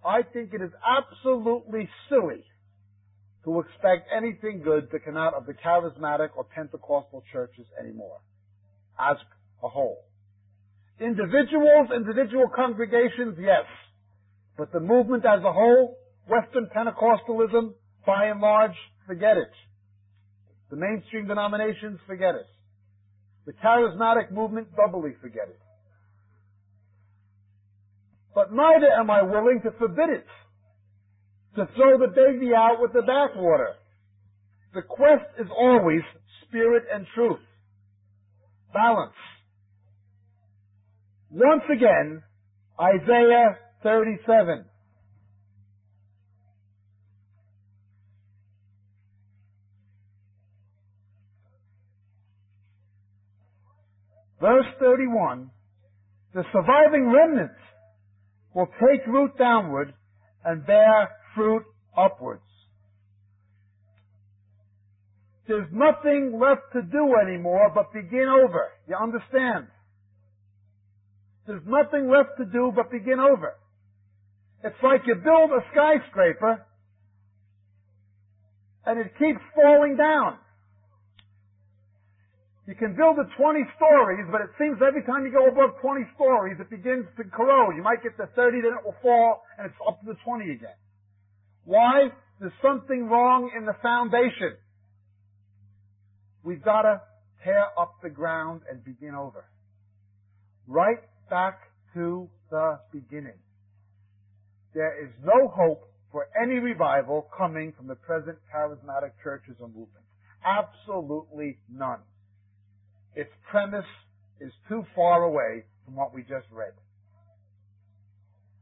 I 0.04 0.22
think 0.24 0.54
it 0.54 0.62
is 0.62 0.72
absolutely 0.86 1.88
silly 2.10 2.44
to 3.46 3.60
expect 3.60 4.10
anything 4.16 4.62
good 4.64 4.90
to 4.92 5.00
come 5.00 5.18
out 5.18 5.34
of 5.34 5.46
the 5.46 5.54
charismatic 5.54 6.30
or 6.36 6.44
Pentecostal 6.44 7.24
churches 7.32 7.66
anymore, 7.80 8.20
as 9.00 9.18
a 9.64 9.68
whole. 9.68 10.06
Individuals, 11.00 11.90
individual 11.96 12.48
congregations, 12.56 13.38
yes. 13.40 13.66
But 14.58 14.72
the 14.72 14.80
movement 14.80 15.26
as 15.26 15.44
a 15.44 15.52
whole, 15.52 15.98
Western 16.28 16.68
Pentecostalism, 16.76 17.74
by 18.06 18.26
and 18.26 18.42
large, 18.42 18.76
forget 19.08 19.38
it. 19.38 19.52
The 20.70 20.78
mainstream 20.78 21.28
denominations, 21.28 22.00
forget 22.08 22.36
it. 22.36 22.48
The 23.46 23.54
charismatic 23.54 24.32
movement, 24.32 24.68
doubly 24.76 25.14
forget 25.22 25.48
it. 25.50 25.61
But 28.34 28.54
neither 28.54 28.88
am 28.88 29.10
I 29.10 29.22
willing 29.24 29.62
to 29.64 29.72
forbid 29.78 30.10
it, 30.10 30.26
to 31.56 31.68
throw 31.76 31.98
the 31.98 32.08
baby 32.08 32.54
out 32.56 32.78
with 32.80 32.94
the 32.94 33.02
bathwater. 33.02 33.74
The 34.74 34.82
quest 34.82 35.26
is 35.40 35.48
always 35.56 36.02
spirit 36.48 36.84
and 36.94 37.06
truth. 37.14 37.40
Balance. 38.74 39.14
Once 41.30 41.64
again, 41.70 42.24
Isaiah 42.80 43.58
37. 43.84 44.66
Verse 54.42 54.66
31, 54.80 55.52
the 56.34 56.44
surviving 56.52 57.14
remnants 57.14 57.54
will 58.54 58.68
take 58.80 59.06
root 59.08 59.38
downward 59.38 59.94
and 60.44 60.66
bear 60.66 61.10
fruit 61.36 61.64
upwards. 61.98 62.42
There's 65.48 65.68
nothing 65.72 66.40
left 66.40 66.74
to 66.74 66.82
do 66.82 67.16
anymore 67.22 67.72
but 67.74 67.92
begin 67.94 68.28
over. 68.28 68.70
You 68.88 68.96
understand? 68.96 69.68
There's 71.48 71.64
nothing 71.66 72.10
left 72.10 72.38
to 72.38 72.46
do 72.46 72.72
but 72.76 72.92
begin 72.92 73.20
over. 73.20 73.56
It's 74.64 74.82
like 74.84 75.02
you 75.08 75.16
build 75.16 75.52
a 75.52 75.60
skyscraper 75.72 76.66
and 78.86 79.00
it 79.00 79.12
keeps 79.18 79.42
falling 79.56 79.98
down. 79.98 80.38
You 82.68 82.76
can 82.76 82.96
build 82.96 83.18
it 83.18 83.28
20 83.38 83.60
stories, 83.76 84.26
but 84.32 84.42
it 84.42 84.52
seems 84.60 84.78
every 84.86 85.02
time 85.04 85.26
you 85.26 85.32
go 85.32 85.48
above 85.48 85.82
20 85.82 86.06
stories, 86.14 86.58
it 86.60 86.70
begins 86.70 87.06
to 87.18 87.24
corrode. 87.26 87.76
You 87.76 87.82
might 87.82 88.04
get 88.04 88.16
to 88.18 88.30
30, 88.36 88.62
then 88.62 88.78
it 88.78 88.86
will 88.86 88.96
fall, 89.02 89.42
and 89.58 89.66
it's 89.66 89.76
up 89.88 90.00
to 90.02 90.06
the 90.06 90.18
20 90.24 90.52
again. 90.52 90.78
Why? 91.66 92.10
There's 92.40 92.54
something 92.62 93.10
wrong 93.10 93.52
in 93.58 93.66
the 93.66 93.76
foundation. 93.82 94.58
We've 96.44 96.64
got 96.64 96.84
to 96.84 97.02
tear 97.44 97.66
up 97.78 97.96
the 98.02 98.10
ground 98.10 98.62
and 98.70 98.84
begin 98.84 99.16
over. 99.16 99.46
Right 100.68 101.02
back 101.30 101.60
to 101.94 102.30
the 102.50 102.80
beginning. 102.92 103.38
There 104.74 105.04
is 105.04 105.12
no 105.24 105.48
hope 105.48 105.90
for 106.12 106.28
any 106.42 106.56
revival 106.56 107.28
coming 107.36 107.74
from 107.76 107.88
the 107.88 107.96
present 107.96 108.38
charismatic 108.54 109.12
churches 109.24 109.56
or 109.60 109.68
movements. 109.68 110.08
Absolutely 110.46 111.58
none. 111.72 112.00
Its 113.16 113.32
premise 113.50 113.86
is 114.40 114.52
too 114.70 114.84
far 114.96 115.24
away 115.24 115.64
from 115.86 115.96
what 115.96 116.14
we 116.14 116.22
just 116.22 116.48
read. 116.52 116.74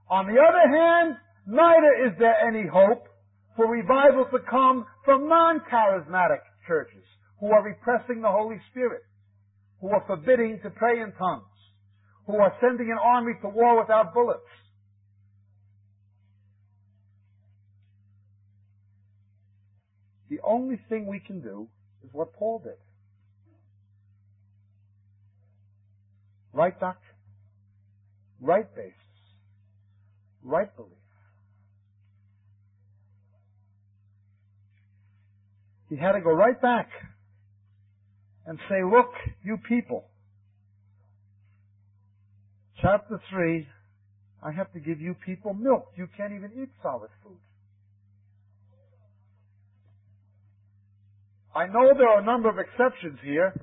On 0.10 0.26
the 0.26 0.42
other 0.42 0.76
hand, 0.76 1.18
neither 1.46 2.08
is 2.08 2.18
there 2.18 2.36
any 2.48 2.68
hope 2.68 3.08
for 3.56 3.70
revival 3.70 4.26
to 4.32 4.40
come 4.50 4.86
from 5.06 5.30
non-charismatic 5.30 6.42
churches 6.68 7.04
who 7.40 7.52
are 7.52 7.64
repressing 7.64 8.22
the 8.22 8.32
Holy 8.32 8.60
Spirit, 8.72 9.04
who 9.82 9.90
are 9.90 10.04
forbidding 10.08 10.60
to 10.64 10.70
pray 10.72 11.00
in 11.00 11.12
tongues, 11.14 11.44
who 12.26 12.38
are 12.38 12.54
sending 12.60 12.92
an 12.92 12.98
army 13.04 13.34
to 13.42 13.50
war 13.50 13.80
without 13.80 14.14
bullets. 14.14 14.42
The 20.30 20.40
only 20.44 20.80
thing 20.90 21.08
we 21.08 21.20
can 21.20 21.42
do 21.42 21.68
is 22.04 22.10
what 22.14 22.34
Paul 22.34 22.62
did. 22.64 22.78
Right 26.52 26.78
doctrine, 26.80 27.16
right 28.42 28.76
basis, 28.76 28.94
right 30.44 30.76
belief. 30.76 30.92
He 35.90 35.96
had 35.96 36.14
to 36.14 36.22
go 36.22 36.32
right 36.32 36.60
back 36.62 36.90
and 38.46 38.60
say, 38.70 38.84
look, 38.84 39.12
you 39.44 39.58
people, 39.68 40.06
chapter 42.82 43.20
3, 43.30 43.68
I 44.42 44.52
have 44.52 44.72
to 44.74 44.80
give 44.80 45.00
you 45.00 45.16
people 45.26 45.54
milk. 45.54 45.92
You 45.98 46.08
can't 46.18 46.34
even 46.34 46.52
eat 46.62 46.70
solid 46.82 47.10
food. 47.24 47.38
I 51.56 51.66
know 51.68 51.92
there 51.98 52.08
are 52.08 52.22
a 52.22 52.26
number 52.26 52.50
of 52.50 52.58
exceptions 52.58 53.20
here, 53.24 53.54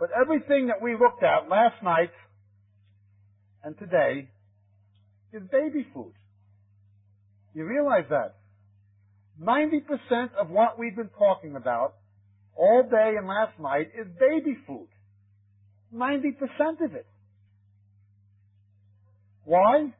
but 0.00 0.08
everything 0.18 0.68
that 0.68 0.80
we 0.80 0.92
looked 0.92 1.22
at 1.22 1.50
last 1.50 1.82
night 1.82 2.10
and 3.62 3.78
today 3.78 4.30
is 5.34 5.42
baby 5.52 5.86
food. 5.92 6.14
You 7.54 7.66
realize 7.66 8.06
that? 8.08 8.36
90% 9.40 10.34
of 10.40 10.48
what 10.48 10.78
we've 10.78 10.96
been 10.96 11.10
talking 11.18 11.54
about 11.54 11.96
all 12.56 12.82
day 12.90 13.14
and 13.18 13.28
last 13.28 13.52
night 13.60 13.88
is 13.94 14.06
baby 14.18 14.56
food. 14.66 14.88
90% 15.94 16.84
of 16.84 16.94
it. 16.94 17.06
Why? 19.44 19.92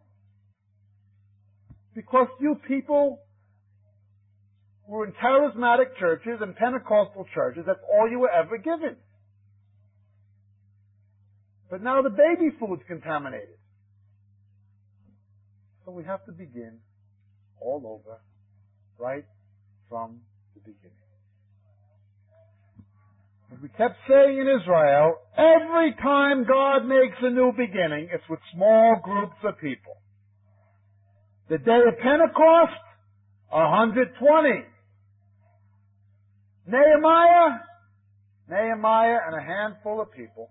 Because 1.94 2.28
you 2.40 2.56
people 2.66 3.18
were 4.88 5.04
in 5.04 5.12
charismatic 5.12 5.96
churches 5.98 6.38
and 6.40 6.56
Pentecostal 6.56 7.26
churches. 7.34 7.64
That's 7.66 7.80
all 7.92 8.08
you 8.10 8.20
were 8.20 8.30
ever 8.30 8.56
given. 8.56 8.96
But 11.70 11.82
now 11.82 12.02
the 12.02 12.10
baby 12.10 12.50
food's 12.58 12.82
contaminated. 12.88 13.56
So 15.84 15.92
we 15.92 16.02
have 16.04 16.24
to 16.26 16.32
begin 16.32 16.78
all 17.60 17.82
over, 17.86 18.18
right 18.98 19.24
from 19.88 20.20
the 20.54 20.60
beginning. 20.60 20.96
As 23.52 23.58
we 23.62 23.68
kept 23.68 23.96
saying 24.08 24.38
in 24.38 24.60
Israel, 24.60 25.16
every 25.36 25.94
time 26.02 26.44
God 26.44 26.86
makes 26.86 27.16
a 27.22 27.30
new 27.30 27.52
beginning, 27.56 28.08
it's 28.12 28.24
with 28.28 28.40
small 28.54 29.00
groups 29.02 29.36
of 29.44 29.58
people. 29.58 29.94
The 31.48 31.58
day 31.58 31.80
of 31.86 31.98
Pentecost, 31.98 32.82
120. 33.50 34.64
Nehemiah, 36.66 37.58
Nehemiah 38.48 39.18
and 39.26 39.36
a 39.36 39.42
handful 39.42 40.00
of 40.00 40.12
people 40.12 40.50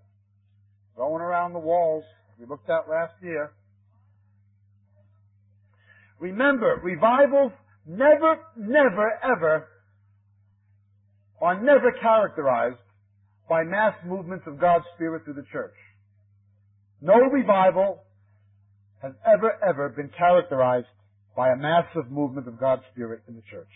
going 0.99 1.21
around 1.21 1.53
the 1.53 1.59
walls 1.59 2.03
we 2.37 2.45
looked 2.45 2.69
at 2.69 2.89
last 2.89 3.13
year. 3.23 3.53
Remember, 6.19 6.77
revivals 6.83 7.53
never, 7.87 8.39
never, 8.57 9.09
ever 9.23 9.67
are 11.41 11.63
never 11.63 11.93
characterized 12.01 12.83
by 13.47 13.63
mass 13.63 13.93
movements 14.05 14.43
of 14.45 14.59
God's 14.59 14.83
Spirit 14.95 15.23
through 15.23 15.35
the 15.35 15.45
church. 15.53 15.73
No 17.01 17.15
revival 17.15 18.03
has 19.01 19.13
ever, 19.25 19.55
ever 19.65 19.87
been 19.95 20.09
characterized 20.17 20.91
by 21.33 21.51
a 21.51 21.55
massive 21.55 22.11
movement 22.11 22.49
of 22.49 22.59
God's 22.59 22.83
Spirit 22.91 23.21
in 23.29 23.35
the 23.35 23.43
church. 23.49 23.71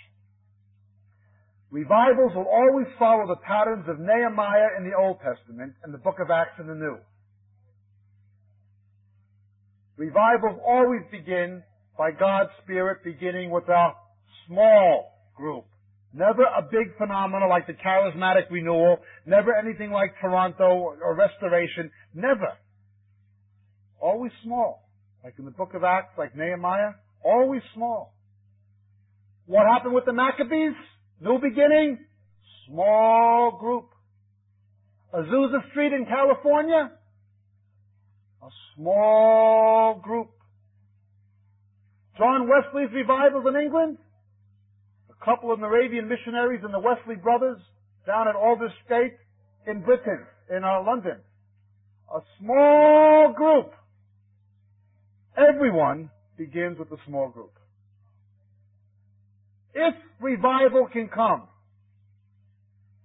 Revivals 1.72 2.34
will 2.36 2.52
always 2.52 2.88
follow 3.00 3.26
the 3.28 3.40
patterns 3.48 3.86
of 3.88 3.98
Nehemiah 3.98 4.76
in 4.78 4.84
the 4.84 4.96
Old 4.98 5.20
Testament 5.24 5.74
and 5.84 5.94
the 5.94 5.98
book 5.98 6.18
of 6.20 6.30
Acts 6.30 6.60
in 6.60 6.68
the 6.68 6.76
New. 6.76 6.98
Revivals 10.04 10.60
always 10.68 11.02
begin 11.12 11.64
by 11.98 12.12
God's 12.12 12.50
Spirit 12.62 13.06
beginning 13.06 13.52
with 13.52 13.70
a 13.70 13.94
small 14.46 15.14
group. 15.34 15.64
Never 16.14 16.44
a 16.44 16.62
big 16.62 16.98
phenomenon 16.98 17.48
like 17.48 17.68
the 17.68 17.74
charismatic 17.74 18.52
renewal. 18.52 18.98
Never 19.26 19.56
anything 19.56 19.92
like 19.92 20.14
Toronto 20.20 20.94
or 21.02 21.16
restoration. 21.16 21.90
Never. 22.14 22.52
Always 24.02 24.34
small. 24.44 24.90
Like 25.24 25.36
in 25.40 25.46
the 25.46 25.52
book 25.52 25.74
of 25.74 25.86
Acts, 25.86 26.18
like 26.18 26.36
Nehemiah. 26.36 26.96
Always 27.24 27.62
small. 27.74 28.14
What 29.46 29.66
happened 29.66 29.94
with 29.94 30.04
the 30.04 30.12
Maccabees? 30.12 30.76
New 31.22 31.40
beginning. 31.40 31.98
Small 32.68 33.58
group. 33.58 33.88
Azusa 35.14 35.70
Street 35.72 35.94
in 35.94 36.06
California. 36.06 36.92
A 38.44 38.50
small 38.76 40.02
group. 40.04 40.30
John 42.18 42.48
Wesley's 42.48 42.94
revivals 42.94 43.46
in 43.48 43.56
England 43.60 43.98
a 45.24 45.26
couple 45.26 45.52
of 45.52 45.60
Moravian 45.60 46.08
missionaries 46.08 46.62
and 46.64 46.74
the 46.74 46.80
Wesley 46.80 47.16
brothers 47.16 47.58
down 48.06 48.28
at 48.28 48.36
Aldersgate 48.36 49.18
in 49.68 49.82
Britain, 49.82 50.26
in 50.50 50.64
uh, 50.64 50.84
London. 50.86 51.18
A 52.14 52.20
small 52.40 53.34
group. 53.36 53.72
Everyone 55.38 56.10
begins 56.38 56.78
with 56.78 56.92
a 56.92 56.98
small 57.08 57.30
group. 57.30 57.54
If 59.74 59.96
revival 60.20 60.88
can 60.92 61.08
come, 61.08 61.48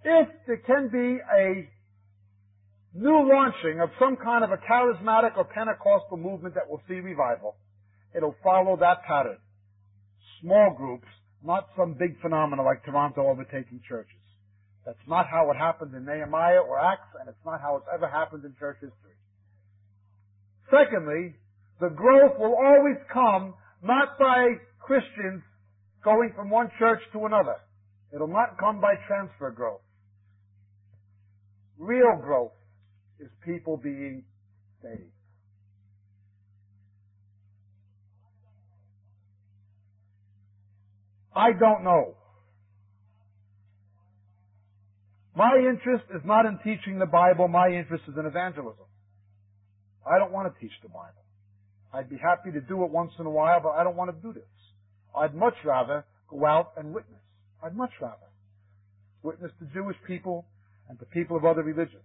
if 0.04 0.28
there 0.46 0.58
can 0.58 0.88
be 0.88 1.18
a 1.34 1.68
new 2.98 3.28
launching 3.28 3.80
of 3.80 3.90
some 3.98 4.16
kind 4.16 4.44
of 4.44 4.50
a 4.50 4.58
charismatic 4.58 5.36
or 5.36 5.44
Pentecostal 5.44 6.16
movement 6.16 6.54
that 6.54 6.68
will 6.68 6.82
see 6.88 6.94
revival, 6.94 7.56
it'll 8.14 8.36
follow 8.42 8.76
that 8.76 9.04
pattern. 9.06 9.38
Small 10.42 10.74
groups 10.76 11.06
not 11.42 11.68
some 11.76 11.94
big 11.94 12.20
phenomena 12.20 12.62
like 12.62 12.84
Toronto 12.84 13.28
overtaking 13.28 13.80
churches. 13.88 14.18
That's 14.84 14.98
not 15.06 15.26
how 15.30 15.50
it 15.50 15.56
happened 15.56 15.94
in 15.94 16.04
Nehemiah 16.04 16.60
or 16.60 16.80
Acts, 16.80 17.14
and 17.20 17.28
it's 17.28 17.44
not 17.44 17.60
how 17.60 17.76
it's 17.76 17.86
ever 17.92 18.08
happened 18.08 18.44
in 18.44 18.54
church 18.58 18.76
history. 18.80 19.16
Secondly, 20.70 21.34
the 21.80 21.90
growth 21.90 22.38
will 22.38 22.56
always 22.56 22.96
come 23.12 23.54
not 23.82 24.18
by 24.18 24.56
Christians 24.80 25.42
going 26.02 26.32
from 26.34 26.50
one 26.50 26.70
church 26.78 27.00
to 27.12 27.26
another. 27.26 27.56
It'll 28.12 28.26
not 28.26 28.58
come 28.58 28.80
by 28.80 28.94
transfer 29.06 29.50
growth. 29.50 29.82
Real 31.78 32.16
growth 32.20 32.52
is 33.20 33.28
people 33.44 33.76
being 33.76 34.24
saved. 34.82 35.12
I 41.34 41.52
don't 41.52 41.84
know. 41.84 42.14
My 45.36 45.56
interest 45.56 46.04
is 46.12 46.22
not 46.24 46.46
in 46.46 46.58
teaching 46.64 46.98
the 46.98 47.06
Bible. 47.06 47.46
My 47.46 47.68
interest 47.68 48.02
is 48.08 48.14
in 48.18 48.26
evangelism. 48.26 48.86
I 50.04 50.18
don't 50.18 50.32
want 50.32 50.52
to 50.52 50.60
teach 50.60 50.72
the 50.82 50.88
Bible. 50.88 51.22
I'd 51.92 52.10
be 52.10 52.16
happy 52.16 52.50
to 52.50 52.60
do 52.60 52.82
it 52.82 52.90
once 52.90 53.12
in 53.20 53.26
a 53.26 53.30
while, 53.30 53.60
but 53.62 53.70
I 53.70 53.84
don't 53.84 53.96
want 53.96 54.10
to 54.10 54.20
do 54.20 54.32
this. 54.32 54.42
I'd 55.16 55.34
much 55.34 55.54
rather 55.64 56.04
go 56.28 56.44
out 56.44 56.72
and 56.76 56.92
witness. 56.92 57.20
I'd 57.62 57.76
much 57.76 57.92
rather 58.00 58.28
witness 59.22 59.52
to 59.60 59.66
Jewish 59.72 59.96
people 60.06 60.44
and 60.88 60.98
to 60.98 61.04
people 61.06 61.36
of 61.36 61.44
other 61.44 61.62
religions. 61.62 62.02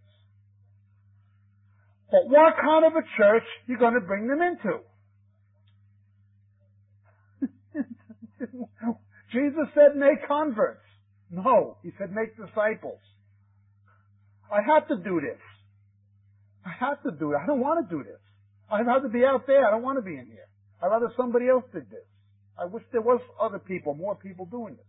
But 2.14 2.30
what 2.30 2.54
kind 2.62 2.86
of 2.86 2.94
a 2.94 3.02
church 3.18 3.42
are 3.42 3.66
you 3.66 3.80
going 3.80 3.96
to 3.96 4.00
bring 4.00 4.28
them 4.28 4.40
into? 4.40 4.78
Jesus 9.34 9.68
said 9.74 9.96
make 9.96 10.28
converts. 10.28 10.86
No, 11.32 11.78
he 11.82 11.90
said 11.98 12.12
make 12.12 12.38
disciples. 12.38 13.00
I 14.52 14.60
have 14.76 14.88
to 14.90 14.98
do 14.98 15.22
this. 15.22 15.42
I 16.64 16.70
have 16.86 17.02
to 17.02 17.10
do 17.10 17.32
it. 17.32 17.38
I 17.42 17.48
don't 17.48 17.60
want 17.60 17.90
to 17.90 17.96
do 17.96 18.04
this. 18.04 18.22
I'd 18.72 18.86
rather 18.86 19.10
be 19.10 19.26
out 19.26 19.48
there. 19.48 19.68
I 19.68 19.72
don't 19.72 19.82
want 19.82 19.98
to 19.98 20.04
be 20.04 20.16
in 20.16 20.28
here. 20.28 20.48
I'd 20.84 20.90
rather 20.90 21.12
somebody 21.18 21.50
else 21.50 21.64
did 21.74 21.90
this. 21.90 22.06
I 22.60 22.66
wish 22.66 22.84
there 22.92 23.02
was 23.02 23.22
other 23.42 23.58
people, 23.58 23.96
more 23.96 24.14
people 24.14 24.46
doing 24.46 24.76
this. 24.76 24.86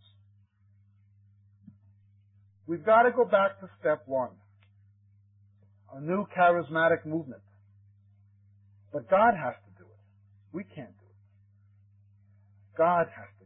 We've 2.67 2.85
got 2.85 3.05
to 3.05 3.13
go 3.13 3.25
back 3.25 3.61
to 3.61 3.71
step 3.81 4.03
one. 4.05 4.33
A 5.95 6.01
new 6.01 6.27
charismatic 6.37 7.07
movement. 7.07 7.43
But 8.93 9.09
God 9.09 9.35
has 9.35 9.55
to 9.55 9.83
do 9.83 9.89
it. 9.89 9.99
We 10.53 10.65
can't 10.65 10.91
do 10.99 11.07
it. 11.07 12.77
God 12.77 13.07
has 13.15 13.29
to 13.39 13.44